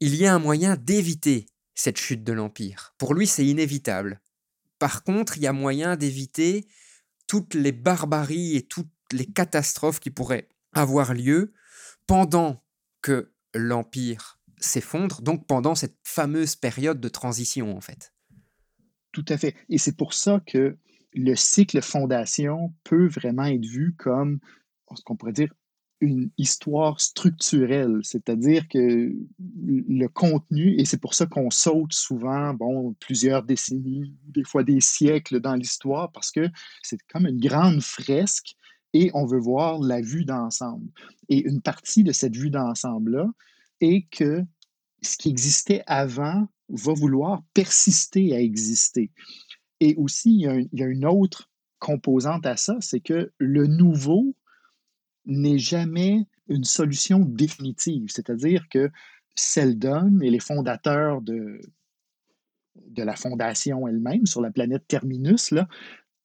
il 0.00 0.16
y 0.16 0.26
a 0.26 0.34
un 0.34 0.40
moyen 0.40 0.74
d'éviter 0.74 1.46
cette 1.76 1.98
chute 1.98 2.24
de 2.24 2.32
l'Empire. 2.32 2.92
Pour 2.98 3.14
lui, 3.14 3.28
c'est 3.28 3.46
inévitable. 3.46 4.20
Par 4.80 5.04
contre, 5.04 5.36
il 5.36 5.44
y 5.44 5.46
a 5.46 5.52
moyen 5.52 5.94
d'éviter 5.94 6.66
toutes 7.28 7.54
les 7.54 7.70
barbaries 7.70 8.56
et 8.56 8.62
toutes 8.62 8.90
les 9.12 9.26
catastrophes 9.26 10.00
qui 10.00 10.10
pourraient 10.10 10.48
avoir 10.72 11.14
lieu 11.14 11.52
pendant 12.08 12.64
que 13.00 13.32
l'Empire 13.54 14.37
s'effondre, 14.60 15.22
donc 15.22 15.46
pendant 15.46 15.74
cette 15.74 15.96
fameuse 16.02 16.56
période 16.56 17.00
de 17.00 17.08
transition, 17.08 17.76
en 17.76 17.80
fait. 17.80 18.12
Tout 19.12 19.24
à 19.28 19.38
fait. 19.38 19.54
Et 19.68 19.78
c'est 19.78 19.96
pour 19.96 20.14
ça 20.14 20.40
que 20.46 20.76
le 21.14 21.34
cycle 21.34 21.80
fondation 21.82 22.74
peut 22.84 23.08
vraiment 23.08 23.44
être 23.44 23.64
vu 23.64 23.94
comme 23.96 24.38
ce 24.94 25.02
qu'on 25.02 25.16
pourrait 25.16 25.32
dire 25.32 25.52
une 26.00 26.30
histoire 26.38 27.00
structurelle, 27.00 27.98
c'est-à-dire 28.02 28.68
que 28.68 29.12
le 29.38 30.06
contenu, 30.06 30.78
et 30.78 30.84
c'est 30.84 31.00
pour 31.00 31.14
ça 31.14 31.26
qu'on 31.26 31.50
saute 31.50 31.92
souvent, 31.92 32.54
bon, 32.54 32.94
plusieurs 33.00 33.42
décennies, 33.42 34.14
des 34.28 34.44
fois 34.44 34.62
des 34.62 34.80
siècles 34.80 35.40
dans 35.40 35.56
l'histoire, 35.56 36.12
parce 36.12 36.30
que 36.30 36.48
c'est 36.82 37.02
comme 37.12 37.26
une 37.26 37.40
grande 37.40 37.82
fresque 37.82 38.54
et 38.92 39.10
on 39.12 39.26
veut 39.26 39.40
voir 39.40 39.80
la 39.80 40.00
vue 40.00 40.24
d'ensemble. 40.24 40.88
Et 41.28 41.40
une 41.40 41.60
partie 41.60 42.04
de 42.04 42.12
cette 42.12 42.36
vue 42.36 42.50
d'ensemble-là 42.50 43.26
est 43.80 44.06
que 44.10 44.44
ce 45.02 45.16
qui 45.16 45.28
existait 45.28 45.82
avant 45.86 46.48
va 46.68 46.92
vouloir 46.92 47.42
persister 47.54 48.34
à 48.34 48.40
exister. 48.40 49.10
Et 49.80 49.94
aussi, 49.96 50.34
il 50.34 50.40
y 50.40 50.46
a, 50.46 50.58
il 50.58 50.68
y 50.72 50.82
a 50.82 50.86
une 50.86 51.06
autre 51.06 51.50
composante 51.78 52.46
à 52.46 52.56
ça, 52.56 52.76
c'est 52.80 53.00
que 53.00 53.32
le 53.38 53.66
nouveau 53.66 54.34
n'est 55.26 55.58
jamais 55.58 56.26
une 56.48 56.64
solution 56.64 57.20
définitive. 57.20 58.06
C'est-à-dire 58.08 58.68
que 58.70 58.90
Seldon 59.34 60.20
et 60.20 60.30
les 60.30 60.40
fondateurs 60.40 61.22
de, 61.22 61.60
de 62.86 63.02
la 63.02 63.14
fondation 63.14 63.86
elle-même 63.86 64.26
sur 64.26 64.40
la 64.40 64.50
planète 64.50 64.86
Terminus 64.88 65.50
là, 65.50 65.68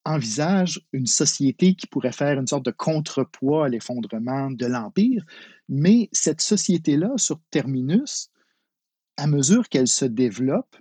envisagent 0.05 0.81
une 0.91 1.07
société 1.07 1.75
qui 1.75 1.87
pourrait 1.87 2.11
faire 2.11 2.39
une 2.39 2.47
sorte 2.47 2.65
de 2.65 2.71
contrepoids 2.71 3.65
à 3.65 3.69
l'effondrement 3.69 4.51
de 4.51 4.65
l'Empire. 4.65 5.25
Mais 5.69 6.09
cette 6.11 6.41
société-là 6.41 7.11
sur 7.17 7.39
Terminus, 7.51 8.29
à 9.17 9.27
mesure 9.27 9.69
qu'elle 9.69 9.87
se 9.87 10.05
développe, 10.05 10.75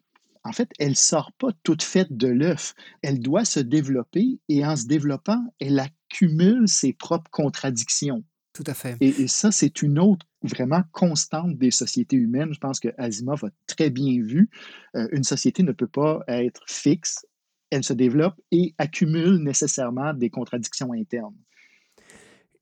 en 0.45 0.53
fait, 0.53 0.71
elle 0.79 0.91
ne 0.91 0.95
sort 0.95 1.33
pas 1.39 1.51
toute 1.63 1.83
faite 1.83 2.17
de 2.17 2.27
l'œuf. 2.27 2.75
Elle 3.03 3.21
doit 3.21 3.45
se 3.45 3.61
développer 3.61 4.41
et 4.49 4.67
en 4.67 4.77
se 4.77 4.87
développant, 4.87 5.55
elle 5.61 5.79
accumule 5.79 6.67
ses 6.67 6.93
propres 6.93 7.31
contradictions. 7.31 8.25
Tout 8.53 8.65
à 8.67 8.75
fait. 8.75 8.97
Et, 9.01 9.29
ça, 9.29 9.51
c'est 9.51 9.81
une 9.83 9.99
autre 9.99 10.27
vraiment 10.43 10.83
constante 10.93 11.57
des 11.57 11.71
sociétés 11.71 12.17
humaines. 12.17 12.53
Je 12.53 12.59
pense 12.59 12.81
que 12.81 12.89
Asimov 12.99 13.45
a 13.45 13.51
très 13.67 13.89
bien 13.89 14.21
vu. 14.23 14.51
Euh, 14.95 15.09
une 15.13 15.25
société 15.25 15.63
ne 15.63 15.73
peut 15.73 15.87
pas 15.87 16.23
être 16.29 16.63
fixe. 16.67 17.25
Elle 17.73 17.85
se 17.85 17.95
développe 17.95 18.39
et 18.51 18.75
accumule 18.77 19.43
nécessairement 19.43 20.13
des 20.13 20.29
contradictions 20.29 20.93
internes. 20.93 21.35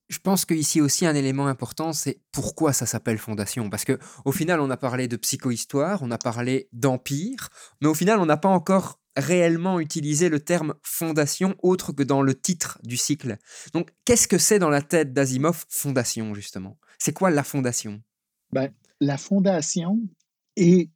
Je 0.08 0.20
pense 0.20 0.44
qu'ici 0.44 0.80
aussi 0.80 1.04
un 1.04 1.16
élément 1.16 1.48
important, 1.48 1.92
c'est 1.92 2.20
pourquoi 2.30 2.72
ça 2.72 2.86
s'appelle 2.86 3.18
Fondation. 3.18 3.68
Parce 3.70 3.84
que 3.84 3.98
au 4.24 4.30
final, 4.30 4.60
on 4.60 4.70
a 4.70 4.76
parlé 4.76 5.08
de 5.08 5.16
psychohistoire, 5.16 6.00
on 6.02 6.12
a 6.12 6.18
parlé 6.18 6.68
d'empire, 6.72 7.48
mais 7.80 7.88
au 7.88 7.94
final, 7.94 8.20
on 8.20 8.26
n'a 8.26 8.36
pas 8.36 8.48
encore 8.48 9.00
réellement 9.16 9.80
utilisé 9.80 10.28
le 10.28 10.38
terme 10.38 10.74
fondation 10.84 11.56
autre 11.60 11.92
que 11.92 12.04
dans 12.04 12.22
le 12.22 12.40
titre 12.40 12.78
du 12.84 12.96
cycle. 12.96 13.36
Donc, 13.72 13.90
qu'est-ce 14.04 14.28
que 14.28 14.38
c'est 14.38 14.60
dans 14.60 14.70
la 14.70 14.82
tête 14.82 15.12
d'Asimov, 15.12 15.64
fondation, 15.68 16.34
justement? 16.34 16.78
C'est 17.00 17.12
quoi 17.12 17.30
la 17.30 17.42
fondation? 17.42 18.00
Ben, 18.52 18.70
La 19.00 19.18
fondation 19.18 19.98
est 20.54 20.88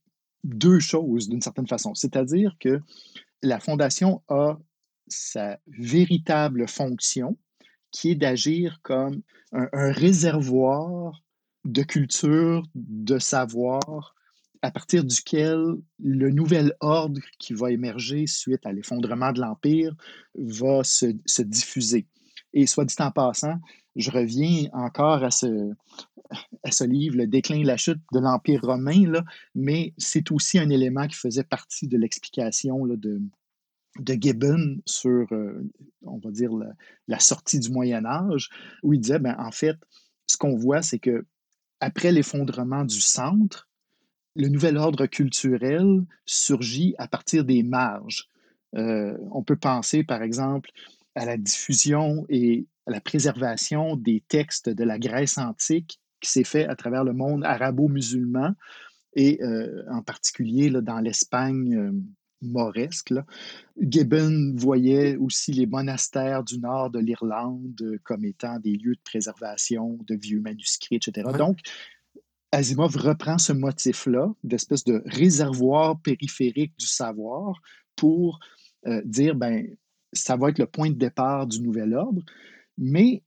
deux 0.45 0.79
choses 0.79 1.29
d'une 1.29 1.41
certaine 1.41 1.67
façon. 1.67 1.97
C'est-à-dire 1.97 2.55
que 2.61 2.81
la 3.45 3.61
fondation 3.61 4.23
a 4.29 4.59
sa 5.07 5.59
véritable 5.67 6.67
fonction, 6.67 7.37
qui 7.91 8.11
est 8.11 8.15
d'agir 8.15 8.81
comme 8.83 9.23
un, 9.53 9.69
réservoir 9.93 11.23
de 11.65 11.83
culture, 11.83 12.63
de 12.75 13.19
savoir, 13.19 14.15
à 14.63 14.71
partir 14.71 15.05
duquel 15.05 15.63
le 15.99 16.31
nouvel 16.31 16.75
ordre 16.81 17.21
qui 17.39 17.53
va 17.53 17.71
émerger 17.71 18.27
suite 18.27 18.65
à 18.67 18.73
l'effondrement 18.73 19.33
de 19.33 19.41
l'Empire 19.41 19.95
va 20.35 20.83
se, 20.83 21.43
diffuser. 21.43 22.07
Et 22.55 22.67
soit 22.67 22.85
dit 22.85 22.95
en 22.99 23.11
passant, 23.11 23.59
je 23.97 24.11
reviens 24.11 24.69
encore 24.73 25.23
à 25.23 25.31
ce, 25.31 25.73
à 26.63 26.71
ce 26.71 26.85
livre, 26.85 27.17
Le 27.17 27.27
déclin 27.27 27.57
et 27.57 27.65
la 27.65 27.77
chute 27.77 28.01
de 28.13 28.19
l'Empire 28.19 28.63
romain, 28.63 29.09
là, 29.09 29.25
mais 29.55 29.95
c'est 29.99 30.31
aussi 30.31 30.59
un 30.59 30.71
élément 30.71 31.07
qui 31.07 31.17
faisait 31.17 31.45
partie 31.45 31.89
de 31.89 31.97
l'explication 31.97 32.87
de, 32.87 33.21
de 34.01 34.15
Gibbon 34.15 34.79
sur, 34.85 35.27
euh, 35.33 35.71
on 36.03 36.19
va 36.19 36.31
dire, 36.31 36.51
la, 37.09 37.19
sortie 37.21 37.61
du 37.61 37.71
Moyen 37.71 38.05
Âge, 38.05 38.51
où 38.83 38.93
il 38.93 39.01
disait, 39.01 39.19
ben, 39.19 39.37
en 39.39 39.51
fait, 39.51 39.77
ce 40.27 40.37
qu'on 40.37 40.57
voit, 40.57 40.83
c'est 40.83 40.99
que 40.99 41.27
après 41.81 42.13
l'effondrement 42.13 42.85
du 42.85 43.01
centre, 43.01 43.69
le 44.37 44.49
nouvel 44.49 44.77
ordre 44.79 45.07
culturel 45.07 46.05
surgit 46.27 46.95
à 46.99 47.07
partir 47.07 47.45
des 47.45 47.63
marges. 47.63 48.29
Euh, 48.75 49.17
on 49.31 49.45
peut 49.45 49.57
penser, 49.57 50.03
par 50.03 50.23
exemple, 50.23 50.71
à 51.15 51.25
la 51.25 51.37
diffusion 51.37 52.27
et 52.29 52.67
à 52.87 52.91
la 52.91 53.01
préservation 53.01 53.97
des 53.97 54.23
textes 54.29 54.69
de 54.69 54.85
la 54.85 54.99
Grèce 54.99 55.39
antique 55.39 56.01
qui 56.21 56.31
s'est 56.31 56.45
fait 56.45 56.67
à 56.67 56.77
travers 56.77 57.05
le 57.05 57.13
monde 57.13 57.45
arabo-musulman 57.45 58.55
et 59.15 59.43
euh, 59.43 59.85
en 59.91 60.03
particulier 60.03 60.71
là, 60.71 60.81
dans 60.81 61.01
l'Espagne 61.01 62.03
moresque. 62.45 63.11
Là. 63.11 63.25
Gibbon 63.81 64.55
voyait 64.57 65.17
aussi 65.17 65.53
les 65.53 65.67
monastères 65.67 66.45
du 66.45 66.59
nord 66.59 66.91
de 66.91 66.99
l'Irlande 66.99 67.81
euh, 67.83 67.99
comme 68.05 68.25
étant 68.25 68.59
des 68.59 68.77
lieux 68.77 68.95
de 68.95 69.01
préservation 69.05 69.99
de 70.07 70.15
vieux 70.15 70.41
manuscrits, 70.41 70.97
etc. 70.97 71.31
Donc, 71.37 71.59
Asimov 72.53 72.97
reprend 72.97 73.39
ce 73.39 73.53
motif-là, 73.53 74.33
d'espèce 74.45 74.85
de 74.85 75.03
réservoir 75.07 76.01
périphérique 76.01 76.77
du 76.79 76.87
savoir, 76.87 77.61
pour 77.97 78.39
euh, 78.87 79.03
dire, 79.05 79.35
ben, 79.35 79.67
ça 80.15 80.37
va 80.37 80.51
être 80.51 80.59
le 80.59 80.67
point 80.67 80.91
de 80.91 80.95
départ 80.97 81.47
du 81.47 81.61
nouvel 81.61 81.95
ordre, 81.95 82.23
mais 82.79 83.23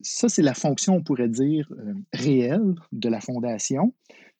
ça, 0.00 0.28
c'est 0.28 0.42
la 0.42 0.54
fonction, 0.54 0.96
on 0.96 1.02
pourrait 1.02 1.28
dire, 1.28 1.68
euh, 1.72 1.94
réelle 2.12 2.74
de 2.92 3.08
la 3.08 3.20
fondation, 3.20 3.94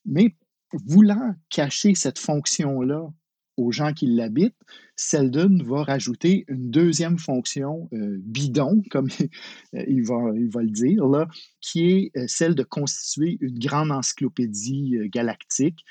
mais 0.04 0.36
voulant 0.72 1.34
cacher 1.48 1.94
cette 1.94 2.18
fonction-là 2.18 3.10
aux 3.56 3.72
gens 3.72 3.92
qui 3.92 4.06
l'habitent, 4.06 4.56
Seldon 4.96 5.58
va 5.64 5.82
rajouter 5.82 6.44
une 6.48 6.70
deuxième 6.70 7.18
fonction 7.18 7.88
euh, 7.92 8.18
bidon, 8.22 8.82
comme 8.90 9.08
il, 9.72 10.02
va, 10.04 10.32
il 10.34 10.50
va 10.50 10.62
le 10.62 10.70
dire, 10.70 11.06
là, 11.06 11.26
qui 11.60 11.90
est 11.90 12.10
euh, 12.16 12.24
celle 12.26 12.54
de 12.54 12.62
constituer 12.62 13.38
une 13.40 13.58
grande 13.58 13.90
encyclopédie 13.90 14.96
euh, 14.96 15.08
galactique. 15.08 15.84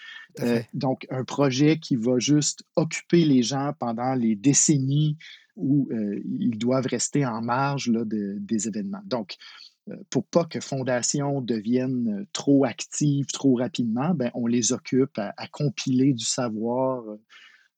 donc, 0.74 1.08
un 1.10 1.24
projet 1.24 1.80
qui 1.80 1.96
va 1.96 2.20
juste 2.20 2.64
occuper 2.76 3.24
les 3.24 3.42
gens 3.42 3.74
pendant 3.80 4.16
les 4.16 4.36
décennies 4.36 5.18
où 5.56 5.90
ils 5.92 6.58
doivent 6.58 6.88
rester 6.88 7.26
en 7.26 7.42
marge 7.42 7.90
là, 7.90 8.04
des 8.06 8.68
événements. 8.68 9.02
Donc, 9.06 9.36
pour 10.10 10.26
pas 10.26 10.46
que 10.46 10.60
Fondation 10.60 11.42
devienne 11.42 12.26
trop 12.34 12.66
active 12.66 13.28
trop 13.28 13.56
rapidement, 13.56 14.14
ben, 14.16 14.32
on 14.34 14.48
les 14.48 14.74
occupe 14.74 15.18
à, 15.18 15.34
à 15.38 15.48
compiler 15.48 16.14
du 16.14 16.26
savoir 16.26 17.04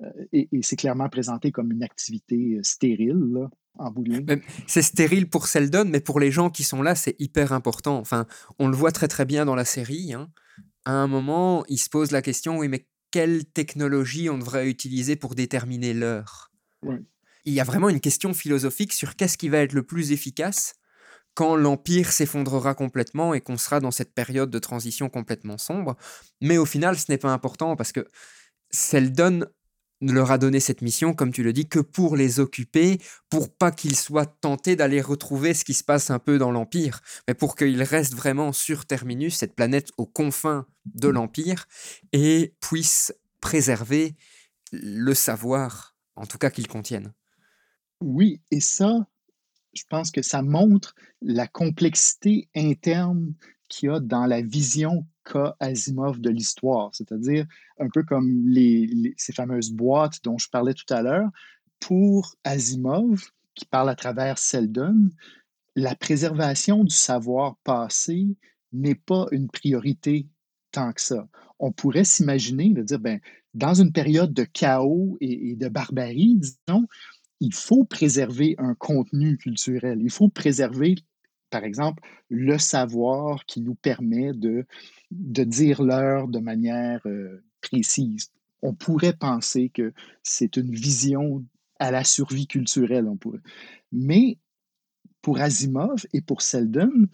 euh, 0.03 0.25
et, 0.31 0.47
c'est 0.61 0.75
clairement 0.75 1.09
présenté 1.09 1.51
comme 1.51 1.71
une 1.71 1.83
activité 1.83 2.57
euh, 2.57 2.63
stérile, 2.63 3.47
en 3.75 3.91
bout 3.91 4.05
C'est 4.67 4.81
stérile 4.81 5.29
pour 5.29 5.47
Seldon, 5.47 5.85
mais 5.87 5.99
pour 5.99 6.19
les 6.19 6.31
gens 6.31 6.49
qui 6.49 6.63
sont 6.63 6.81
là, 6.81 6.95
c'est 6.95 7.15
hyper 7.19 7.51
important. 7.51 7.97
Enfin, 7.97 8.25
on 8.59 8.67
le 8.67 8.75
voit 8.75 8.91
très 8.91 9.07
très 9.07 9.25
bien 9.25 9.45
dans 9.45 9.55
la 9.55 9.65
série. 9.65 10.13
Hein. 10.13 10.29
À 10.85 10.91
un 10.91 11.07
moment, 11.07 11.63
il 11.67 11.77
se 11.77 11.89
pose 11.89 12.11
la 12.11 12.21
question, 12.21 12.57
oui, 12.57 12.67
mais 12.67 12.87
quelle 13.11 13.45
technologie 13.45 14.29
on 14.29 14.37
devrait 14.37 14.69
utiliser 14.69 15.15
pour 15.15 15.35
déterminer 15.35 15.93
l'heure? 15.93 16.51
Il 17.47 17.53
y 17.53 17.61
a 17.61 17.63
vraiment 17.63 17.87
une 17.87 18.01
question 18.01 18.33
philosophique 18.33 18.91
sur 18.91 19.15
qu'est-ce 19.15 19.37
qui 19.37 19.47
va 19.47 19.59
être 19.59 19.71
le 19.71 19.83
plus 19.83 20.11
efficace 20.11 20.75
quand 21.33 21.55
l'Empire 21.55 22.11
s'effondrera 22.11 22.75
complètement 22.75 23.33
et 23.33 23.39
qu'on 23.39 23.57
sera 23.57 23.79
dans 23.79 23.89
cette 23.89 24.13
période 24.13 24.49
de 24.49 24.59
transition 24.59 25.07
complètement 25.07 25.57
sombre. 25.57 25.95
Mais 26.41 26.57
au 26.57 26.65
final, 26.65 26.97
ce 26.97 27.05
n'est 27.07 27.17
pas 27.17 27.31
important 27.31 27.77
parce 27.77 27.93
que 27.93 28.05
Seldon 28.69 29.45
ne 30.01 30.11
leur 30.11 30.29
a 30.31 30.37
donné 30.37 30.59
cette 30.59 30.81
mission, 30.81 31.13
comme 31.13 31.31
tu 31.31 31.41
le 31.41 31.53
dis, 31.53 31.69
que 31.69 31.79
pour 31.79 32.17
les 32.17 32.41
occuper, 32.41 32.99
pour 33.29 33.55
pas 33.55 33.71
qu'ils 33.71 33.95
soient 33.95 34.25
tentés 34.25 34.75
d'aller 34.75 34.99
retrouver 34.99 35.53
ce 35.53 35.63
qui 35.63 35.73
se 35.73 35.85
passe 35.85 36.09
un 36.09 36.19
peu 36.19 36.37
dans 36.37 36.51
l'Empire, 36.51 36.99
mais 37.29 37.33
pour 37.33 37.55
qu'ils 37.55 37.81
restent 37.81 38.15
vraiment 38.15 38.51
sur 38.51 38.85
Terminus, 38.85 39.37
cette 39.37 39.55
planète 39.55 39.91
aux 39.97 40.05
confins 40.05 40.65
de 40.83 41.07
l'Empire, 41.07 41.65
et 42.11 42.55
puissent 42.59 43.13
préserver 43.39 44.17
le 44.73 45.13
savoir 45.13 45.95
en 46.17 46.25
tout 46.25 46.37
cas 46.37 46.49
qu'ils 46.49 46.67
contiennent. 46.67 47.13
Oui, 48.01 48.41
et 48.51 48.59
ça, 48.59 49.07
je 49.73 49.83
pense 49.89 50.11
que 50.11 50.21
ça 50.21 50.41
montre 50.41 50.95
la 51.21 51.47
complexité 51.47 52.49
interne 52.55 53.33
qu'il 53.69 53.89
y 53.89 53.91
a 53.91 53.99
dans 53.99 54.25
la 54.25 54.41
vision 54.41 55.05
qu'a 55.25 55.55
Asimov 55.59 56.21
de 56.21 56.29
l'histoire, 56.29 56.93
c'est-à-dire 56.93 57.45
un 57.79 57.89
peu 57.89 58.03
comme 58.03 58.53
ces 59.17 59.33
fameuses 59.33 59.71
boîtes 59.71 60.23
dont 60.23 60.37
je 60.37 60.49
parlais 60.49 60.73
tout 60.73 60.91
à 60.93 61.01
l'heure. 61.01 61.29
Pour 61.79 62.35
Asimov, 62.43 63.31
qui 63.55 63.65
parle 63.65 63.89
à 63.89 63.95
travers 63.95 64.37
Seldon, 64.37 65.09
la 65.75 65.95
préservation 65.95 66.83
du 66.83 66.95
savoir 66.95 67.57
passé 67.63 68.35
n'est 68.73 68.95
pas 68.95 69.27
une 69.31 69.49
priorité 69.49 70.27
tant 70.71 70.93
que 70.93 71.01
ça. 71.01 71.27
On 71.59 71.71
pourrait 71.71 72.03
s'imaginer 72.03 72.69
de 72.69 72.83
dire, 72.83 72.99
ben, 72.99 73.19
dans 73.53 73.73
une 73.73 73.91
période 73.91 74.33
de 74.33 74.43
chaos 74.43 75.17
et, 75.19 75.55
de 75.55 75.67
barbarie, 75.67 76.35
disons, 76.35 76.87
il 77.39 77.53
faut 77.53 77.83
préserver 77.83 78.55
un 78.57 78.73
contenu 78.75 79.37
culturel. 79.37 79.99
Il 80.01 80.09
faut 80.09 80.29
préserver, 80.29 80.95
par 81.49 81.63
exemple, 81.63 82.03
le 82.29 82.57
savoir 82.57 83.45
qui 83.45 83.61
nous 83.61 83.75
permet 83.75 84.33
de, 84.33 84.65
de 85.11 85.43
dire 85.43 85.83
l'heure 85.83 86.27
de 86.27 86.39
manière 86.39 87.01
euh, 87.05 87.43
précise. 87.61 88.31
On 88.61 88.73
pourrait 88.73 89.13
penser 89.13 89.69
que 89.69 89.93
c'est 90.23 90.57
une 90.57 90.73
vision 90.73 91.45
à 91.79 91.91
la 91.91 92.03
survie 92.03 92.47
culturelle, 92.47 93.07
on 93.07 93.17
pourrait. 93.17 93.41
Mais 93.91 94.37
pour 95.21 95.39
Asimov 95.39 96.05
et 96.13 96.21
pour 96.21 96.41
Seldon, 96.41 97.07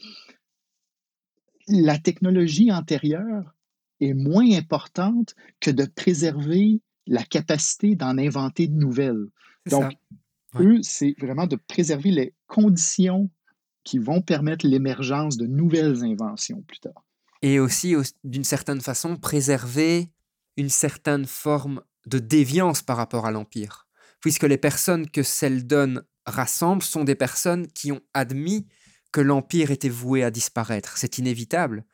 la 1.68 1.98
technologie 1.98 2.72
antérieure 2.72 3.56
est 4.00 4.14
moins 4.14 4.50
importante 4.52 5.36
que 5.60 5.72
de 5.72 5.86
préserver 5.86 6.82
la 7.08 7.24
capacité 7.24 7.96
d'en 7.96 8.18
inventer 8.18 8.68
de 8.68 8.76
nouvelles. 8.76 9.28
Donc, 9.70 9.94
eux, 10.60 10.80
c'est 10.84 11.16
vraiment 11.20 11.48
de 11.48 11.56
préserver 11.56 12.12
les 12.12 12.34
conditions 12.48 13.30
qui 13.84 14.00
vont 14.00 14.22
permettre 14.22 14.66
l'émergence 14.66 15.38
de 15.38 15.46
nouvelles 15.46 16.04
inventions 16.04 16.62
plus 16.62 16.80
tard. 16.80 17.06
Et 17.42 17.60
aussi, 17.60 17.96
d'une 18.24 18.44
certaine 18.44 18.82
façon, 18.82 19.18
préserver 19.18 20.10
une 20.56 20.70
certaine 20.70 21.26
forme 21.26 21.82
de 22.06 22.20
déviance 22.20 22.82
par 22.82 22.98
rapport 22.98 23.26
à 23.26 23.32
l'Empire. 23.32 23.88
Puisque 24.22 24.44
les 24.44 24.58
personnes 24.58 25.10
que 25.10 25.24
Seldon 25.24 26.02
rassemble 26.26 26.84
sont 26.84 27.04
des 27.04 27.16
personnes 27.16 27.68
qui 27.68 27.92
ont 27.92 28.02
admis 28.14 28.68
que 29.12 29.22
l'Empire 29.22 29.72
était 29.72 29.90
voué 29.90 30.24
à 30.24 30.32
disparaître. 30.32 30.98
C'est 30.98 31.18
inévitable. 31.18 31.86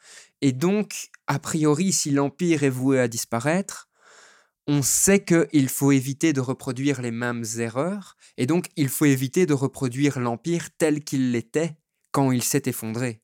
Et 0.42 0.52
donc, 0.52 1.10
a 1.28 1.40
priori, 1.40 1.92
si 1.92 2.12
l'Empire 2.12 2.64
est 2.64 2.70
voué 2.70 3.00
à 3.00 3.08
disparaître, 3.08 3.89
on 4.68 4.82
sait 4.82 5.24
qu'il 5.24 5.70
faut 5.70 5.92
éviter 5.92 6.34
de 6.34 6.42
reproduire 6.42 7.02
les 7.02 7.12
mêmes 7.12 7.44
erreurs, 7.58 8.16
et 8.38 8.46
donc 8.46 8.68
il 8.76 8.90
faut 8.90 9.06
éviter 9.06 9.46
de 9.46 9.54
reproduire 9.54 10.20
l'Empire 10.20 10.70
tel 10.78 11.04
qu'il 11.04 11.32
l'était 11.32 11.76
quand 12.12 12.32
il 12.32 12.44
s'est 12.44 12.64
effondré. 12.66 13.22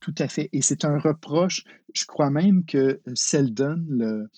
Tout 0.00 0.14
à 0.18 0.28
fait. 0.28 0.48
Et 0.52 0.62
c'est 0.62 0.84
un 0.84 0.98
reproche, 0.98 1.64
je 1.94 2.04
crois 2.06 2.30
même 2.30 2.64
que 2.64 3.00
Seldon 3.14 3.84
le, 3.88 4.30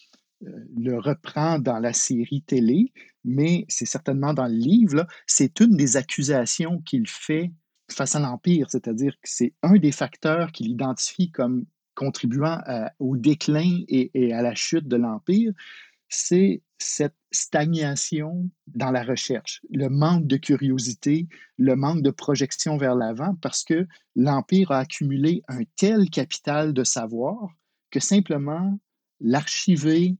euh, 0.44 0.50
le 0.76 0.98
reprend 0.98 1.58
dans 1.58 1.78
la 1.78 1.92
série 1.92 2.42
télé, 2.42 2.92
mais 3.24 3.64
c'est 3.68 3.86
certainement 3.86 4.34
dans 4.34 4.48
le 4.48 4.56
livre, 4.56 5.06
c'est 5.26 5.60
une 5.60 5.76
des 5.76 5.96
accusations 5.96 6.80
qu'il 6.80 7.06
fait 7.06 7.52
face 7.90 8.16
à 8.16 8.20
l'Empire, 8.20 8.68
c'est-à-dire 8.70 9.12
que 9.14 9.28
c'est 9.28 9.54
un 9.62 9.76
des 9.76 9.92
facteurs 9.92 10.50
qu'il 10.50 10.68
identifie 10.68 11.30
comme 11.30 11.66
contribuant 11.94 12.58
au 12.98 13.16
déclin 13.16 13.82
et, 13.88 14.32
à 14.32 14.42
la 14.42 14.54
chute 14.54 14.88
de 14.88 14.96
l'Empire, 14.96 15.52
c'est 16.12 16.60
cette 16.78 17.16
stagnation 17.30 18.50
dans 18.66 18.90
la 18.90 19.02
recherche, 19.02 19.62
le 19.70 19.88
manque 19.88 20.26
de 20.26 20.36
curiosité, 20.36 21.26
le 21.56 21.74
manque 21.74 22.02
de 22.02 22.10
projection 22.10 22.76
vers 22.76 22.94
l'avant, 22.94 23.34
parce 23.36 23.64
que 23.64 23.86
l'Empire 24.14 24.72
a 24.72 24.80
accumulé 24.80 25.42
un 25.48 25.62
tel 25.76 26.10
capital 26.10 26.74
de 26.74 26.84
savoir 26.84 27.48
que 27.90 27.98
simplement 27.98 28.78
l'archiver, 29.20 30.16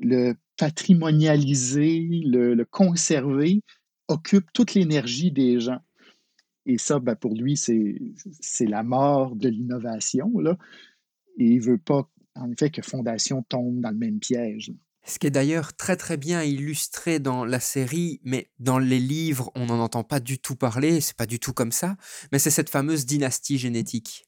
le 0.00 0.34
patrimonialiser, 0.56 2.08
le, 2.24 2.64
conserver, 2.64 3.62
occupe 4.08 4.52
toute 4.52 4.74
l'énergie 4.74 5.30
des 5.30 5.60
gens. 5.60 5.80
Et 6.64 6.78
ça, 6.78 6.98
ben, 6.98 7.14
pour 7.14 7.34
lui, 7.34 7.56
c'est 7.56 8.66
la 8.66 8.82
mort 8.82 9.36
de 9.36 9.48
l'innovation. 9.48 10.32
Et 11.38 11.46
il 11.46 11.58
ne 11.58 11.62
veut 11.62 11.78
pas, 11.78 12.10
en 12.34 12.50
effet, 12.50 12.70
que 12.70 12.82
Fondation 12.82 13.44
tombe 13.44 13.80
dans 13.80 13.90
le 13.90 13.96
même 13.96 14.18
piège. 14.18 14.72
Ce 15.06 15.18
qui 15.18 15.28
est 15.28 15.30
d'ailleurs 15.30 15.74
très 15.74 15.96
très 15.96 16.16
bien 16.16 16.42
illustré 16.42 17.20
dans 17.20 17.44
la 17.44 17.60
série, 17.60 18.20
mais 18.24 18.50
dans 18.58 18.78
les 18.78 18.98
livres, 18.98 19.52
on 19.54 19.66
n'en 19.66 19.78
entend 19.78 20.02
pas 20.02 20.18
du 20.18 20.38
tout 20.38 20.56
parler, 20.56 21.00
c'est 21.00 21.16
pas 21.16 21.26
du 21.26 21.38
tout 21.38 21.52
comme 21.52 21.72
ça, 21.72 21.96
mais 22.32 22.40
c'est 22.40 22.50
cette 22.50 22.70
fameuse 22.70 23.06
dynastie 23.06 23.56
génétique. 23.56 24.26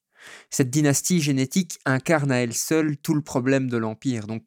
Cette 0.50 0.70
dynastie 0.70 1.20
génétique 1.20 1.78
incarne 1.84 2.30
à 2.30 2.36
elle 2.36 2.54
seule 2.54 2.96
tout 2.96 3.14
le 3.14 3.22
problème 3.22 3.68
de 3.68 3.76
l'Empire. 3.76 4.26
Donc 4.26 4.44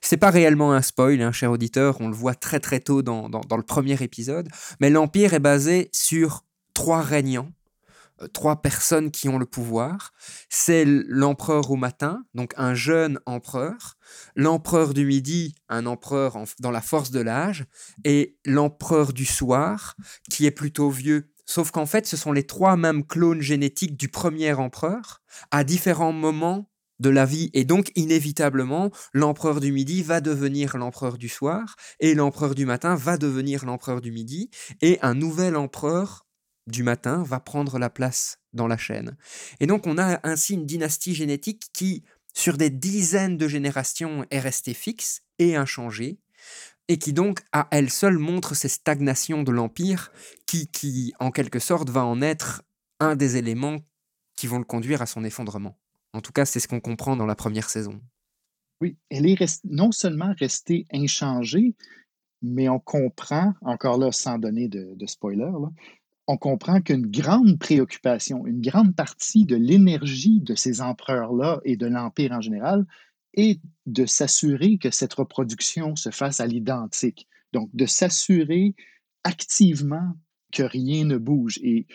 c'est 0.00 0.16
pas 0.16 0.30
réellement 0.30 0.72
un 0.72 0.82
spoil, 0.82 1.22
hein, 1.22 1.30
cher 1.30 1.52
auditeur, 1.52 2.00
on 2.00 2.08
le 2.08 2.14
voit 2.14 2.34
très 2.34 2.58
très 2.58 2.80
tôt 2.80 3.02
dans, 3.02 3.28
le 3.28 3.62
premier 3.62 4.02
épisode, 4.02 4.48
mais 4.80 4.90
l'Empire 4.90 5.34
est 5.34 5.40
basé 5.40 5.88
sur 5.92 6.44
trois 6.74 7.02
régnants, 7.02 7.50
trois 8.32 8.62
personnes 8.62 9.10
qui 9.10 9.28
ont 9.28 9.38
le 9.38 9.46
pouvoir. 9.46 10.12
C'est 10.48 10.84
l'empereur 10.86 11.70
au 11.70 11.76
matin, 11.76 12.24
donc 12.34 12.54
un 12.56 12.74
jeune 12.74 13.18
empereur, 13.26 13.96
l'empereur 14.36 14.94
du 14.94 15.04
midi, 15.04 15.54
un 15.68 15.86
empereur 15.86 16.36
dans 16.60 16.70
la 16.70 16.80
force 16.80 17.10
de 17.10 17.20
l'âge, 17.20 17.66
et 18.04 18.38
l'empereur 18.44 19.12
du 19.12 19.24
soir, 19.24 19.96
qui 20.30 20.46
est 20.46 20.50
plutôt 20.50 20.90
vieux. 20.90 21.30
Sauf 21.46 21.70
qu'en 21.70 21.86
fait, 21.86 22.06
ce 22.06 22.16
sont 22.16 22.32
les 22.32 22.46
trois 22.46 22.76
mêmes 22.76 23.06
clones 23.06 23.42
génétiques 23.42 23.96
du 23.96 24.08
premier 24.08 24.52
empereur, 24.54 25.22
à 25.50 25.64
différents 25.64 26.12
moments 26.12 26.70
de 27.00 27.10
la 27.10 27.26
vie. 27.26 27.50
Et 27.52 27.64
donc, 27.64 27.90
inévitablement, 27.96 28.90
l'empereur 29.12 29.60
du 29.60 29.72
midi 29.72 30.02
va 30.02 30.20
devenir 30.20 30.76
l'empereur 30.76 31.18
du 31.18 31.28
soir, 31.28 31.76
et 32.00 32.14
l'empereur 32.14 32.54
du 32.54 32.64
matin 32.66 32.94
va 32.94 33.18
devenir 33.18 33.64
l'empereur 33.64 34.00
du 34.00 34.10
midi, 34.10 34.48
et 34.80 34.98
un 35.02 35.14
nouvel 35.14 35.56
empereur 35.56 36.23
du 36.66 36.82
matin 36.82 37.22
va 37.22 37.40
prendre 37.40 37.78
la 37.78 37.90
place 37.90 38.38
dans 38.52 38.66
la 38.66 38.76
chaîne. 38.76 39.16
Et 39.60 39.66
donc, 39.66 39.86
on 39.86 39.98
a 39.98 40.20
ainsi 40.26 40.54
une 40.54 40.66
dynastie 40.66 41.14
génétique 41.14 41.64
qui, 41.72 42.04
sur 42.32 42.56
des 42.56 42.70
dizaines 42.70 43.36
de 43.36 43.48
générations, 43.48 44.24
est 44.30 44.40
restée 44.40 44.74
fixe 44.74 45.22
et 45.38 45.56
inchangée, 45.56 46.18
et 46.88 46.98
qui 46.98 47.12
donc, 47.12 47.40
à 47.52 47.68
elle 47.70 47.90
seule, 47.90 48.18
montre 48.18 48.54
ces 48.54 48.68
stagnations 48.68 49.42
de 49.42 49.52
l'Empire, 49.52 50.12
qui, 50.46 50.68
qui, 50.68 51.14
en 51.18 51.30
quelque 51.30 51.58
sorte, 51.58 51.90
va 51.90 52.04
en 52.04 52.20
être 52.22 52.62
un 53.00 53.16
des 53.16 53.36
éléments 53.36 53.78
qui 54.36 54.46
vont 54.46 54.58
le 54.58 54.64
conduire 54.64 55.02
à 55.02 55.06
son 55.06 55.24
effondrement. 55.24 55.78
En 56.12 56.20
tout 56.20 56.32
cas, 56.32 56.44
c'est 56.44 56.60
ce 56.60 56.68
qu'on 56.68 56.80
comprend 56.80 57.16
dans 57.16 57.26
la 57.26 57.34
première 57.34 57.70
saison. 57.70 58.00
Oui, 58.80 58.96
elle 59.10 59.26
est 59.26 59.64
non 59.64 59.92
seulement 59.92 60.34
restée 60.38 60.86
inchangée, 60.92 61.74
mais 62.42 62.68
on 62.68 62.78
comprend, 62.78 63.54
encore 63.62 63.98
là, 63.98 64.12
sans 64.12 64.38
donner 64.38 64.68
de, 64.68 65.06
spoiler, 65.06 65.50
on 66.26 66.36
comprend 66.36 66.80
qu'une 66.80 67.06
grande 67.06 67.58
préoccupation, 67.58 68.46
une 68.46 68.60
grande 68.60 68.94
partie 68.94 69.44
de 69.44 69.56
l'énergie 69.56 70.40
de 70.40 70.54
ces 70.54 70.80
empereurs-là 70.80 71.60
et 71.64 71.76
de 71.76 71.86
l'Empire 71.86 72.32
en 72.32 72.40
général 72.40 72.86
est 73.34 73.60
de 73.86 74.06
s'assurer 74.06 74.78
que 74.78 74.90
cette 74.90 75.14
reproduction 75.14 75.96
se 75.96 76.10
fasse 76.10 76.40
à 76.40 76.46
l'identique. 76.46 77.28
Donc, 77.52 77.68
de 77.74 77.86
s'assurer 77.86 78.74
activement 79.24 80.14
que 80.52 80.62
rien 80.62 81.04
ne 81.04 81.18
bouge. 81.18 81.58
Et, 81.62 81.86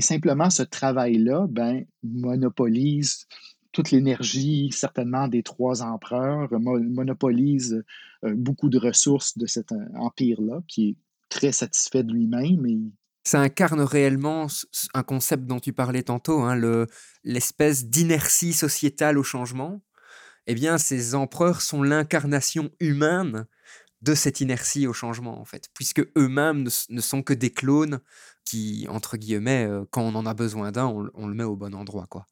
simplement, 0.00 0.50
ce 0.50 0.62
travail-là 0.62 1.46
ben, 1.48 1.84
monopolise 2.02 3.26
toute 3.72 3.90
l'énergie, 3.90 4.70
certainement, 4.72 5.28
des 5.28 5.42
trois 5.42 5.82
empereurs, 5.82 6.48
monopolise 6.60 7.84
euh, 8.24 8.34
beaucoup 8.34 8.70
de 8.70 8.78
ressources 8.78 9.38
de 9.38 9.46
cet 9.46 9.72
euh, 9.72 9.84
empire-là, 9.94 10.62
qui 10.66 10.88
est 10.88 10.96
très 11.28 11.52
satisfait 11.52 12.02
de 12.02 12.12
lui-même. 12.12 12.66
Et... 12.66 12.80
Ça 13.28 13.40
incarne 13.40 13.82
réellement 13.82 14.46
un 14.94 15.02
concept 15.02 15.44
dont 15.44 15.60
tu 15.60 15.74
parlais 15.74 16.02
tantôt, 16.02 16.40
hein, 16.40 16.58
l'espèce 17.24 17.84
d'inertie 17.84 18.54
sociétale 18.54 19.18
au 19.18 19.22
changement. 19.22 19.82
Eh 20.46 20.54
bien, 20.54 20.78
ces 20.78 21.14
empereurs 21.14 21.60
sont 21.60 21.82
l'incarnation 21.82 22.70
humaine 22.80 23.44
de 24.00 24.14
cette 24.14 24.40
inertie 24.40 24.86
au 24.86 24.94
changement, 24.94 25.38
en 25.38 25.44
fait, 25.44 25.68
puisque 25.74 26.00
eux-mêmes 26.16 26.66
ne, 26.88 27.00
sont 27.02 27.22
que 27.22 27.34
des 27.34 27.52
clones 27.52 28.00
qui, 28.46 28.86
entre 28.88 29.18
guillemets, 29.18 29.66
euh, 29.66 29.84
quand 29.90 30.04
on 30.04 30.14
en 30.14 30.24
a 30.24 30.32
besoin 30.32 30.72
d'un, 30.72 30.86
on, 30.86 31.10
on, 31.12 31.26
le 31.26 31.34
met 31.34 31.44
au 31.44 31.54
bon 31.54 31.74
endroit, 31.74 32.06
quoi. 32.08 32.24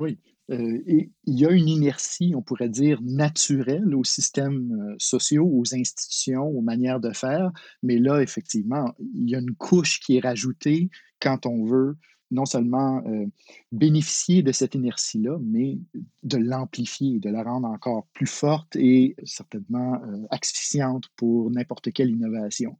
Oui, 0.00 0.20
euh, 0.52 0.82
il 0.86 1.10
y 1.38 1.46
a 1.46 1.50
une 1.50 1.68
inertie, 1.68 2.34
on 2.36 2.42
pourrait 2.42 2.68
dire, 2.68 3.00
naturelle 3.02 3.94
aux 3.94 4.04
systèmes 4.04 4.72
euh, 4.72 4.94
sociaux, 4.98 5.48
aux 5.50 5.74
institutions, 5.74 6.44
aux 6.44 6.60
manières 6.60 7.00
de 7.00 7.12
faire, 7.12 7.50
mais 7.82 7.98
là, 7.98 8.20
effectivement, 8.20 8.94
il 9.14 9.30
y 9.30 9.34
a 9.34 9.38
une 9.38 9.54
couche 9.54 10.00
qui 10.00 10.16
est 10.16 10.20
rajoutée 10.20 10.90
quand 11.20 11.46
on 11.46 11.64
veut 11.64 11.96
non 12.30 12.46
seulement 12.46 13.02
euh, 13.06 13.26
bénéficier 13.72 14.42
de 14.42 14.52
cette 14.52 14.74
inertie-là, 14.74 15.38
mais 15.42 15.78
de 16.22 16.38
l'amplifier, 16.38 17.18
de 17.18 17.30
la 17.30 17.42
rendre 17.42 17.68
encore 17.68 18.06
plus 18.14 18.26
forte 18.26 18.74
et 18.76 19.14
certainement 19.24 20.00
asphyxiante 20.30 21.04
pour 21.16 21.50
n'importe 21.50 21.92
quelle 21.92 22.10
innovation. 22.10 22.78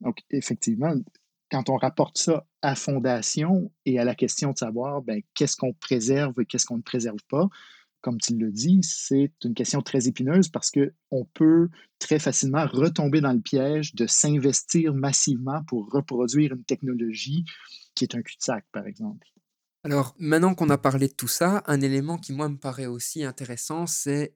Donc, 0.00 0.20
effectivement, 0.30 0.94
quand 1.50 1.70
on 1.70 1.76
rapporte 1.76 2.18
ça 2.18 2.46
à 2.62 2.74
Fondation 2.74 3.72
et 3.84 3.98
à 3.98 4.04
la 4.04 4.14
question 4.14 4.52
de 4.52 4.58
savoir 4.58 5.02
ben, 5.02 5.22
qu'est-ce 5.34 5.56
qu'on 5.56 5.72
préserve 5.72 6.34
et 6.40 6.46
qu'est-ce 6.46 6.66
qu'on 6.66 6.78
ne 6.78 6.82
préserve 6.82 7.20
pas, 7.28 7.48
comme 8.00 8.20
tu 8.20 8.36
le 8.36 8.50
dis, 8.50 8.80
c'est 8.82 9.32
une 9.44 9.54
question 9.54 9.82
très 9.82 10.06
épineuse 10.06 10.48
parce 10.48 10.70
qu'on 10.70 11.24
peut 11.34 11.68
très 11.98 12.18
facilement 12.18 12.66
retomber 12.66 13.20
dans 13.20 13.32
le 13.32 13.40
piège 13.40 13.94
de 13.94 14.06
s'investir 14.06 14.94
massivement 14.94 15.64
pour 15.64 15.90
reproduire 15.90 16.52
une 16.52 16.64
technologie 16.64 17.44
qui 17.94 18.04
est 18.04 18.14
un 18.14 18.22
cul-de-sac, 18.22 18.64
par 18.72 18.86
exemple. 18.86 19.26
Alors, 19.84 20.14
maintenant 20.18 20.54
qu'on 20.54 20.70
a 20.70 20.78
parlé 20.78 21.08
de 21.08 21.12
tout 21.12 21.28
ça, 21.28 21.62
un 21.66 21.80
élément 21.80 22.18
qui, 22.18 22.32
moi, 22.32 22.48
me 22.48 22.56
paraît 22.56 22.86
aussi 22.86 23.24
intéressant, 23.24 23.86
c'est, 23.86 24.34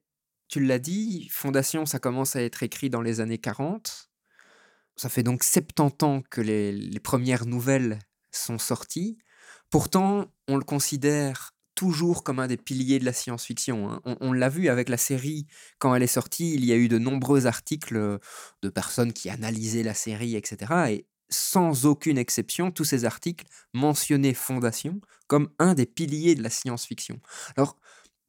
tu 0.49 0.63
l'as 0.63 0.79
dit, 0.79 1.29
Fondation, 1.31 1.85
ça 1.85 1.99
commence 1.99 2.35
à 2.35 2.41
être 2.41 2.63
écrit 2.63 2.89
dans 2.89 3.01
les 3.01 3.21
années 3.21 3.37
40. 3.37 4.09
Ça 4.95 5.09
fait 5.09 5.23
donc 5.23 5.43
70 5.43 6.03
ans 6.03 6.23
que 6.29 6.41
les, 6.41 6.99
premières 6.99 7.45
nouvelles 7.45 7.99
sont 8.31 8.57
sorties. 8.57 9.17
Pourtant, 9.69 10.31
on 10.47 10.57
le 10.57 10.63
considère 10.63 11.51
toujours 11.75 12.23
comme 12.23 12.39
un 12.39 12.47
des 12.47 12.57
piliers 12.57 12.99
de 12.99 13.05
la 13.05 13.13
science-fiction. 13.13 13.91
hein. 13.91 14.01
On, 14.05 14.17
on 14.21 14.33
l'a 14.33 14.49
vu 14.49 14.69
avec 14.69 14.89
la 14.89 14.97
série, 14.97 15.47
quand 15.79 15.95
elle 15.95 16.03
est 16.03 16.07
sortie, 16.07 16.53
il 16.53 16.63
y 16.63 16.71
a 16.71 16.75
eu 16.75 16.87
de 16.87 16.99
nombreux 16.99 17.47
articles 17.47 18.19
de 18.61 18.69
personnes 18.69 19.13
qui 19.13 19.29
analysaient 19.29 19.83
la 19.83 19.95
série, 19.95 20.35
etc. 20.35 20.91
Et 20.91 21.07
sans 21.33 21.85
aucune 21.85 22.17
exception, 22.17 22.71
tous 22.71 22.85
ces 22.85 23.05
articles 23.05 23.45
mentionnaient 23.73 24.33
Fondation 24.33 25.01
comme 25.27 25.49
un 25.59 25.73
des 25.73 25.85
piliers 25.85 26.35
de 26.35 26.43
la 26.43 26.49
science-fiction. 26.49 27.19
Alors, 27.57 27.77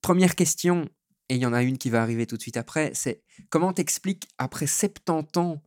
première 0.00 0.34
question, 0.34 0.88
et 1.28 1.36
il 1.36 1.40
y 1.40 1.46
en 1.46 1.52
a 1.52 1.62
une 1.62 1.78
qui 1.78 1.90
va 1.90 2.02
arriver 2.02 2.26
tout 2.26 2.36
de 2.36 2.42
suite 2.42 2.56
après, 2.56 2.92
c'est 2.94 3.22
comment 3.50 3.72
t'expliques, 3.72 4.28
après 4.38 4.66
70 4.66 5.38
ans, 5.38 5.62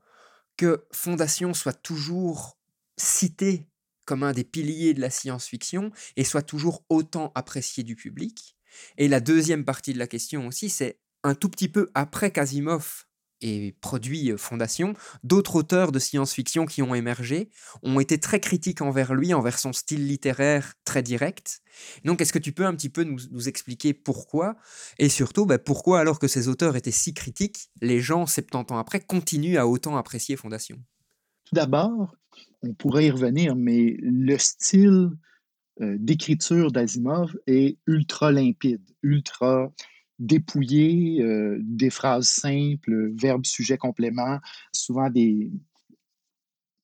que 0.58 0.86
Fondation 0.92 1.54
soit 1.54 1.74
toujours 1.74 2.58
cité 2.98 3.68
comme 4.06 4.24
un 4.24 4.34
des 4.34 4.44
piliers 4.44 4.94
de 4.94 5.02
la 5.02 5.10
science-fiction 5.10 5.92
et 6.16 6.24
soit 6.24 6.42
toujours 6.42 6.84
autant 6.90 7.32
apprécié 7.36 7.84
du 7.84 7.96
public. 7.96 8.58
Et 8.98 9.08
la 9.08 9.20
deuxième 9.20 9.66
partie 9.66 9.94
de 9.94 10.00
la 10.00 10.08
question 10.08 10.48
aussi, 10.48 10.70
c'est 10.70 11.00
un 11.24 11.36
tout 11.36 11.50
petit 11.50 11.68
peu 11.68 11.90
après 11.94 12.32
qu'Asimov 12.32 13.07
ait 13.42 13.74
produit 13.82 14.32
Fondation, 14.38 14.94
d'autres 15.24 15.56
auteurs 15.56 15.92
de 15.92 16.00
science-fiction 16.00 16.66
qui 16.66 16.82
ont 16.82 16.96
émergé 16.96 17.50
ont 17.84 18.00
été 18.00 18.20
très 18.20 18.40
critiques 18.40 18.82
envers 18.82 19.14
lui, 19.14 19.34
envers 19.34 19.60
son 19.60 19.74
style 19.74 20.08
littéraire 20.08 20.74
très 20.86 21.04
direct. 21.04 21.62
Donc, 22.04 22.22
est-ce 22.22 22.34
que 22.34 22.40
tu 22.40 22.52
peux 22.52 22.66
un 22.66 22.74
petit 22.74 22.90
peu 22.90 23.04
nous, 23.04 23.48
expliquer 23.48 23.94
pourquoi 23.94 24.56
Et 25.00 25.10
surtout, 25.10 25.46
bah, 25.46 25.60
pourquoi, 25.60 26.00
alors 26.00 26.20
que 26.20 26.28
ces 26.28 26.48
auteurs 26.48 26.76
étaient 26.76 26.92
si 26.92 27.14
critiques, 27.14 27.70
les 27.82 28.00
gens, 28.00 28.26
70 28.26 28.74
ans 28.74 28.78
après, 28.78 29.00
continuent 29.00 29.58
à 29.58 29.68
autant 29.68 29.98
apprécier 29.98 30.36
Fondation? 30.36 30.78
Tout 31.46 31.56
d'abord, 31.56 32.16
on 32.64 32.74
pourrait 32.74 33.06
y 33.06 33.12
revenir, 33.12 33.56
mais 33.56 33.96
le 34.02 34.38
style 34.38 35.12
d'écriture 35.80 36.72
d'Asimov 36.72 37.36
est 37.46 37.78
ultra 37.86 38.32
limpide, 38.32 38.82
ultra 39.04 39.72
dépouillé, 40.20 41.22
euh, 41.22 41.60
des 41.62 41.90
phrases 41.90 42.28
simples, 42.28 43.12
verbe, 43.16 43.46
sujet, 43.46 43.78
complément, 43.78 44.40
souvent 44.72 45.10
des, 45.10 45.52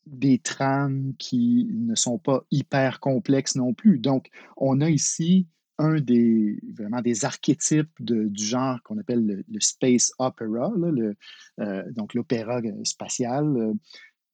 des 0.06 0.38
trames 0.40 1.14
qui 1.18 1.68
ne 1.72 1.96
sont 1.96 2.18
pas 2.20 2.44
hyper 2.52 3.00
complexes 3.00 3.56
non 3.56 3.74
plus. 3.74 4.00
Donc, 4.00 4.30
on 4.58 4.82
a 4.82 4.90
ici 4.90 5.48
un 5.80 6.00
des 6.00 6.60
vraiment 6.76 7.02
des 7.02 7.26
archétypes 7.26 7.92
de- 8.00 8.28
du 8.28 8.44
genre 8.44 8.82
qu'on 8.84 8.98
appelle 9.00 9.44
le, 9.48 9.60
space 9.60 10.12
opera, 10.20 10.72
le, 10.76 11.16
euh, 11.60 11.84
donc 11.94 12.14
l'opéra 12.14 12.60
euh, 12.60 12.84
spatial, 12.84 13.46
euh, 13.58 13.74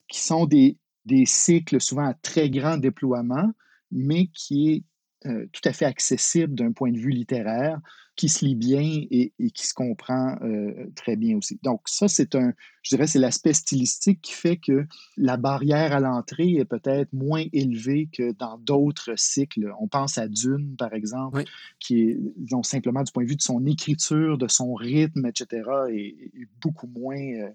qui 0.09 0.19
sont 0.19 0.45
des, 0.45 0.77
des 1.05 1.25
cycles 1.25 1.79
souvent 1.79 2.07
à 2.07 2.13
très 2.13 2.49
grand 2.49 2.77
déploiement, 2.77 3.51
mais 3.91 4.27
qui 4.27 4.69
est 4.73 4.83
euh, 5.25 5.45
tout 5.51 5.61
à 5.65 5.73
fait 5.73 5.85
accessible 5.85 6.55
d'un 6.55 6.71
point 6.71 6.91
de 6.91 6.97
vue 6.97 7.11
littéraire, 7.11 7.79
qui 8.15 8.27
se 8.27 8.43
lit 8.43 8.55
bien 8.55 8.81
et, 8.81 9.31
et 9.39 9.51
qui 9.51 9.65
se 9.65 9.73
comprend 9.73 10.37
euh, 10.41 10.91
très 10.95 11.15
bien 11.15 11.37
aussi. 11.37 11.57
Donc 11.63 11.81
ça, 11.85 12.09
c'est 12.09 12.35
un, 12.35 12.53
je 12.83 12.93
dirais, 12.95 13.07
c'est 13.07 13.19
l'aspect 13.19 13.53
stylistique 13.53 14.19
qui 14.21 14.33
fait 14.33 14.57
que 14.57 14.85
la 15.15 15.37
barrière 15.37 15.93
à 15.93 16.01
l'entrée 16.01 16.51
est 16.55 16.65
peut-être 16.65 17.13
moins 17.13 17.45
élevée 17.53 18.09
que 18.11 18.33
dans 18.33 18.57
d'autres 18.57 19.13
cycles. 19.17 19.71
On 19.79 19.87
pense 19.87 20.17
à 20.17 20.27
Dune, 20.27 20.75
par 20.77 20.93
exemple, 20.93 21.37
Oui. 21.37 21.45
qui 21.79 22.01
est, 22.01 22.17
disons, 22.35 22.61
simplement 22.61 23.03
du 23.03 23.11
point 23.13 23.23
de 23.23 23.29
vue 23.29 23.37
de 23.37 23.41
son 23.41 23.65
écriture, 23.65 24.37
de 24.37 24.49
son 24.49 24.73
rythme, 24.73 25.25
etc., 25.25 25.63
est, 25.89 26.15
est 26.41 26.47
beaucoup 26.61 26.87
moins 26.87 27.15
euh, 27.17 27.49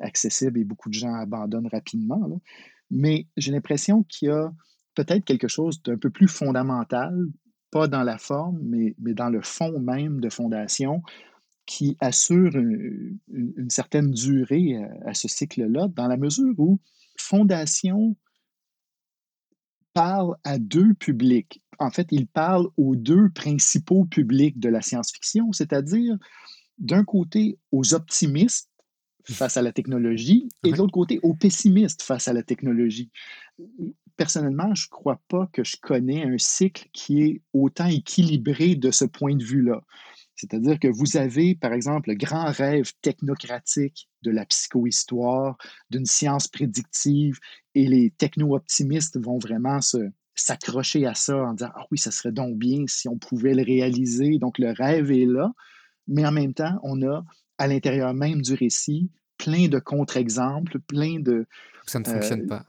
accessible 0.00 0.58
et 0.58 0.64
beaucoup 0.64 0.90
de 0.90 0.94
gens 0.94 1.14
abandonnent 1.14 1.68
rapidement. 1.68 2.26
là. 2.26 2.36
Mais 2.90 3.26
j'ai 3.38 3.52
l'impression 3.52 4.02
qu'il 4.02 4.28
y 4.28 4.30
a 4.30 4.52
peut-être 4.94 5.24
quelque 5.24 5.48
chose 5.48 5.82
d'un 5.82 5.96
peu 5.98 6.10
plus 6.10 6.28
fondamental, 6.28 7.14
pas 7.70 7.86
dans 7.88 8.02
la 8.02 8.18
forme, 8.18 8.58
mais, 8.62 8.94
mais 8.98 9.14
dans 9.14 9.28
le 9.30 9.42
fond 9.42 9.78
même 9.80 10.20
de 10.20 10.28
fondation, 10.28 11.02
qui 11.66 11.96
assure 12.00 12.56
une, 12.56 13.18
une- 13.32 13.52
une 13.56 13.70
certaine 13.70 14.10
durée 14.10 14.76
à, 14.76 15.10
à 15.10 15.14
ce 15.14 15.28
cycle-là, 15.28 15.88
dans 15.94 16.08
la 16.08 16.16
mesure 16.16 16.54
où 16.58 16.80
fondation 17.16 18.16
parle 19.92 20.36
à 20.44 20.58
deux 20.58 20.94
publics. 20.94 21.62
En 21.78 21.90
fait, 21.90 22.06
il 22.10 22.26
parle 22.26 22.68
aux 22.76 22.94
deux 22.96 23.30
principaux 23.30 24.04
publics 24.04 24.58
de 24.60 24.68
la 24.68 24.82
science-fiction, 24.82 25.52
c'est-à-dire 25.52 26.16
d'un 26.78 27.04
côté 27.04 27.58
aux 27.72 27.94
optimistes 27.94 28.68
face 29.24 29.56
à 29.56 29.62
la 29.62 29.72
technologie 29.72 30.48
et 30.64 30.72
de 30.72 30.76
l'autre 30.78 30.92
côté 30.92 31.20
aux 31.22 31.34
pessimistes 31.34 32.02
face 32.02 32.26
à 32.28 32.32
la 32.32 32.42
technologie. 32.42 33.10
Personnellement, 34.20 34.74
je 34.74 34.84
ne 34.84 34.90
crois 34.90 35.18
pas 35.28 35.48
que 35.50 35.64
je 35.64 35.78
connais 35.80 36.24
un 36.24 36.36
cycle 36.36 36.90
qui 36.92 37.22
est 37.22 37.42
autant 37.54 37.86
équilibré 37.86 38.74
de 38.74 38.90
ce 38.90 39.06
point 39.06 39.34
de 39.34 39.42
vue-là. 39.42 39.80
C'est-à-dire 40.36 40.78
que 40.78 40.88
vous 40.88 41.16
avez, 41.16 41.54
par 41.54 41.72
exemple, 41.72 42.10
le 42.10 42.16
grand 42.16 42.52
rêve 42.52 42.92
technocratique 43.00 44.10
de 44.20 44.30
la 44.30 44.44
psychohistoire, 44.44 45.56
d'une 45.88 46.04
science 46.04 46.48
prédictive, 46.48 47.38
et 47.74 47.86
les 47.86 48.10
techno-optimistes 48.10 49.18
vont 49.18 49.38
vraiment 49.38 49.80
se, 49.80 50.10
s'accrocher 50.34 51.06
à 51.06 51.14
ça 51.14 51.38
en 51.38 51.54
disant 51.54 51.70
Ah 51.74 51.86
oui, 51.90 51.96
ça 51.96 52.10
serait 52.10 52.30
donc 52.30 52.58
bien 52.58 52.84
si 52.88 53.08
on 53.08 53.16
pouvait 53.16 53.54
le 53.54 53.62
réaliser. 53.62 54.36
Donc 54.36 54.58
le 54.58 54.70
rêve 54.70 55.10
est 55.10 55.24
là, 55.24 55.50
mais 56.08 56.26
en 56.26 56.32
même 56.32 56.52
temps, 56.52 56.78
on 56.82 57.00
a 57.08 57.24
à 57.56 57.66
l'intérieur 57.66 58.12
même 58.12 58.42
du 58.42 58.52
récit 58.52 59.10
plein 59.38 59.68
de 59.68 59.78
contre-exemples, 59.78 60.78
plein 60.80 61.20
de 61.20 61.46
Ça 61.86 62.00
ne 62.00 62.06
euh, 62.06 62.12
fonctionne 62.12 62.46
pas. 62.46 62.66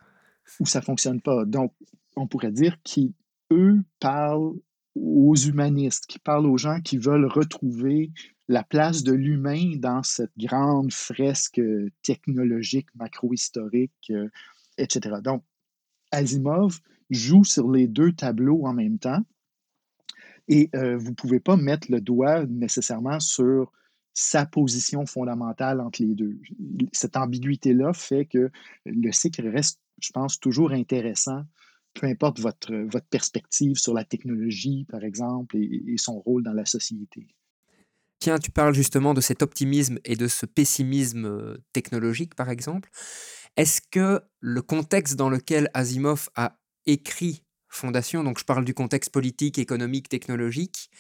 Où 0.60 0.66
ça 0.66 0.80
ne 0.80 0.86
fonctionne 0.86 1.22
pas. 1.22 1.46
Donc, 1.46 1.74
on 2.16 2.28
pourrait 2.28 2.52
dire 2.52 2.78
qu'eux 2.84 3.84
parlent 4.00 4.54
aux 4.96 5.36
humanistes, 5.36 6.06
qui 6.08 6.20
parlent 6.20 6.48
aux 6.48 6.58
gens 6.58 6.82
qui 6.82 6.98
veulent 6.98 7.26
retrouver 7.26 8.12
la 8.48 8.64
place 8.64 9.04
de 9.04 9.14
l'humain 9.14 9.78
dans 9.78 10.04
cette 10.04 10.38
grande 10.38 10.92
fresque 10.92 11.60
euh, 11.60 11.90
technologique, 12.04 12.88
macro-historique, 12.96 14.12
euh, 14.12 14.28
etc. 14.78 15.18
Donc, 15.24 15.44
Asimov 16.12 16.80
joue 17.10 17.46
sur 17.46 17.72
les 17.72 17.88
deux 17.88 18.12
tableaux 18.12 18.66
en 18.66 18.74
même 18.74 19.00
temps 19.00 19.24
et 20.48 20.70
euh, 20.76 20.98
vous 20.98 21.12
ne 21.12 21.16
pouvez 21.16 21.40
pas 21.40 21.56
mettre 21.56 21.90
le 21.90 22.02
doigt 22.02 22.46
nécessairement 22.46 23.20
sur 23.20 23.72
sa 24.14 24.46
position 24.46 25.06
fondamentale 25.06 25.80
entre 25.82 26.02
les 26.02 26.16
deux. 26.16 26.40
Cette 26.92 27.18
ambiguïté-là 27.18 27.94
fait 27.94 28.26
que 28.26 28.52
le 28.86 29.12
cycle 29.12 29.48
reste, 29.48 29.80
je 30.02 30.12
pense, 30.12 30.40
toujours 30.40 30.72
intéressant, 30.72 31.44
peu 31.94 32.08
importe 32.08 32.40
votre, 32.40 32.74
votre 32.74 33.08
perspective 33.08 33.78
sur 33.78 33.94
la 33.94 34.04
technologie, 34.04 34.86
par 34.90 35.04
exemple, 35.04 35.58
et, 35.58 35.84
et 35.88 35.98
son 35.98 36.20
rôle 36.20 36.44
dans 36.44 36.54
la 36.54 36.66
société. 36.66 37.28
Tiens, 38.20 38.38
tu 38.38 38.52
parles 38.52 38.76
justement 38.76 39.14
de 39.14 39.22
cet 39.22 39.42
optimisme 39.42 39.98
et 40.06 40.16
de 40.16 40.28
ce 40.28 40.46
pessimisme 40.46 41.26
euh, 41.26 41.58
technologique, 41.74 42.36
par 42.36 42.50
exemple. 42.50 42.90
Est-ce 43.58 43.82
que 43.82 44.22
le 44.40 44.62
contexte 44.62 45.16
dans 45.16 45.30
lequel 45.30 45.70
Asimov 45.74 46.30
a 46.36 46.60
écrit 46.86 47.44
Fondation, 47.74 48.24
donc 48.24 48.38
je 48.38 48.44
parle 48.44 48.66
du 48.66 48.74
contexte 48.74 49.12
politique, 49.12 49.58
économique, 49.58 50.10
technologique, 50.10 50.92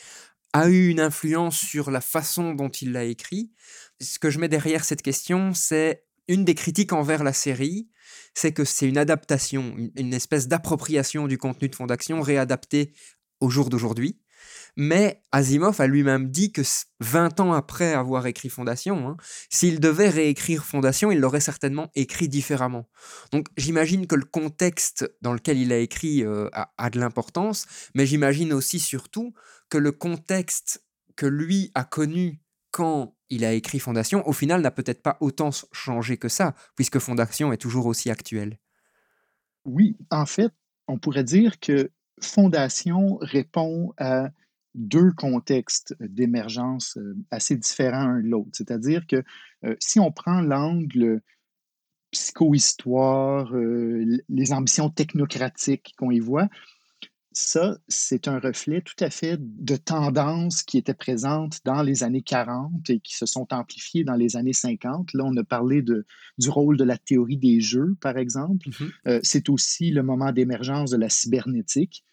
a 0.54 0.70
eu 0.70 0.89
une 0.89 0.99
influence 0.99 1.58
sur 1.58 1.91
la 1.91 2.02
façon 2.02 2.54
dont 2.54 2.70
il 2.70 2.91
l'a 2.91 3.06
écrit 3.06 3.52
Ce 3.99 4.20
que 4.20 4.30
je 4.30 4.39
mets 4.39 4.49
derrière 4.49 4.84
cette 4.84 5.02
question, 5.02 5.54
c'est 5.54 6.04
une 6.28 6.45
des 6.45 6.56
critiques 6.56 6.93
envers 6.93 7.24
la 7.24 7.34
série, 7.34 7.89
c'est 8.34 8.54
que 8.54 8.64
c'est 8.64 8.88
une 8.88 8.97
adaptation, 8.97 9.76
une, 9.95 10.14
espèce 10.14 10.47
d'appropriation 10.47 11.28
du 11.28 11.38
contenu 11.38 11.70
de 11.70 11.76
Fondation 11.76 12.22
réadapté 12.22 12.93
au 13.39 13.49
jour 13.49 13.70
d'aujourd'hui. 13.70 14.20
Mais 14.78 15.22
Asimov 15.32 15.82
a 15.82 15.88
lui-même 15.88 16.30
dit 16.30 16.51
que 16.51 16.61
20 16.99 17.39
ans 17.39 17.53
après 17.53 17.93
avoir 17.93 18.26
écrit 18.28 18.49
Fondation, 18.49 19.09
hein, 19.09 19.17
s'il 19.49 19.80
devait 19.80 20.09
réécrire 20.09 20.63
Fondation, 20.63 21.11
il 21.11 21.19
l'aurait 21.19 21.39
certainement 21.39 21.89
écrit 21.95 22.30
différemment. 22.30 22.88
Donc 23.32 23.47
j'imagine 23.57 24.07
que 24.07 24.15
le 24.15 24.26
contexte 24.26 25.11
dans 25.22 25.34
lequel 25.34 25.57
il 25.57 25.72
a 25.74 25.78
écrit 25.78 26.24
euh, 26.24 26.49
a, 26.53 26.72
a 26.78 26.89
de 26.89 26.99
l'importance, 26.99 27.65
mais 27.95 28.05
j'imagine 28.05 28.53
aussi 28.53 28.80
surtout 28.80 29.34
que 29.69 29.78
le 29.78 29.91
contexte 29.91 30.86
que 31.15 31.26
lui 31.26 31.72
a 31.76 31.84
connu 31.84 32.41
quand 32.72 33.15
il 33.30 33.45
a 33.45 33.53
écrit 33.53 33.80
Fondation, 33.80 34.28
au 34.28 34.34
final, 34.34 34.61
n'a 34.61 34.72
peut-être 34.72 35.01
pas 35.01 35.17
autant 35.19 35.49
changé 35.72 36.17
que 36.17 36.30
ça, 36.30 36.53
puisque 36.76 36.99
Fondation 36.99 37.53
est 37.53 37.57
toujours 37.57 37.86
aussi 37.86 38.09
actuelle. 38.09 38.59
Oui, 39.65 39.97
en 40.09 40.26
fait, 40.26 40.51
on 40.88 40.97
pourrait 40.97 41.24
dire 41.24 41.59
que 41.59 41.91
Fondation 42.22 43.17
répond 43.22 43.93
à 43.97 44.30
deux 44.76 45.11
contextes 45.11 45.95
d'émergence 45.99 46.97
euh, 46.97 47.15
assez 47.30 47.55
différents 47.55 48.07
l'un 48.07 48.22
de 48.22 48.28
l'autre. 48.28 48.51
C'est-à-dire 48.53 49.05
que 49.07 49.24
euh, 49.65 49.76
si 49.80 49.99
on 49.99 50.11
prend 50.11 50.41
l'angle 50.41 51.22
psychohistoire, 52.11 53.53
euh, 53.55 54.05
les 54.28 54.53
ambitions 54.53 54.89
technocratiques 54.89 55.93
qu'on 55.97 56.11
y 56.11 56.19
voit, 56.19 56.47
ça, 57.34 57.78
c'est 57.88 58.28
un 58.28 58.39
reflet 58.39 58.82
tout 58.82 59.01
à 59.01 59.09
fait 59.09 59.38
de 59.39 59.78
tendances 59.78 60.63
qui 60.63 60.78
étaient 60.78 60.93
présentes 60.93 61.59
dans 61.63 61.82
les 61.82 62.03
années 62.03 62.22
40 62.22 62.89
et 62.89 62.99
qui 62.99 63.15
se 63.15 63.26
sont 63.26 63.47
amplifiées 63.53 64.03
dans 64.03 64.15
les 64.15 64.36
années 64.36 64.51
50. 64.51 65.13
Là, 65.13 65.24
on 65.26 65.38
a 65.38 65.43
parlé 65.45 65.82
de, 65.82 66.05
du 66.38 66.49
rôle 66.49 66.76
de 66.76 66.84
la 66.84 66.97
théorie 66.97 67.38
des 67.38 67.61
jeux, 67.61 67.95
par 68.01 68.17
exemple. 68.17 68.67
Mm-hmm. 68.67 69.22
c'est 69.24 69.47
aussi 69.47 69.91
le 69.91 70.03
moment 70.03 70.34
d'émergence 70.34 70.91
de 70.91 70.97
la 70.97 71.07
cybernétique. 71.07 72.03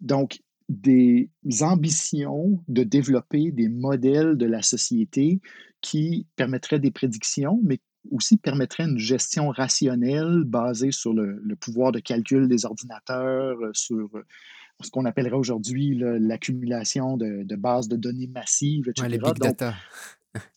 Donc, 0.00 0.40
des 0.68 1.30
ambitions 1.60 2.62
de 2.68 2.82
développer 2.82 3.50
des 3.50 3.68
modèles 3.68 4.36
de 4.36 4.46
la 4.46 4.62
société 4.62 5.40
qui 5.80 6.26
permettraient 6.36 6.78
des 6.78 6.90
prédictions, 6.90 7.60
mais 7.62 7.80
aussi 8.10 8.36
permettraient 8.36 8.84
une 8.84 8.98
gestion 8.98 9.48
rationnelle 9.48 10.44
basée 10.44 10.92
sur 10.92 11.12
le, 11.12 11.40
pouvoir 11.60 11.92
de 11.92 12.00
calcul 12.00 12.48
des 12.48 12.64
ordinateurs, 12.64 13.56
euh, 13.60 13.70
sur 13.72 14.08
euh, 14.14 14.24
ce 14.82 14.90
qu'on 14.90 15.04
appellerait 15.04 15.36
aujourd'hui 15.36 15.96
l'accumulation 15.96 17.16
de, 17.16 17.56
bases 17.56 17.88
de 17.88 17.96
données 17.96 18.26
massives, 18.26 18.88
etc. 18.88 19.08
les 19.08 19.18
big 19.18 19.38
data. 19.38 19.74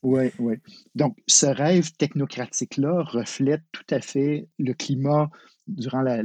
Oui, 0.01 0.32
oui. 0.39 0.55
Donc, 0.95 1.18
ce 1.28 1.45
rêve 1.45 1.91
technocratique-là 1.97 3.03
reflète 3.03 3.62
tout 3.72 3.86
à 3.91 4.01
fait 4.01 4.47
le 4.58 4.74
climat 4.74 5.30
durant 5.68 6.01
la, 6.01 6.22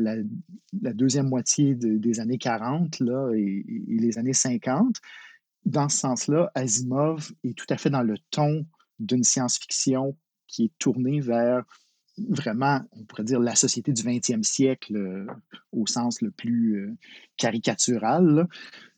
deuxième 0.72 1.28
moitié 1.28 1.74
des 1.74 2.20
années 2.20 2.38
40 2.38 3.00
là, 3.00 3.32
et, 3.34 3.64
les 3.88 4.18
années 4.18 4.32
50. 4.32 4.96
Dans 5.64 5.88
ce 5.88 5.98
sens-là, 5.98 6.50
Asimov 6.54 7.32
est 7.44 7.56
tout 7.56 7.66
à 7.68 7.76
fait 7.76 7.90
dans 7.90 8.02
le 8.02 8.16
ton 8.30 8.66
d'une 8.98 9.24
science-fiction 9.24 10.16
qui 10.48 10.64
est 10.64 10.78
tournée 10.78 11.20
vers 11.20 11.64
vraiment, 12.18 12.80
on 12.92 13.04
pourrait 13.04 13.24
dire, 13.24 13.40
la 13.40 13.54
société 13.54 13.92
du 13.92 14.02
20e 14.02 14.42
siècle 14.42 14.96
euh, 14.96 15.26
au 15.72 15.86
sens 15.86 16.20
le 16.20 16.30
plus 16.30 16.76
euh, 16.76 16.94
caricatural. 17.36 18.48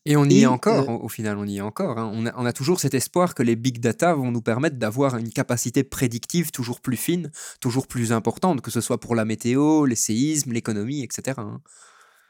Et 0.07 0.16
on 0.16 0.24
y 0.26 0.40
est 0.42 0.46
encore, 0.46 0.90
euh, 0.90 1.05
au 1.05 1.09
final, 1.09 1.38
on 1.38 1.46
y 1.46 1.57
est 1.57 1.62
encore. 1.62 1.98
Hein. 1.98 2.11
On, 2.12 2.26
a, 2.26 2.34
on, 2.36 2.44
a, 2.44 2.52
toujours 2.52 2.78
cet 2.78 2.92
espoir 2.92 3.34
que 3.34 3.42
les 3.42 3.57
big 3.57 3.80
data 3.80 4.14
vont 4.14 4.30
nous 4.30 4.42
permettre 4.42 4.76
d'avoir 4.76 5.16
une 5.16 5.30
capacité 5.30 5.82
prédictive 5.82 6.50
toujours 6.50 6.82
plus 6.82 6.98
fine, 6.98 7.30
toujours 7.61 7.86
plus 7.86 8.12
importante, 8.12 8.61
que 8.61 8.70
ce 8.70 8.82
soit 8.82 9.00
pour 9.00 9.14
la 9.14 9.24
météo, 9.24 9.86
les 9.86 9.94
séismes, 9.94 10.52
l'économie, 10.52 11.02
etc. 11.02 11.36
Hein. 11.38 11.62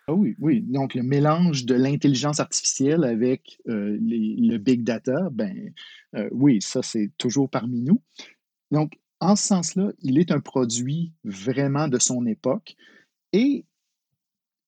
Ah 0.07 0.15
oui, 0.15 0.37
oui. 0.39 0.63
Donc, 0.63 0.95
le 0.95 1.03
mélange 1.03 1.65
de 1.65 1.75
l'intelligence 1.75 2.39
artificielle 2.39 3.03
avec 3.05 3.59
le 3.65 4.59
big 4.59 4.85
data, 4.85 5.31
ben 5.33 5.73
oui, 6.31 6.61
ça, 6.61 6.83
c'est 6.83 7.11
toujours 7.17 7.49
parmi 7.49 7.81
nous. 7.81 8.03
Donc, 8.71 8.99
en 9.21 9.35
ce 9.35 9.45
sens-là, 9.45 9.93
il 10.03 10.19
est 10.19 10.31
un 10.31 10.41
produit 10.41 11.13
vraiment 11.25 11.89
de 11.89 11.99
son 11.99 12.27
époque. 12.27 12.77
Et 13.33 13.65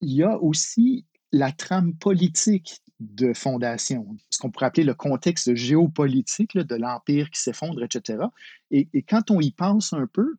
il 0.01 0.13
y 0.13 0.23
a 0.23 0.39
aussi 0.43 1.05
la 1.33 1.53
trame 1.53 1.95
politique 1.95 2.81
de 3.01 3.33
fondation, 3.35 4.17
ce 4.31 4.39
qu'on 4.39 4.51
pourrait 4.51 4.67
appeler 4.67 4.85
le 4.85 4.95
contexte 4.95 5.55
géopolitique 5.55 6.57
de 6.57 6.75
l'Empire 6.77 7.31
qui 7.31 7.41
s'effondre, 7.41 7.83
etc. 7.83 8.25
Et, 8.71 8.89
quand 9.03 9.31
on 9.31 9.41
y 9.41 9.51
pense 9.51 9.93
un 9.93 10.07
peu, 10.07 10.37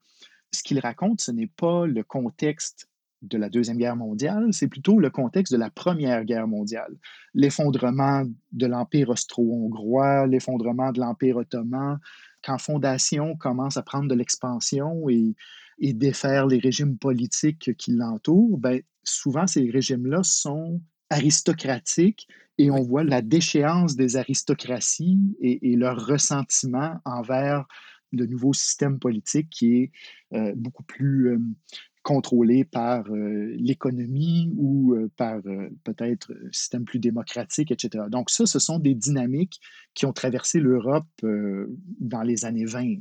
ce 0.51 0.63
qu'il 0.63 0.79
raconte, 0.79 1.21
ce 1.21 1.31
n'est 1.31 1.47
pas 1.47 1.85
le 1.85 2.03
contexte 2.03 2.89
de 3.21 3.37
la 3.37 3.49
Deuxième 3.49 3.77
Guerre 3.77 3.95
mondiale, 3.95 4.47
c'est 4.51 4.67
plutôt 4.67 4.99
le 4.99 5.09
contexte 5.09 5.51
de 5.51 5.57
la 5.57 5.69
Première 5.69 6.23
Guerre 6.23 6.47
mondiale. 6.47 6.95
L'effondrement 7.33 8.23
de 8.51 8.65
l'Empire 8.65 9.09
austro-hongrois, 9.09 10.27
l'effondrement 10.27 10.91
de 10.91 10.99
l'Empire 10.99 11.37
ottoman, 11.37 11.99
quand 12.43 12.57
Fondation 12.59 13.35
commence 13.35 13.77
à 13.77 13.81
prendre 13.81 14.07
de 14.07 14.15
l'expansion 14.15 15.09
et, 15.09 15.35
et, 15.79 15.93
défaire 15.93 16.45
les 16.45 16.59
régimes 16.59 16.97
politiques 16.97 17.75
qui 17.77 17.91
l'entourent, 17.91 18.57
ben, 18.57 18.81
souvent 19.03 19.47
ces 19.47 19.69
régimes-là 19.69 20.21
sont 20.23 20.79
aristocratiques 21.09 22.27
et 22.57 22.71
on 22.71 22.81
voit 22.81 23.03
la 23.03 23.21
déchéance 23.21 23.95
des 23.95 24.17
aristocraties 24.17 25.19
et, 25.41 25.75
leur 25.75 26.05
ressentiment 26.05 26.99
envers 27.05 27.65
le 28.11 28.25
nouveau 28.25 28.53
système 28.53 28.99
politique 28.99 29.49
qui 29.49 29.75
est 29.75 29.91
euh, 30.33 30.53
beaucoup 30.55 30.83
plus 30.83 31.29
euh, 31.29 31.39
contrôlé 32.01 32.63
par 32.63 33.05
euh, 33.11 33.53
l'économie 33.57 34.49
ou 34.55 34.95
par 35.17 35.41
peut-être 35.83 36.31
un 36.31 36.51
système 36.53 36.85
plus 36.85 36.99
démocratique, 36.99 37.69
etc. 37.69 38.05
Donc 38.09 38.29
ça, 38.29 38.45
ce 38.45 38.59
sont 38.59 38.79
des 38.79 38.95
dynamiques 38.95 39.59
qui 39.93 40.05
ont 40.05 40.13
traversé 40.13 40.59
l'Europe 40.61 41.05
dans 41.21 42.21
les 42.23 42.45
années 42.45 42.65
20, 42.65 42.99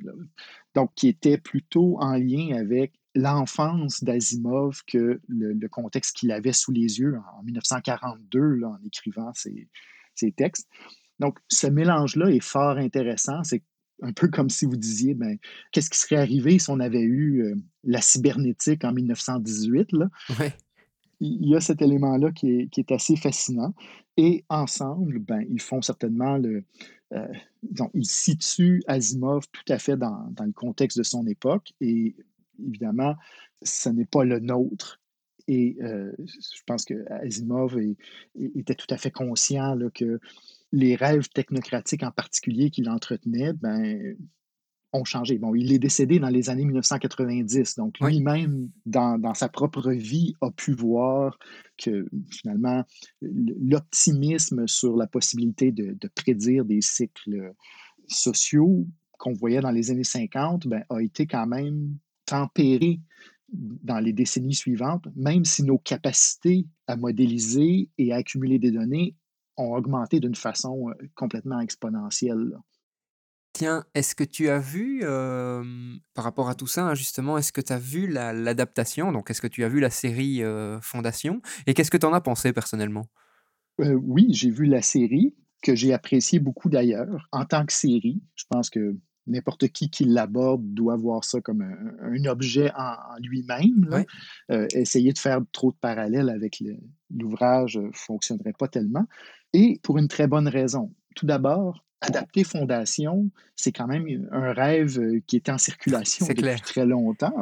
donc 0.74 0.90
qui 0.96 1.06
étaient 1.06 1.38
plutôt 1.38 1.98
en 2.00 2.16
lien 2.16 2.56
avec 2.56 2.94
l'enfance 3.16 4.04
d'Asimov 4.04 4.82
que 4.86 5.20
le, 5.26 5.68
contexte 5.68 6.16
qu'il 6.16 6.30
avait 6.30 6.52
sous 6.52 6.70
les 6.70 7.00
yeux 7.00 7.18
en 7.38 7.42
1942 7.42 8.62
en 8.62 8.78
écrivant 8.84 9.32
ses, 9.34 9.68
textes. 10.32 10.68
Donc, 11.18 11.38
ce 11.48 11.66
mélange-là 11.66 12.30
est 12.30 12.44
fort 12.44 12.76
intéressant. 12.76 13.42
C'est 13.42 13.62
un 14.02 14.12
peu 14.12 14.28
comme 14.28 14.50
si 14.50 14.66
vous 14.66 14.76
disiez, 14.76 15.14
ben, 15.14 15.38
qu'est-ce 15.72 15.88
qui 15.88 15.98
serait 15.98 16.16
arrivé 16.16 16.58
si 16.58 16.70
on 16.70 16.78
avait 16.78 17.02
eu 17.02 17.42
euh, 17.42 17.54
la 17.84 18.02
cybernétique 18.02 18.84
en 18.84 18.92
1918? 18.92 19.92
Là? 19.92 20.08
Il 21.20 21.48
y 21.48 21.56
a 21.56 21.60
cet 21.62 21.80
élément-là 21.80 22.30
qui 22.32 22.68
est, 22.76 22.92
assez 22.92 23.16
fascinant. 23.16 23.74
Et 24.18 24.44
ensemble, 24.50 25.18
ben, 25.18 25.42
ils 25.48 25.62
font 25.62 25.80
certainement 25.80 26.36
le. 26.36 26.64
Euh, 27.14 27.26
ils 27.94 28.04
situent 28.04 28.82
Asimov 28.86 29.46
tout 29.50 29.72
à 29.72 29.78
fait 29.78 29.96
dans, 29.96 30.28
dans, 30.32 30.44
le 30.44 30.52
contexte 30.52 30.98
de 30.98 31.02
son 31.02 31.26
époque 31.26 31.72
et 31.80 32.16
évidemment, 32.64 33.14
ce 33.62 33.88
n'est 33.88 34.06
pas 34.06 34.24
le 34.24 34.40
nôtre. 34.40 35.00
Et 35.48 35.76
euh, 35.80 36.12
je 36.18 36.62
pense 36.66 36.84
que 36.84 37.04
Asimov 37.12 37.78
était 38.34 38.74
tout 38.74 38.86
à 38.90 38.96
fait 38.96 39.12
conscient 39.12 39.78
que 39.94 40.18
les 40.72 40.96
rêves 40.96 41.28
technocratiques 41.28 42.02
en 42.02 42.10
particulier 42.10 42.70
qu'il 42.70 42.90
entretenait, 42.90 43.52
ben, 43.52 44.16
ont 44.92 45.04
changé. 45.04 45.38
Bon, 45.38 45.54
il 45.54 45.72
est 45.72 45.78
décédé 45.78 46.18
dans 46.18 46.28
les 46.28 46.50
années 46.50 46.64
1990, 46.64 47.76
donc 47.76 47.98
lui-même, 48.00 48.70
dans, 48.86 49.34
sa 49.34 49.48
propre 49.48 49.92
vie, 49.92 50.34
a 50.40 50.50
pu 50.50 50.72
voir 50.72 51.38
que 51.76 52.06
finalement, 52.30 52.84
l'optimisme 53.20 54.66
sur 54.66 54.96
la 54.96 55.06
possibilité 55.06 55.70
de, 55.70 55.96
de, 55.98 56.08
prédire 56.08 56.64
des 56.64 56.80
cycles 56.80 57.52
sociaux 58.08 58.86
qu'on 59.18 59.32
voyait 59.32 59.60
dans 59.60 59.70
les 59.70 59.90
années 59.90 60.04
50 60.04 60.66
ben, 60.66 60.84
a 60.90 61.00
été 61.00 61.26
quand 61.26 61.46
même 61.46 61.96
tempéré 62.26 63.00
dans 63.48 64.00
les 64.00 64.12
décennies 64.12 64.54
suivantes, 64.54 65.06
même 65.14 65.44
si 65.44 65.62
nos 65.62 65.78
capacités 65.78 66.66
à 66.86 66.96
modéliser 66.96 67.90
et 67.96 68.12
à 68.12 68.16
accumuler 68.16 68.58
des 68.58 68.70
données 68.70 69.16
ont 69.56 69.74
augmenté 69.74 70.20
d'une 70.20 70.34
façon 70.34 70.90
euh, 70.90 70.94
complètement 71.14 71.60
exponentielle. 71.60 72.58
Tiens, 73.52 73.86
est-ce 73.94 74.14
que 74.14 74.24
tu 74.24 74.50
as 74.50 74.58
vu, 74.58 75.00
euh, 75.02 75.64
par 76.12 76.24
rapport 76.24 76.50
à 76.50 76.54
tout 76.54 76.66
ça, 76.66 76.88
hein, 76.88 76.94
justement, 76.94 77.38
est-ce 77.38 77.52
que 77.52 77.62
tu 77.62 77.72
as 77.72 77.78
vu 77.78 78.06
l'adaptation? 78.06 79.12
Donc, 79.12 79.30
est-ce 79.30 79.40
que 79.40 79.46
tu 79.46 79.64
as 79.64 79.68
vu 79.70 79.80
la 79.80 79.88
série 79.88 80.42
euh, 80.42 80.78
Fondation? 80.82 81.40
Et 81.66 81.72
qu'est-ce 81.72 81.90
que 81.90 81.96
tu 81.96 82.04
en 82.04 82.12
as 82.12 82.20
pensé 82.20 82.52
personnellement? 82.52 83.06
Oui, 83.78 84.26
j'ai 84.30 84.50
vu 84.50 84.66
la 84.66 84.82
série, 84.82 85.34
que 85.62 85.74
j'ai 85.74 85.94
appréciée 85.94 86.38
beaucoup 86.38 86.68
d'ailleurs, 86.68 87.28
en 87.32 87.46
tant 87.46 87.64
que 87.64 87.72
série. 87.72 88.22
Je 88.34 88.44
pense 88.50 88.68
que 88.68 88.94
n'importe 89.26 89.68
qui 89.68 89.90
qui 89.90 90.04
l'aborde 90.04 90.62
doit 90.74 90.96
voir 90.96 91.24
ça 91.24 91.40
comme 91.40 91.62
un, 91.62 92.24
objet 92.26 92.70
en, 92.76 92.96
lui-même. 93.20 94.04
Euh, 94.50 94.66
essayer 94.74 95.12
de 95.12 95.18
faire 95.18 95.40
trop 95.52 95.70
de 95.72 95.76
parallèles 95.76 96.28
avec 96.28 96.62
l'ouvrage 97.10 97.76
ne 97.76 97.90
fonctionnerait 97.92 98.54
pas 98.58 98.68
tellement. 98.68 99.06
Et 99.52 99.80
pour 99.82 99.98
une 99.98 100.08
très 100.08 100.26
bonne 100.26 100.48
raison. 100.48 100.92
Tout 101.14 101.26
d'abord, 101.26 101.84
adapter 102.00 102.44
Fondation, 102.44 103.30
c'est 103.56 103.72
quand 103.72 103.86
même 103.86 104.06
un 104.30 104.52
rêve 104.52 104.98
euh, 104.98 105.20
qui 105.26 105.36
est 105.36 105.48
en 105.48 105.56
circulation 105.56 106.26
depuis 106.26 106.60
très 106.60 106.84
longtemps. 106.84 107.34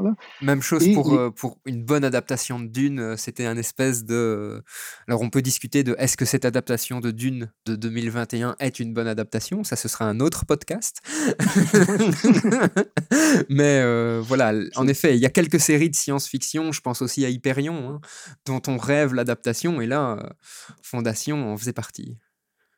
Même 0.42 0.62
chose 0.62 0.86
pour, 0.94 1.12
euh, 1.12 1.30
pour 1.30 1.58
une 1.66 1.84
bonne 1.84 2.04
adaptation 2.04 2.60
de 2.60 2.68
Dune. 2.68 3.00
Euh, 3.00 3.16
c'était 3.16 3.46
un 3.46 3.56
espèce 3.56 4.04
de. 4.04 4.62
Alors, 5.08 5.22
on 5.22 5.30
peut 5.30 5.42
discuter 5.42 5.82
de 5.82 5.96
est-ce 5.98 6.16
que 6.16 6.24
cette 6.24 6.44
adaptation 6.44 7.00
de 7.00 7.10
Dune 7.10 7.50
de 7.66 7.74
2021 7.74 8.54
est 8.60 8.78
une 8.78 8.94
bonne 8.94 9.08
adaptation? 9.08 9.64
Ça, 9.64 9.74
ce 9.74 9.88
sera 9.88 10.04
un 10.04 10.20
autre 10.20 10.46
podcast. 10.46 11.00
Mais 13.48 13.82
voilà, 14.20 14.52
en 14.76 14.86
effet, 14.86 15.16
il 15.16 15.20
y 15.20 15.26
a 15.26 15.30
quelques 15.30 15.60
séries 15.60 15.90
de 15.90 15.96
science-fiction. 15.96 16.70
Je 16.70 16.80
pense 16.80 17.02
aussi 17.02 17.24
à 17.24 17.28
Hyperion, 17.28 17.94
hein, 17.94 18.00
dont 18.46 18.62
on 18.68 18.76
rêve 18.76 19.14
l'adaptation. 19.14 19.80
Et 19.80 19.86
là, 19.86 20.34
Fondation 20.82 21.52
en 21.52 21.56
faisait 21.56 21.72
partie. 21.72 22.16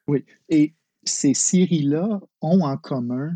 Oui. 0.08 0.24
Et 0.48 0.74
ces 1.06 1.34
séries-là 1.34 2.20
ont 2.40 2.60
en 2.62 2.76
commun 2.76 3.32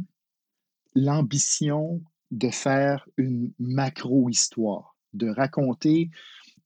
l'ambition 0.94 2.02
de 2.30 2.50
faire 2.50 3.08
une 3.16 3.52
macro-histoire, 3.58 4.96
de 5.14 5.28
raconter 5.28 6.10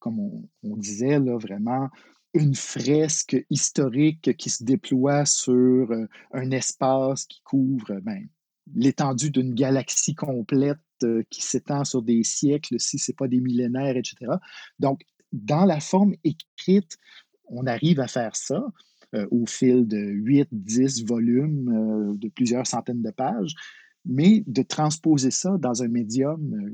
comme 0.04 0.20
on, 0.62 0.76
disait, 0.76 1.18
là, 1.18 1.38
vraiment 1.38 1.88
une 2.34 2.54
fresque 2.54 3.42
historique 3.48 4.36
qui 4.36 4.50
se 4.50 4.62
déploie 4.62 5.24
sur 5.24 5.90
euh, 5.90 6.06
un 6.32 6.50
espace 6.50 7.24
qui 7.24 7.40
couvre 7.40 8.00
ben, 8.02 8.28
l'étendue 8.74 9.30
d'une 9.30 9.54
galaxie 9.54 10.14
complète 10.14 10.76
euh, 11.04 11.22
qui 11.30 11.40
s'étend 11.40 11.86
sur 11.86 12.02
des 12.02 12.22
siècles, 12.22 12.78
si 12.78 12.98
ce 12.98 13.12
n'est 13.12 13.16
pas 13.16 13.28
des 13.28 13.40
millénaires, 13.40 13.96
etc. 13.96 14.32
Donc, 14.78 15.00
dans 15.32 15.64
la 15.64 15.80
forme 15.80 16.14
écrite, 16.22 16.98
on 17.46 17.66
arrive 17.66 18.00
à 18.00 18.06
faire 18.06 18.36
ça 18.36 18.62
euh, 19.14 19.26
au 19.30 19.46
fil 19.46 19.86
de 19.86 19.98
8, 19.98 20.48
10 20.52 21.04
volumes 21.06 22.16
de 22.16 22.28
plusieurs 22.28 22.66
centaines 22.66 23.02
de 23.02 23.10
pages, 23.10 23.54
mais 24.04 24.44
de 24.46 24.62
transposer 24.62 25.30
ça 25.30 25.56
dans 25.58 25.82
un 25.82 25.88
médium 25.88 26.70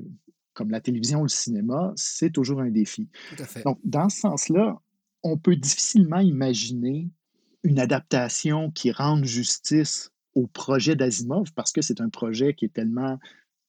comme 0.60 0.70
la 0.70 0.80
télévision 0.80 1.20
ou 1.20 1.24
le 1.24 1.28
cinéma, 1.28 1.92
c'est 1.96 2.30
toujours 2.30 2.60
un 2.60 2.70
défi. 2.70 3.08
Tout 3.34 3.42
à 3.42 3.46
fait. 3.46 3.62
Donc, 3.62 3.78
dans 3.84 4.08
ce 4.08 4.20
sens-là, 4.20 4.78
on 5.22 5.38
peut 5.38 5.56
difficilement 5.56 6.20
imaginer 6.20 7.08
une 7.62 7.78
adaptation 7.78 8.70
qui 8.70 8.90
rende 8.90 9.24
justice 9.24 10.10
au 10.34 10.46
projet 10.46 10.96
d'Asimov 10.96 11.52
parce 11.54 11.72
que 11.72 11.82
c'est 11.82 12.00
un 12.00 12.08
projet 12.08 12.54
qui 12.54 12.66
est 12.66 12.74
tellement 12.74 13.18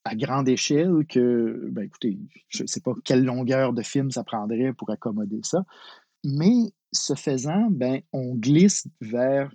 à 0.03 0.15
grande 0.15 0.49
échelle 0.49 1.05
que, 1.07 1.69
ben 1.71 1.83
écoutez, 1.83 2.17
je 2.49 2.63
ne 2.63 2.67
sais 2.67 2.81
pas 2.81 2.93
quelle 3.03 3.23
longueur 3.23 3.73
de 3.73 3.83
film 3.83 4.09
ça 4.11 4.23
prendrait 4.23 4.73
pour 4.73 4.89
accommoder 4.89 5.41
ça. 5.43 5.63
Mais 6.23 6.73
ce 6.91 7.15
faisant, 7.15 7.69
ben, 7.69 8.01
on 8.11 8.35
glisse 8.35 8.87
vers 8.99 9.53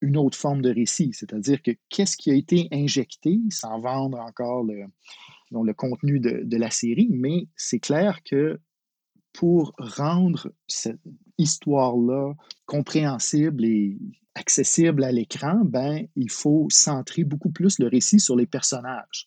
une 0.00 0.16
autre 0.16 0.38
forme 0.38 0.62
de 0.62 0.72
récit, 0.72 1.10
c'est-à-dire 1.12 1.62
que 1.62 1.72
qu'est-ce 1.90 2.16
qui 2.16 2.30
a 2.30 2.34
été 2.34 2.68
injecté, 2.72 3.38
sans 3.50 3.80
vendre 3.80 4.18
encore 4.18 4.64
le, 4.64 4.86
le 5.50 5.72
contenu 5.74 6.20
de, 6.20 6.42
de 6.42 6.56
la 6.56 6.70
série, 6.70 7.08
mais 7.10 7.48
c'est 7.54 7.80
clair 7.80 8.22
que 8.24 8.58
pour 9.32 9.74
rendre 9.78 10.52
cette 10.66 11.00
histoire-là 11.38 12.34
compréhensible 12.66 13.64
et 13.64 13.98
accessible 14.34 15.04
à 15.04 15.12
l'écran, 15.12 15.60
ben, 15.64 16.06
il 16.16 16.30
faut 16.30 16.66
centrer 16.70 17.24
beaucoup 17.24 17.50
plus 17.50 17.78
le 17.78 17.88
récit 17.88 18.20
sur 18.20 18.36
les 18.36 18.46
personnages, 18.46 19.26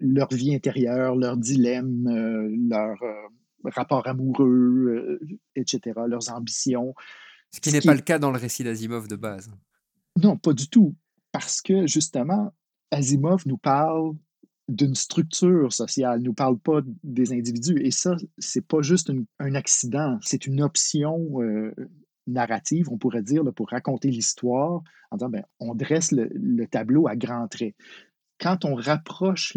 leur 0.00 0.28
vie 0.32 0.54
intérieure, 0.54 1.14
leurs 1.16 1.36
dilemmes, 1.36 2.06
euh, 2.08 2.54
leurs 2.68 3.02
euh, 3.02 3.28
rapports 3.64 4.06
amoureux, 4.06 5.18
euh, 5.22 5.38
etc., 5.56 6.00
leurs 6.06 6.32
ambitions. 6.32 6.94
Ce 7.52 7.60
qui 7.60 7.72
n'est 7.72 7.80
pas 7.80 7.94
le 7.94 8.00
cas 8.00 8.18
dans 8.18 8.30
le 8.30 8.38
récit 8.38 8.64
d'Asimov 8.64 9.08
de 9.08 9.16
base. 9.16 9.50
Non, 10.22 10.36
pas 10.36 10.52
du 10.52 10.68
tout. 10.68 10.94
Parce 11.32 11.62
que 11.62 11.86
justement, 11.86 12.52
Asimov 12.90 13.46
nous 13.46 13.58
parle 13.58 14.14
d'une 14.68 14.94
structure 14.94 15.72
sociale, 15.72 16.20
nous 16.20 16.34
parle 16.34 16.58
pas 16.58 16.80
des 17.02 17.32
individus. 17.32 17.80
Et 17.82 17.90
ça, 17.90 18.16
c'est 18.38 18.66
pas 18.66 18.82
juste 18.82 19.10
un 19.38 19.54
accident, 19.54 20.18
c'est 20.22 20.46
une 20.46 20.60
option 20.60 21.42
euh, 21.42 21.74
narrative, 22.26 22.90
on 22.90 22.98
pourrait 22.98 23.22
dire, 23.22 23.42
pour 23.54 23.70
raconter 23.70 24.10
l'histoire, 24.10 24.82
en 25.10 25.16
disant, 25.16 25.30
ben, 25.30 25.44
on 25.58 25.74
dresse 25.74 26.12
le, 26.12 26.66
tableau 26.66 27.08
à 27.08 27.16
grands 27.16 27.48
traits. 27.48 27.74
Quand 28.40 28.64
on 28.64 28.74
rapproche 28.74 29.56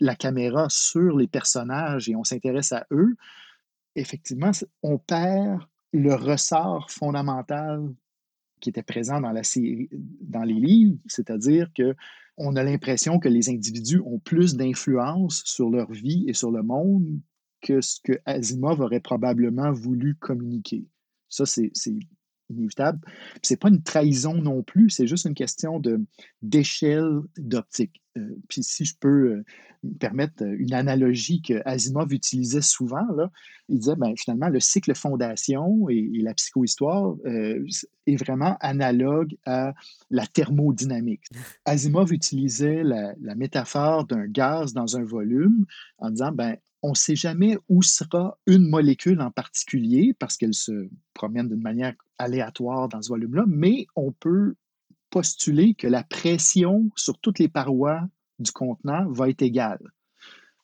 la 0.00 0.14
caméra 0.14 0.68
sur 0.68 1.16
les 1.16 1.26
personnages 1.26 2.08
et 2.08 2.14
on 2.14 2.24
s'intéresse 2.24 2.72
à 2.72 2.86
eux, 2.92 3.16
effectivement, 3.96 4.52
on 4.82 4.98
perd 4.98 5.60
le 5.92 6.14
ressort 6.14 6.90
fondamental 6.90 7.92
qui 8.60 8.70
était 8.70 8.82
présent 8.82 9.20
dans, 9.20 9.32
la 9.32 9.42
série, 9.42 9.88
dans 10.20 10.44
les 10.44 10.54
livres, 10.54 10.98
c'est-à-dire 11.06 11.70
que 11.74 11.94
on 12.38 12.56
a 12.56 12.62
l'impression 12.62 13.18
que 13.18 13.28
les 13.28 13.50
individus 13.50 14.00
ont 14.00 14.18
plus 14.18 14.56
d'influence 14.56 15.42
sur 15.44 15.68
leur 15.68 15.90
vie 15.90 16.24
et 16.28 16.32
sur 16.32 16.50
le 16.50 16.62
monde 16.62 17.20
que 17.60 17.80
ce 17.80 18.00
que 18.02 18.18
Asimov 18.24 18.80
aurait 18.80 19.00
probablement 19.00 19.70
voulu 19.72 20.14
communiquer. 20.14 20.86
Ça, 21.28 21.44
c'est 21.46 21.72
inévitable. 22.52 23.00
Ce 23.42 23.52
n'est 23.52 23.58
pas 23.58 23.68
une 23.68 23.82
trahison 23.82 24.34
non 24.34 24.62
plus, 24.62 24.90
c'est 24.90 25.06
juste 25.06 25.26
une 25.26 25.34
question 25.34 25.80
d'échelle 26.42 27.20
d'optique. 27.36 28.02
Euh, 28.18 28.36
puis 28.48 28.62
si 28.62 28.84
je 28.84 28.94
peux 28.98 29.08
euh, 29.08 29.44
me 29.82 29.94
permettre 29.94 30.44
euh, 30.44 30.54
une 30.58 30.74
analogie 30.74 31.40
que 31.40 31.62
Asimov 31.64 32.12
utilisait 32.12 32.60
souvent, 32.60 33.06
là, 33.16 33.30
il 33.68 33.78
disait 33.78 33.96
ben, 33.96 34.14
finalement 34.16 34.48
le 34.48 34.60
cycle 34.60 34.94
fondation 34.94 35.88
et, 35.88 36.10
la 36.22 36.34
psychohistoire 36.34 37.16
est 37.24 38.16
vraiment 38.16 38.56
analogue 38.60 39.36
à 39.46 39.72
la 40.10 40.26
thermodynamique. 40.26 41.24
Asimov 41.64 42.12
utilisait 42.12 42.82
la, 42.84 43.14
la 43.20 43.34
métaphore 43.34 44.04
d'un 44.06 44.26
gaz 44.26 44.72
dans 44.72 44.96
un 44.96 45.04
volume 45.04 45.64
en 45.98 46.10
disant 46.10 46.32
ben, 46.32 46.56
on 46.82 46.90
ne 46.90 46.94
sait 46.94 47.16
jamais 47.16 47.56
où 47.68 47.82
sera 47.82 48.36
une 48.46 48.68
molécule 48.68 49.20
en 49.20 49.30
particulier 49.30 50.14
parce 50.18 50.36
qu'elle 50.36 50.54
se 50.54 50.88
promène 51.14 51.48
d'une 51.48 51.62
manière 51.62 51.94
aléatoire 52.22 52.88
dans 52.88 53.02
ce 53.02 53.08
volume-là, 53.08 53.44
mais 53.46 53.86
on 53.96 54.12
peut 54.12 54.54
postuler 55.10 55.74
que 55.74 55.86
la 55.86 56.02
pression 56.02 56.90
sur 56.96 57.18
toutes 57.18 57.38
les 57.38 57.48
parois 57.48 58.08
du 58.38 58.50
contenant 58.50 59.06
va 59.10 59.28
être 59.28 59.42
égale. 59.42 59.82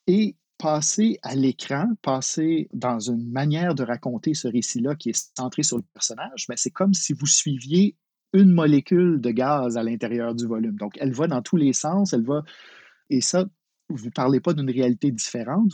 Et 0.06 0.36
passer 0.56 1.18
à 1.22 1.34
l'écran, 1.34 1.86
passer 2.02 2.68
dans 2.72 2.98
une 2.98 3.30
manière 3.30 3.74
de 3.74 3.84
raconter 3.84 4.34
ce 4.34 4.48
récit-là 4.48 4.96
qui 4.96 5.10
est 5.10 5.32
centré 5.36 5.62
sur 5.62 5.76
le 5.76 5.84
personnage, 5.94 6.46
mais 6.48 6.56
c'est 6.56 6.70
comme 6.70 6.94
si 6.94 7.12
vous 7.12 7.26
suiviez 7.26 7.94
une 8.32 8.52
molécule 8.52 9.20
de 9.20 9.30
gaz 9.30 9.76
à 9.76 9.82
l'intérieur 9.82 10.34
du 10.34 10.46
volume. 10.46 10.76
Donc, 10.76 10.96
elle 10.98 11.12
va 11.12 11.28
dans 11.28 11.42
tous 11.42 11.56
les 11.56 11.72
sens, 11.72 12.12
elle 12.12 12.24
va... 12.24 12.42
Et 13.08 13.20
ça, 13.20 13.46
vous 13.88 14.06
ne 14.06 14.10
parlez 14.10 14.40
pas 14.40 14.52
d'une 14.52 14.70
réalité 14.70 15.10
différente, 15.10 15.72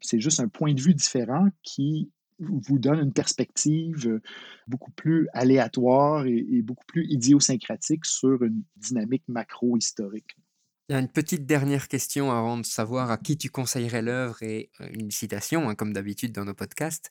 c'est 0.00 0.20
juste 0.20 0.40
un 0.40 0.48
point 0.48 0.74
de 0.74 0.80
vue 0.80 0.94
différent 0.94 1.48
qui 1.62 2.10
vous 2.40 2.78
donne 2.78 3.00
une 3.00 3.12
perspective 3.12 4.06
euh, 4.06 4.22
beaucoup 4.66 4.90
plus 4.92 5.28
aléatoire 5.32 6.26
et, 6.26 6.62
beaucoup 6.62 6.84
plus 6.86 7.06
idiosyncratique 7.08 8.04
sur 8.04 8.42
une 8.42 8.62
dynamique 8.76 9.24
macro-historique. 9.28 10.36
Il 10.88 10.94
y 10.94 10.96
a 10.96 11.00
une 11.00 11.08
petite 11.08 11.44
dernière 11.44 11.88
question 11.88 12.30
avant 12.30 12.56
de 12.56 12.64
savoir 12.64 13.10
à 13.10 13.18
qui 13.18 13.36
tu 13.36 13.50
conseillerais 13.50 14.02
l'œuvre 14.02 14.42
et 14.42 14.70
euh, 14.80 14.88
une 14.92 15.10
citation, 15.10 15.68
hein, 15.68 15.74
comme 15.74 15.92
d'habitude 15.92 16.32
dans 16.32 16.44
nos 16.44 16.54
podcasts. 16.54 17.10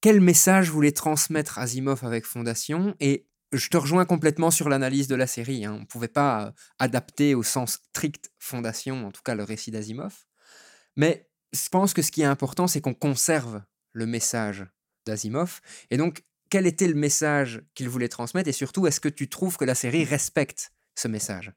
Quel 0.00 0.20
message 0.20 0.70
voulait 0.70 0.92
transmettre 0.92 1.58
Asimov 1.58 2.04
avec 2.04 2.24
Fondation? 2.24 2.94
Et 3.00 3.26
je 3.52 3.68
te 3.68 3.76
rejoins 3.76 4.04
complètement 4.04 4.50
sur 4.50 4.68
l'analyse 4.68 5.08
de 5.08 5.16
la 5.16 5.26
série. 5.26 5.64
Hein. 5.64 5.74
On 5.76 5.80
ne 5.80 5.86
pouvait 5.86 6.08
pas 6.08 6.46
euh, 6.46 6.50
adapter 6.78 7.34
au 7.34 7.42
sens 7.42 7.80
strict 7.88 8.30
Fondation, 8.38 9.06
en 9.06 9.10
tout 9.10 9.22
cas 9.22 9.34
le 9.34 9.42
récit 9.42 9.70
d'Asimov. 9.70 10.14
Mais 10.96 11.28
je 11.52 11.68
pense 11.68 11.94
que 11.94 12.02
ce 12.02 12.10
qui 12.10 12.22
est 12.22 12.26
important, 12.26 12.66
c'est 12.66 12.80
qu'on 12.80 12.94
conserve 12.94 13.62
le 13.98 14.06
message 14.06 14.64
d'Asimov. 15.04 15.60
Et 15.90 15.96
donc, 15.96 16.24
quel 16.50 16.66
était 16.66 16.88
le 16.88 16.94
message 16.94 17.62
qu'il 17.74 17.88
voulait 17.88 18.08
transmettre 18.08 18.48
Et 18.48 18.52
surtout, 18.52 18.86
est-ce 18.86 19.00
que 19.00 19.08
tu 19.08 19.28
trouves 19.28 19.56
que 19.56 19.64
la 19.64 19.74
série 19.74 20.04
respecte 20.04 20.72
ce 20.94 21.08
message? 21.08 21.52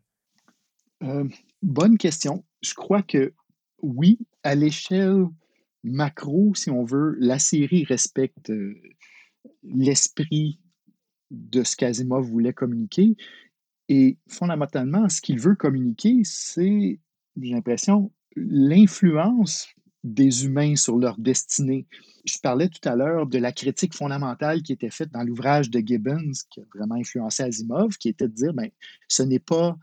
Euh, 1.04 1.28
Bonne 1.62 1.98
question. 1.98 2.44
Je 2.64 2.74
crois 2.74 3.04
que 3.04 3.34
oui, 3.82 4.20
à 4.44 4.56
l'échelle 4.56 5.26
macro, 5.84 6.54
si 6.56 6.70
on 6.70 6.84
veut, 6.84 7.16
la 7.20 7.40
série 7.40 7.86
respecte 7.86 8.50
euh, 8.50 8.76
l'esprit 9.64 10.60
de 11.30 11.64
ce 11.64 11.76
qu'Asimov 11.76 12.26
voulait 12.26 12.54
communiquer. 12.54 13.16
Et 13.90 14.18
fondamentalement, 14.28 15.08
ce 15.10 15.22
qu'il 15.22 15.40
veut 15.40 15.56
communiquer, 15.56 16.22
c'est, 16.24 17.00
j'ai 17.40 17.54
l'impression, 17.54 18.12
l'influence 18.36 19.68
des 20.04 20.46
humains 20.46 20.76
sur 20.76 20.98
leur 20.98 21.18
destinée. 21.18 21.86
Je 22.26 22.38
parlais 22.40 22.70
tout 22.70 22.88
à 22.88 22.96
l'heure 22.96 23.28
de 23.28 23.38
la 23.38 23.52
critique 23.52 23.96
fondamentale 23.96 24.62
qui 24.62 24.74
était 24.74 24.90
faite 24.90 25.12
dans 25.12 25.24
l'ouvrage 25.24 25.70
de 25.70 25.80
Gibbons, 25.80 26.32
qui 26.50 26.62
a 26.62 26.64
vraiment 26.76 26.96
influencé 26.96 27.44
Asimov, 27.44 27.98
qui 27.98 28.10
était 28.10 28.28
de 28.28 28.34
dire, 28.34 28.54
ben, 28.54 28.70
ce 29.08 29.24
n'est 29.24 29.40
pas 29.40 29.78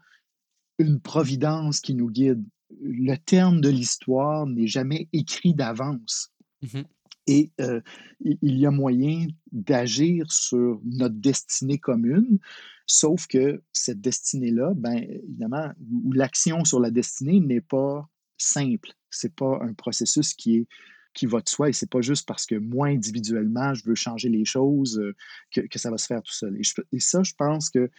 une 0.78 1.00
providence 1.00 1.80
qui 1.80 1.94
nous 1.94 2.10
guide. 2.10 2.44
Le 2.80 3.16
terme 3.16 3.60
de 3.60 3.68
l'histoire 3.68 4.46
n'est 4.46 4.66
jamais 4.66 5.08
écrit 5.12 5.54
d'avance. 5.54 6.32
Mm-hmm. 6.62 6.84
Et 7.28 7.52
euh, 7.60 7.80
il 8.20 8.58
y 8.58 8.66
a 8.66 8.70
moyen 8.70 9.26
d'agir 9.52 10.30
sur 10.32 10.80
notre 10.84 11.16
destinée 11.16 11.78
commune, 11.78 12.38
sauf 12.86 13.26
que 13.26 13.62
cette 13.72 14.00
destinée-là, 14.00 14.72
ben, 14.74 14.96
évidemment, 14.96 15.70
où 16.04 16.12
l'action 16.12 16.64
sur 16.64 16.80
la 16.80 16.90
destinée 16.90 17.40
n'est 17.40 17.60
pas 17.60 18.08
simple. 18.38 18.92
C'est 19.10 19.34
pas 19.34 19.58
un 19.62 19.72
processus 19.74 20.34
qui 20.34 20.58
est 20.58 20.66
qui 21.14 21.26
va 21.26 21.40
de 21.40 21.48
soi 21.48 21.68
et 21.68 21.72
c'est 21.72 21.90
pas 21.90 22.00
juste 22.00 22.28
parce 22.28 22.46
que 22.46 22.54
moi 22.54 22.88
individuellement 22.88 23.74
je 23.74 23.84
veux 23.84 23.96
changer 23.96 24.28
les 24.28 24.44
choses 24.44 24.98
euh, 24.98 25.16
que, 25.50 25.62
que 25.62 25.78
ça 25.78 25.90
va 25.90 25.98
se 25.98 26.06
faire 26.06 26.22
tout 26.22 26.32
seul. 26.32 26.56
Et, 26.92 27.00
ça, 27.00 27.22
je 27.22 27.32
pense 27.36 27.70
que 27.70 27.90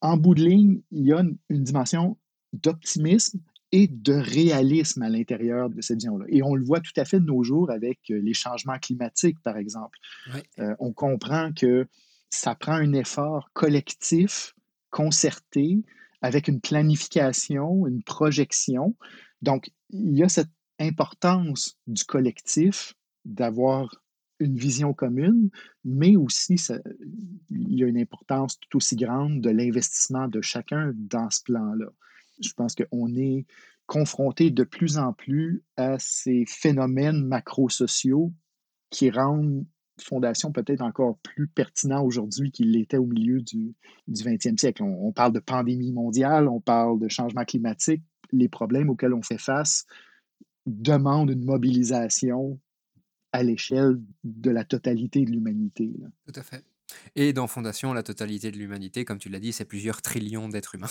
en 0.00 0.16
bout 0.16 0.34
de 0.34 0.42
ligne, 0.42 0.80
il 0.90 1.06
y 1.06 1.12
a 1.12 1.20
une, 1.20 1.38
dimension 1.62 2.18
d'optimisme 2.52 3.40
et 3.72 3.88
de 3.88 4.12
réalisme 4.12 5.02
à 5.02 5.08
l'intérieur 5.08 5.70
de 5.70 5.80
cette 5.80 5.96
vision-là. 5.96 6.26
Et 6.28 6.42
on 6.42 6.54
le 6.54 6.64
voit 6.64 6.80
tout 6.80 6.92
à 6.96 7.04
fait 7.04 7.20
de 7.20 7.24
nos 7.24 7.42
jours 7.42 7.70
avec 7.70 7.98
euh, 8.10 8.20
les 8.20 8.34
changements 8.34 8.78
climatiques, 8.78 9.40
par 9.42 9.56
exemple. 9.56 9.98
Euh, 10.58 10.74
on 10.78 10.92
comprend 10.92 11.52
que 11.52 11.86
ça 12.28 12.54
prend 12.54 12.74
un 12.74 12.92
effort 12.92 13.50
collectif, 13.52 14.54
concerté, 14.90 15.82
avec 16.20 16.48
une 16.48 16.60
planification, 16.60 17.86
une 17.86 18.02
projection. 18.02 18.94
Donc, 19.42 19.70
il 19.94 20.18
y 20.18 20.22
a 20.22 20.28
cette 20.28 20.50
importance 20.80 21.78
du 21.86 22.04
collectif 22.04 22.94
d'avoir 23.24 24.02
une 24.40 24.56
vision 24.56 24.92
commune, 24.92 25.50
mais 25.84 26.16
aussi 26.16 26.56
il 27.50 27.78
y 27.78 27.84
a 27.84 27.86
une 27.86 27.98
importance 27.98 28.58
tout 28.58 28.76
aussi 28.76 28.96
grande 28.96 29.40
de 29.40 29.50
l'investissement 29.50 30.28
de 30.28 30.40
chacun 30.40 30.92
dans 30.96 31.30
ce 31.30 31.42
plan-là. 31.44 31.86
Je 32.40 32.52
pense 32.52 32.74
qu'on 32.74 33.14
est 33.14 33.46
confronté 33.86 34.50
de 34.50 34.64
plus 34.64 34.98
en 34.98 35.12
plus 35.12 35.62
à 35.76 35.98
ces 35.98 36.44
phénomènes 36.46 37.24
macro-sociaux 37.24 38.32
qui 38.90 39.10
rendent 39.10 39.64
Fondation 40.00 40.50
peut-être 40.50 40.80
encore 40.80 41.18
plus 41.18 41.46
pertinent 41.46 42.04
aujourd'hui 42.04 42.50
qu'il 42.50 42.72
l'était 42.72 42.96
au 42.96 43.06
milieu 43.06 43.40
du, 43.40 43.74
du 44.08 44.22
20e 44.22 44.58
siècle. 44.58 44.82
On, 44.82 45.12
parle 45.12 45.32
de 45.32 45.38
pandémie 45.38 45.92
mondiale, 45.92 46.48
on 46.48 46.60
parle 46.60 46.98
de 46.98 47.08
changement 47.08 47.44
climatique. 47.44 48.02
Les 48.32 48.48
problèmes 48.48 48.90
auxquels 48.90 49.14
on 49.14 49.22
fait 49.22 49.38
face 49.38 49.86
demandent 50.66 51.30
une 51.30 51.44
mobilisation 51.44 52.58
à 53.32 53.42
l'échelle 53.42 54.00
de 54.22 54.50
la 54.50 54.64
totalité 54.64 55.24
de 55.24 55.30
l'humanité. 55.30 55.92
Tout 56.26 56.38
à 56.38 56.42
fait. 56.42 56.64
Et 57.16 57.32
dans 57.32 57.46
Fondation, 57.46 57.92
la 57.92 58.02
totalité 58.02 58.50
de 58.50 58.56
l'humanité, 58.56 59.04
comme 59.04 59.18
tu 59.18 59.28
l'as 59.28 59.40
dit, 59.40 59.52
c'est 59.52 59.64
plusieurs 59.64 60.02
trillions 60.02 60.48
d'êtres 60.48 60.74
humains. 60.74 60.86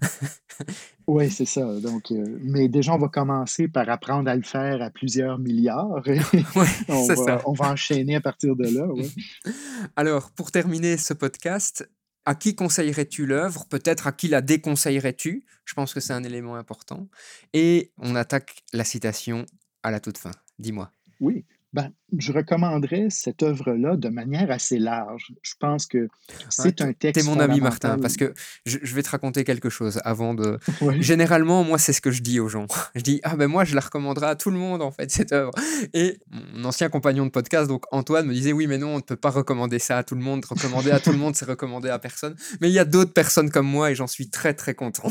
oui, 1.06 1.30
c'est 1.30 1.44
ça. 1.44 1.80
Donc, 1.80 2.10
euh, 2.10 2.38
mais 2.42 2.68
déjà, 2.68 2.94
on 2.94 2.98
va 2.98 3.08
commencer 3.08 3.68
par 3.68 3.88
apprendre 3.88 4.30
à 4.30 4.36
le 4.36 4.42
faire 4.42 4.82
à 4.82 4.90
plusieurs 4.90 5.38
milliards. 5.38 6.02
oui, 6.06 6.18
on, 6.88 7.06
va, 7.06 7.16
ça. 7.16 7.42
on 7.46 7.52
va 7.52 7.70
enchaîner 7.70 8.16
à 8.16 8.20
partir 8.20 8.56
de 8.56 8.64
là. 8.64 8.86
Ouais. 8.86 9.08
Alors, 9.96 10.30
pour 10.30 10.50
terminer 10.50 10.96
ce 10.96 11.14
podcast, 11.14 11.88
à 12.24 12.34
qui 12.34 12.54
conseillerais-tu 12.54 13.26
l'œuvre? 13.26 13.66
Peut-être 13.68 14.06
à 14.06 14.12
qui 14.12 14.28
la 14.28 14.40
déconseillerais-tu? 14.40 15.44
Je 15.64 15.74
pense 15.74 15.94
que 15.94 16.00
c'est 16.00 16.12
un 16.12 16.24
élément 16.24 16.56
important. 16.56 17.08
Et 17.52 17.92
on 17.98 18.14
attaque 18.14 18.62
la 18.72 18.84
citation 18.84 19.46
à 19.82 19.90
la 19.90 20.00
toute 20.00 20.18
fin. 20.18 20.32
Dis-moi. 20.58 20.90
Oui, 21.20 21.44
ben, 21.72 21.90
je 22.18 22.32
recommanderais 22.32 23.06
cette 23.08 23.42
œuvre-là 23.42 23.96
de 23.96 24.10
manière 24.10 24.50
assez 24.50 24.78
large. 24.78 25.32
Je 25.40 25.54
pense 25.58 25.86
que 25.86 26.08
c'est 26.50 26.82
un 26.82 26.92
texte. 26.92 27.24
T'es 27.24 27.30
mon 27.30 27.40
ami 27.40 27.62
Martin, 27.62 27.98
parce 27.98 28.16
que 28.16 28.34
je, 28.66 28.78
je, 28.82 28.94
vais 28.94 29.02
te 29.02 29.08
raconter 29.08 29.44
quelque 29.44 29.70
chose 29.70 29.98
avant 30.04 30.34
de. 30.34 30.58
Généralement, 31.00 31.64
moi, 31.64 31.78
c'est 31.78 31.94
ce 31.94 32.02
que 32.02 32.10
je 32.10 32.20
dis 32.20 32.40
aux 32.40 32.48
gens. 32.48 32.66
Je 32.94 33.00
dis 33.00 33.20
ah 33.22 33.36
ben 33.36 33.46
moi, 33.46 33.64
je 33.64 33.74
la 33.74 33.80
recommanderais 33.80 34.26
à 34.26 34.36
tout 34.36 34.50
le 34.50 34.58
monde 34.58 34.82
en 34.82 34.90
fait 34.90 35.10
cette 35.10 35.32
œuvre. 35.32 35.52
Et 35.94 36.18
mon 36.30 36.66
ancien 36.66 36.90
compagnon 36.90 37.24
de 37.24 37.30
podcast, 37.30 37.68
donc 37.68 37.84
Antoine, 37.90 38.26
me 38.26 38.34
disait 38.34 38.52
oui 38.52 38.66
mais 38.66 38.76
non, 38.76 38.88
on 38.88 38.96
ne 38.96 39.00
peut 39.00 39.16
pas 39.16 39.30
recommander 39.30 39.78
ça 39.78 39.98
à 39.98 40.02
tout 40.02 40.14
le 40.14 40.20
monde. 40.20 40.44
Recommander 40.44 40.90
à 40.90 41.00
tout 41.00 41.10
le 41.10 41.18
monde, 41.18 41.34
c'est 41.34 41.46
recommander 41.46 41.88
à 41.88 41.98
personne. 41.98 42.36
Mais 42.60 42.68
il 42.68 42.74
y 42.74 42.78
a 42.78 42.84
d'autres 42.84 43.12
personnes 43.12 43.50
comme 43.50 43.66
moi 43.66 43.90
et 43.90 43.94
j'en 43.94 44.06
suis 44.06 44.28
très 44.28 44.52
très 44.52 44.74
content. 44.74 45.10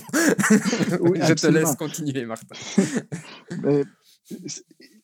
Oui, 1.01 1.19
je 1.27 1.33
te 1.33 1.47
laisse 1.47 1.75
continuer, 1.75 2.25
Martin. 2.25 2.55
Mais 3.63 3.83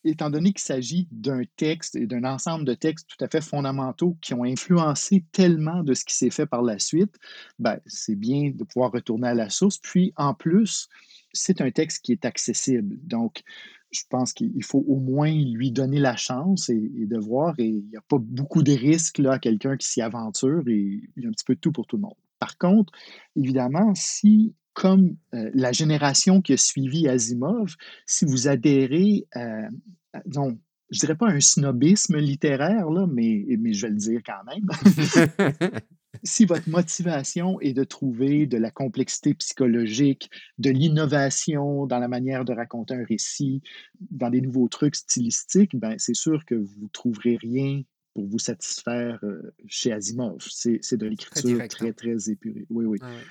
étant 0.04 0.30
donné 0.30 0.52
qu'il 0.52 0.62
s'agit 0.62 1.08
d'un 1.12 1.42
texte 1.56 1.96
et 1.96 2.08
d'un 2.08 2.24
ensemble 2.24 2.66
de 2.66 2.74
textes 2.74 3.08
tout 3.08 3.24
à 3.24 3.28
fait 3.28 3.42
fondamentaux 3.42 4.18
qui 4.22 4.34
ont 4.34 4.44
influencé 4.44 5.24
tellement 5.32 5.84
de 5.84 5.94
ce 5.94 6.06
qui 6.06 6.16
s'est 6.16 6.30
fait 6.30 6.46
par 6.46 6.62
la 6.62 6.80
suite, 6.80 7.16
ben, 7.60 7.80
c'est 7.86 8.16
bien 8.16 8.52
de 8.54 8.64
pouvoir 8.64 8.92
retourner 8.92 9.30
à 9.30 9.34
la 9.34 9.50
source. 9.50 9.78
Puis, 9.78 10.14
en 10.16 10.34
plus, 10.34 10.90
c'est 11.34 11.62
un 11.62 11.72
texte 11.72 12.04
qui 12.04 12.12
est 12.12 12.26
accessible. 12.26 12.98
Donc, 13.04 13.44
je 13.92 14.02
pense 14.10 14.34
qu'il 14.34 14.64
faut 14.64 14.84
au 14.88 14.98
moins 14.98 15.32
lui 15.32 15.72
donner 15.72 16.00
la 16.00 16.16
chance 16.16 16.70
et, 16.70 17.06
de 17.06 17.18
voir. 17.18 17.56
Et 17.58 17.68
il 17.68 17.88
n'y 17.90 17.98
a 17.98 18.02
pas 18.02 18.18
beaucoup 18.20 18.64
de 18.64 18.74
risques 18.74 19.20
là, 19.20 19.34
à 19.34 19.40
quelqu'un 19.40 19.78
qui 19.78 19.88
s'y 19.88 20.02
aventure 20.02 20.64
et 20.68 21.02
il 21.16 21.24
y 21.24 21.26
a 21.26 21.30
un 21.30 21.32
petit 21.32 21.46
peu 21.46 21.56
de 21.56 21.60
tout 21.60 21.72
pour 21.72 21.88
tout 21.88 21.98
le 21.98 22.04
monde. 22.04 22.16
Par 22.40 22.58
contre, 22.58 22.94
évidemment, 23.36 23.94
si 23.96 24.54
comme 24.78 25.18
euh, 25.34 25.50
la 25.56 25.72
génération 25.72 26.40
qui 26.40 26.54
a 26.54 26.58
suivi 26.58 27.08
Asimov, 27.08 27.76
si 28.06 28.26
vous 28.26 28.48
adhérez 28.48 29.26
à, 29.34 29.70
à 30.14 30.22
disons, 30.28 30.60
je 30.92 31.00
dirais 31.00 31.16
pas 31.16 31.26
un 31.30 31.40
snobisme 31.40 32.18
littéraire, 32.18 32.88
là, 32.92 33.08
mais, 33.12 33.44
mais 33.58 33.74
je 33.74 33.88
vais 33.88 33.90
le 33.92 33.98
dire 33.98 34.22
quand 34.24 34.44
même. 34.46 35.82
si 36.24 36.46
votre 36.46 36.70
motivation 36.70 37.60
est 37.60 37.74
de 37.74 37.84
trouver 37.84 38.46
de 38.46 38.60
la 38.60 38.70
complexité 38.70 39.34
psychologique, 39.34 40.30
de 40.60 40.70
l'innovation 40.70 41.88
dans 41.88 41.98
la 41.98 42.08
manière 42.08 42.46
de 42.46 42.54
raconter 42.54 42.94
un 42.94 43.04
récit, 43.04 43.64
dans 44.12 44.30
des 44.30 44.42
nouveaux 44.42 44.68
trucs 44.68 44.96
stylistiques, 44.96 45.76
ben 45.76 45.96
c'est 45.98 46.16
sûr 46.16 46.46
que 46.46 46.54
vous 46.54 46.84
ne 46.84 46.90
trouverez 46.90 47.40
rien 47.42 47.82
pour 48.14 48.28
vous 48.28 48.40
satisfaire 48.40 49.18
euh, 49.24 49.56
chez 49.66 49.92
Asimov. 49.92 50.38
C'est 50.48 50.98
de 50.98 51.08
l'écriture 51.08 51.58
très, 51.58 51.68
très, 51.68 51.94
très, 51.94 52.30
épurée. 52.30 52.68
Oui, 52.70 52.86
oui. 52.86 53.00
Ah 53.02 53.10
ouais. 53.10 53.24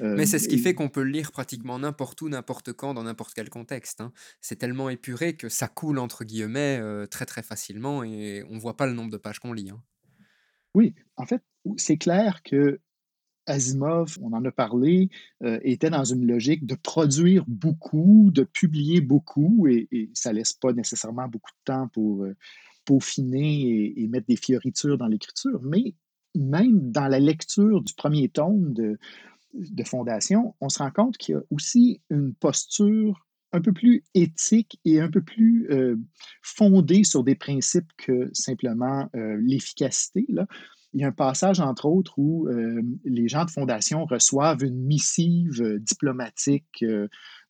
Mais 0.00 0.26
c'est 0.26 0.38
ce 0.38 0.48
qui 0.48 0.58
fait 0.58 0.74
qu'on 0.74 0.88
peut 0.88 1.02
le 1.02 1.10
lire 1.10 1.30
pratiquement 1.32 1.78
n'importe 1.78 2.22
où, 2.22 2.28
n'importe 2.28 2.72
quand, 2.72 2.94
dans 2.94 3.04
n'importe 3.04 3.34
quel 3.34 3.50
contexte. 3.50 4.00
Hein. 4.00 4.12
C'est 4.40 4.56
tellement 4.56 4.88
épuré 4.88 5.34
que 5.36 5.48
ça 5.48 5.68
coule 5.68 5.98
entre 5.98 6.24
guillemets 6.24 6.78
euh, 6.80 7.06
très 7.06 7.26
très 7.26 7.42
facilement 7.42 8.02
et 8.02 8.44
on 8.48 8.54
ne 8.54 8.60
voit 8.60 8.76
pas 8.76 8.86
le 8.86 8.94
nombre 8.94 9.10
de 9.10 9.16
pages 9.16 9.38
qu'on 9.38 9.52
lit. 9.52 9.70
Hein. 9.70 9.82
Oui, 10.74 10.94
en 11.16 11.26
fait, 11.26 11.42
c'est 11.76 11.98
clair 11.98 12.42
que 12.44 12.80
Asimov, 13.46 14.18
on 14.20 14.32
en 14.32 14.44
a 14.44 14.52
parlé, 14.52 15.08
euh, 15.42 15.58
était 15.62 15.90
dans 15.90 16.04
une 16.04 16.26
logique 16.26 16.66
de 16.66 16.76
produire 16.76 17.44
beaucoup, 17.48 18.30
de 18.32 18.44
publier 18.44 19.00
beaucoup, 19.00 19.66
et, 19.66 19.88
et 19.90 20.10
ça 20.14 20.32
laisse 20.32 20.52
pas 20.52 20.72
nécessairement 20.72 21.26
beaucoup 21.26 21.50
de 21.50 21.64
temps 21.64 21.88
pour 21.88 22.24
euh, 22.24 22.36
peaufiner 22.84 23.62
et, 23.62 24.02
et, 24.02 24.08
mettre 24.08 24.26
des 24.26 24.36
fioritures 24.36 24.98
dans 24.98 25.08
l'écriture. 25.08 25.60
Mais 25.62 25.94
même 26.36 26.92
dans 26.92 27.08
la 27.08 27.18
lecture 27.18 27.82
du 27.82 27.92
premier 27.94 28.28
tome 28.28 28.72
de, 28.72 28.98
de 29.54 29.84
fondation, 29.84 30.54
on 30.60 30.68
se 30.68 30.78
rend 30.78 30.90
compte 30.90 31.16
qu'il 31.16 31.34
y 31.34 31.38
a 31.38 31.42
aussi 31.50 32.00
une 32.10 32.34
posture 32.34 33.26
un 33.52 33.60
peu 33.60 33.72
plus 33.72 34.04
éthique 34.14 34.78
et 34.84 35.00
un 35.00 35.10
peu 35.10 35.22
plus 35.22 35.66
euh, 35.70 35.96
fondée 36.42 37.04
sur 37.04 37.24
des 37.24 37.34
principes 37.34 37.90
que 37.96 38.30
simplement 38.32 39.08
euh, 39.16 39.38
l'efficacité. 39.40 40.24
Il 40.92 41.00
y 41.00 41.04
a 41.04 41.08
un 41.08 41.12
passage, 41.12 41.60
entre 41.60 41.86
autres, 41.86 42.18
où 42.18 42.48
euh, 42.48 42.82
les 43.04 43.28
gens 43.28 43.44
de 43.44 43.50
fondation 43.50 44.04
reçoivent 44.04 44.62
une 44.62 44.80
missive 44.80 45.78
diplomatique 45.80 46.84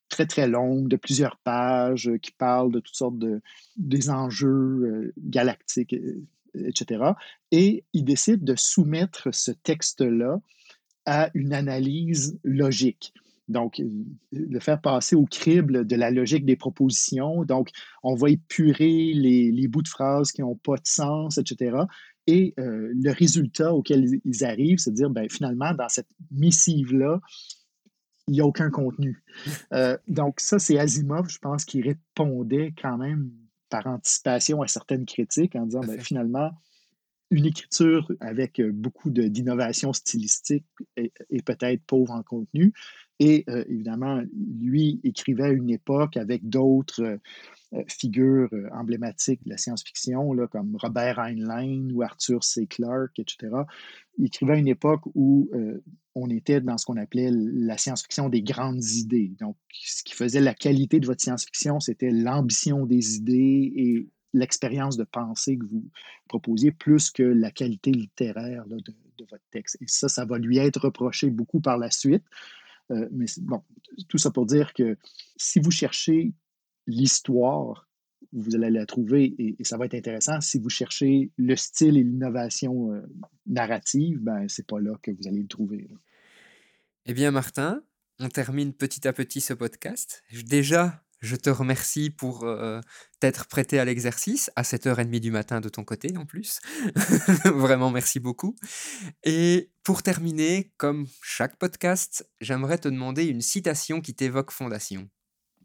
très, 0.08 0.26
très 0.26 0.48
longue, 0.48 0.88
de 0.88 0.96
plusieurs 0.96 1.36
pages, 1.38 2.10
qui 2.22 2.32
parle 2.32 2.72
de 2.72 2.80
toutes 2.80 2.96
sortes 2.96 3.18
de, 3.18 3.40
des 3.76 4.10
enjeux 4.10 5.12
galactiques, 5.16 5.94
etc. 6.54 7.12
Et 7.50 7.84
ils 7.92 8.04
décident 8.04 8.44
de 8.44 8.56
soumettre 8.56 9.28
ce 9.32 9.52
texte-là 9.52 10.40
à 11.10 11.28
une 11.34 11.52
analyse 11.52 12.38
logique. 12.44 13.12
Donc, 13.48 13.82
le 14.30 14.60
faire 14.60 14.80
passer 14.80 15.16
au 15.16 15.24
crible 15.24 15.84
de 15.84 15.96
la 15.96 16.12
logique 16.12 16.46
des 16.46 16.54
propositions. 16.54 17.44
Donc, 17.44 17.70
on 18.04 18.14
va 18.14 18.30
épurer 18.30 19.12
les, 19.12 19.50
les 19.50 19.66
bouts 19.66 19.82
de 19.82 19.88
phrases 19.88 20.30
qui 20.30 20.42
n'ont 20.42 20.54
pas 20.54 20.76
de 20.76 20.86
sens, 20.86 21.36
etc. 21.36 21.78
Et 22.28 22.54
euh, 22.60 22.92
le 22.94 23.10
résultat 23.10 23.74
auquel 23.74 24.20
ils 24.24 24.44
arrivent, 24.44 24.78
c'est 24.78 24.92
de 24.92 24.94
dire, 24.94 25.10
ben, 25.10 25.28
finalement, 25.28 25.74
dans 25.74 25.88
cette 25.88 26.06
missive-là, 26.30 27.18
il 28.28 28.34
n'y 28.34 28.40
a 28.40 28.46
aucun 28.46 28.70
contenu. 28.70 29.24
Euh, 29.72 29.98
donc, 30.06 30.38
ça, 30.38 30.60
c'est 30.60 30.78
Asimov, 30.78 31.28
je 31.28 31.38
pense, 31.38 31.64
qui 31.64 31.82
répondait 31.82 32.72
quand 32.80 32.98
même 32.98 33.32
par 33.68 33.88
anticipation 33.88 34.62
à 34.62 34.68
certaines 34.68 35.06
critiques 35.06 35.56
en 35.56 35.66
disant, 35.66 35.80
ben, 35.80 35.98
finalement, 35.98 36.52
une 37.30 37.46
écriture 37.46 38.10
avec 38.20 38.60
euh, 38.60 38.70
beaucoup 38.72 39.10
d'innovation 39.10 39.92
stylistique 39.92 40.66
et, 40.96 41.12
peut-être 41.44 41.82
pauvre 41.86 42.12
en 42.12 42.22
contenu. 42.22 42.72
Et 43.20 43.44
euh, 43.48 43.64
évidemment, 43.68 44.22
lui 44.60 45.00
écrivait 45.04 45.44
à 45.44 45.50
une 45.50 45.70
époque 45.70 46.16
avec 46.16 46.48
d'autres 46.48 47.18
euh, 47.72 47.84
figures 47.86 48.50
emblématiques 48.72 49.44
de 49.44 49.50
la 49.50 49.56
science-fiction, 49.56 50.34
comme 50.50 50.76
Robert 50.76 51.20
Heinlein 51.20 51.88
ou 51.92 52.02
Arthur 52.02 52.42
C. 52.42 52.66
Clarke, 52.66 53.18
etc. 53.18 53.52
Il 54.18 54.26
écrivait 54.26 54.54
à 54.54 54.56
une 54.56 54.66
époque 54.66 55.02
où 55.14 55.48
on 56.16 56.28
était 56.30 56.60
dans 56.60 56.76
ce 56.78 56.84
qu'on 56.84 56.96
appelait 56.96 57.30
la 57.32 57.78
science-fiction 57.78 58.28
des 58.28 58.42
grandes 58.42 58.82
idées. 58.82 59.30
Donc, 59.38 59.56
ce 59.72 60.02
qui 60.02 60.14
faisait 60.14 60.40
la 60.40 60.52
qualité 60.52 60.98
de 60.98 61.06
votre 61.06 61.22
science-fiction, 61.22 61.78
c'était 61.78 62.10
l'ambition 62.10 62.86
des 62.86 63.14
idées 63.18 63.72
et 63.76 64.08
l'expérience 64.32 64.96
de 64.96 65.04
pensée 65.04 65.56
que 65.58 65.66
vous 65.66 65.84
proposiez 66.28 66.72
plus 66.72 67.10
que 67.10 67.22
la 67.22 67.50
qualité 67.50 67.90
littéraire 67.90 68.66
de, 68.66 68.82
votre 69.30 69.44
texte. 69.50 69.76
Et 69.82 69.86
ça, 69.86 70.08
ça 70.08 70.24
va 70.24 70.38
lui 70.38 70.56
être 70.56 70.80
reproché 70.80 71.28
beaucoup 71.28 71.60
par 71.60 71.76
la 71.76 71.90
suite. 71.90 72.24
Euh, 72.90 73.06
mais 73.12 73.26
bon, 73.42 73.62
tout 74.08 74.16
ça 74.16 74.30
pour 74.30 74.46
dire 74.46 74.72
que 74.72 74.96
si 75.36 75.60
vous 75.60 75.70
cherchez 75.70 76.32
l'histoire, 76.86 77.86
vous 78.32 78.54
allez 78.54 78.70
la 78.70 78.86
trouver 78.86 79.34
et, 79.38 79.62
ça 79.64 79.76
va 79.76 79.86
être 79.86 79.94
intéressant. 79.94 80.40
Si 80.40 80.58
vous 80.58 80.70
cherchez 80.70 81.30
le 81.36 81.54
style 81.56 81.96
et 81.98 82.02
l'innovation 82.02 82.92
euh, 82.92 83.02
narrative, 83.46 84.20
ben 84.20 84.48
c'est 84.48 84.66
pas 84.66 84.80
là 84.80 84.96
que 85.02 85.10
vous 85.10 85.28
allez 85.28 85.42
le 85.42 85.48
trouver. 85.48 85.88
Eh 87.06 87.14
bien, 87.14 87.30
Martin, 87.30 87.82
on 88.18 88.28
termine 88.28 88.72
petit 88.72 89.06
à 89.08 89.12
petit 89.12 89.40
ce 89.40 89.54
podcast. 89.54 90.22
Déjà, 90.46 91.02
je 91.20 91.36
te 91.36 91.50
remercie 91.50 92.10
pour 92.10 92.44
euh, 92.44 92.80
t'être 93.20 93.46
prêté 93.46 93.78
à 93.78 93.84
l'exercice 93.84 94.50
à 94.56 94.62
7h30 94.62 95.20
du 95.20 95.30
matin 95.30 95.60
de 95.60 95.68
ton 95.68 95.84
côté 95.84 96.16
en 96.16 96.24
plus. 96.24 96.60
Vraiment, 97.44 97.90
merci 97.90 98.20
beaucoup. 98.20 98.56
Et 99.24 99.70
pour 99.84 100.02
terminer, 100.02 100.72
comme 100.76 101.06
chaque 101.22 101.56
podcast, 101.56 102.28
j'aimerais 102.40 102.78
te 102.78 102.88
demander 102.88 103.26
une 103.26 103.42
citation 103.42 104.00
qui 104.00 104.14
t'évoque 104.14 104.50
Fondation. 104.50 105.08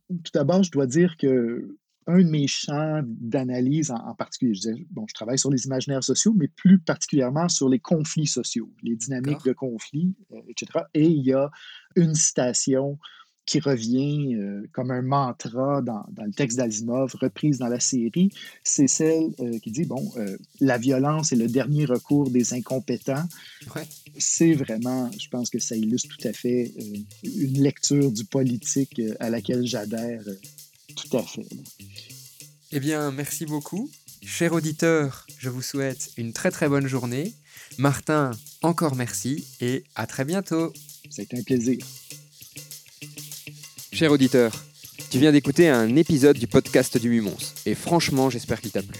Tout 0.10 0.32
d'abord, 0.34 0.62
je 0.64 0.72
dois 0.72 0.88
dire 0.88 1.16
que 1.18 1.78
un 2.08 2.20
de 2.20 2.30
mes 2.30 2.47
champs 2.47 3.01
d'analyse 3.03 3.91
en, 3.91 4.14
particulier, 4.14 4.53
je, 4.53 4.60
disais, 4.60 4.88
bon, 4.91 5.06
je 5.10 5.14
travaille 5.16 5.39
sur 5.39 5.49
les 5.49 5.66
imaginaires 5.66 6.03
sociaux, 6.03 6.34
mais 6.36 6.47
plus 6.47 6.80
particulièrement 6.80 7.49
sur 7.49 7.68
les 7.68 7.80
conflits 7.80 8.28
sociaux, 8.28 8.72
les 8.84 8.95
dynamiques 8.95 9.43
de 9.43 9.53
conflits, 9.53 10.16
euh, 10.32 10.41
etc. 10.47 10.86
Et 10.93 11.08
il 11.08 11.24
y 11.26 11.34
a 11.34 11.49
une 11.95 12.14
citation 12.14 12.99
qui 13.46 13.60
revient 13.60 14.36
euh, 14.36 14.64
comme 14.72 14.91
un 14.91 15.02
mantra 15.02 15.82
dans, 15.82 16.06
le 16.18 16.32
texte 16.32 16.58
d'Asimov, 16.58 17.16
reprise 17.20 17.60
dans 17.60 17.68
la 17.68 17.80
série, 17.80 18.32
c'est 18.64 18.88
celle 18.88 19.32
euh, 19.39 19.60
qui 19.60 19.72
dit, 19.72 19.86
bon, 19.86 20.12
la 20.60 20.78
violence 20.78 21.32
est 21.32 21.36
le 21.36 21.48
dernier 21.48 21.86
recours 21.86 22.30
des 22.30 22.54
incompétents. 22.54 23.28
C'est 24.18 24.54
vraiment, 24.54 25.10
je 25.20 25.28
pense 25.30 25.50
que 25.50 25.60
ça 25.60 25.76
illustre 25.76 26.16
tout 26.16 26.28
à 26.28 26.34
fait 26.34 26.72
une 27.24 27.62
lecture 27.62 28.12
du 28.12 28.26
politique 28.26 29.02
à 29.20 29.30
laquelle 29.30 29.66
j'adhère 29.66 30.24
tout 30.96 31.18
à 31.18 31.24
fait. 31.24 31.46
Eh 32.72 32.80
bien, 32.80 33.12
merci 33.12 33.46
beaucoup. 33.46 33.89
Cher 34.24 34.54
auditeur, 34.54 35.28
je 35.38 35.50
vous 35.50 35.62
souhaite 35.62 36.12
une 36.18 36.34
très 36.34 36.52
très 36.52 36.68
bonne 36.68 36.88
journée. 36.88 37.34
Martin, 37.78 38.32
encore 38.62 38.96
merci 38.96 39.46
et 39.62 39.84
à 39.96 40.08
très 40.08 40.26
bientôt. 40.26 40.74
Ça 41.10 41.22
a 41.22 41.24
été 41.24 41.38
un 41.38 41.43
plaisir. 41.43 41.78
Cher 43.96 44.12
auditeur, 44.12 44.52
tu 45.10 45.20
viens 45.20 45.32
d'écouter 45.32 45.70
un 45.70 45.96
épisode 45.96 46.38
du 46.38 46.48
podcast 46.48 46.98
du 46.98 47.08
Mumons 47.10 47.38
et 47.66 47.76
franchement, 47.76 48.30
j'espère 48.30 48.60
qu'il 48.60 48.72
t'a 48.72 48.82
plu. 48.82 49.00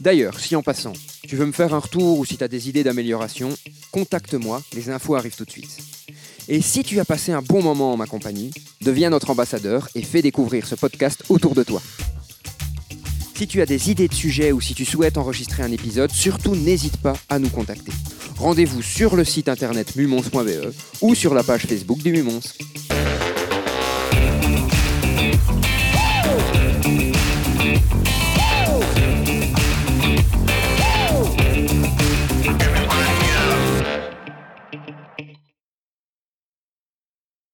D'ailleurs, 0.00 0.38
si 0.38 0.54
en 0.54 0.62
passant, 0.62 0.92
tu 1.26 1.34
veux 1.34 1.46
me 1.46 1.52
faire 1.52 1.72
un 1.72 1.78
retour 1.78 2.18
ou 2.18 2.26
si 2.26 2.36
tu 2.36 2.44
as 2.44 2.48
des 2.48 2.68
idées 2.68 2.84
d'amélioration, 2.84 3.48
contacte-moi, 3.90 4.60
les 4.74 4.90
infos 4.90 5.14
arrivent 5.14 5.34
tout 5.34 5.46
de 5.46 5.50
suite. 5.50 5.78
Et 6.48 6.60
si 6.60 6.82
tu 6.82 7.00
as 7.00 7.06
passé 7.06 7.32
un 7.32 7.40
bon 7.40 7.62
moment 7.62 7.94
en 7.94 7.96
ma 7.96 8.06
compagnie, 8.06 8.50
deviens 8.82 9.08
notre 9.08 9.30
ambassadeur 9.30 9.88
et 9.94 10.02
fais 10.02 10.20
découvrir 10.20 10.66
ce 10.66 10.74
podcast 10.74 11.24
autour 11.30 11.54
de 11.54 11.62
toi. 11.62 11.80
Si 13.34 13.46
tu 13.46 13.62
as 13.62 13.66
des 13.66 13.90
idées 13.90 14.08
de 14.08 14.14
sujets 14.14 14.52
ou 14.52 14.60
si 14.60 14.74
tu 14.74 14.84
souhaites 14.84 15.16
enregistrer 15.16 15.62
un 15.62 15.72
épisode, 15.72 16.12
surtout 16.12 16.54
n'hésite 16.54 16.98
pas 16.98 17.14
à 17.30 17.38
nous 17.38 17.48
contacter. 17.48 17.92
Rendez-vous 18.36 18.82
sur 18.82 19.16
le 19.16 19.24
site 19.24 19.48
internet 19.48 19.96
mumons.be 19.96 20.74
ou 21.00 21.14
sur 21.14 21.32
la 21.32 21.42
page 21.42 21.62
Facebook 21.62 22.02
du 22.02 22.12
Mumons. 22.12 22.42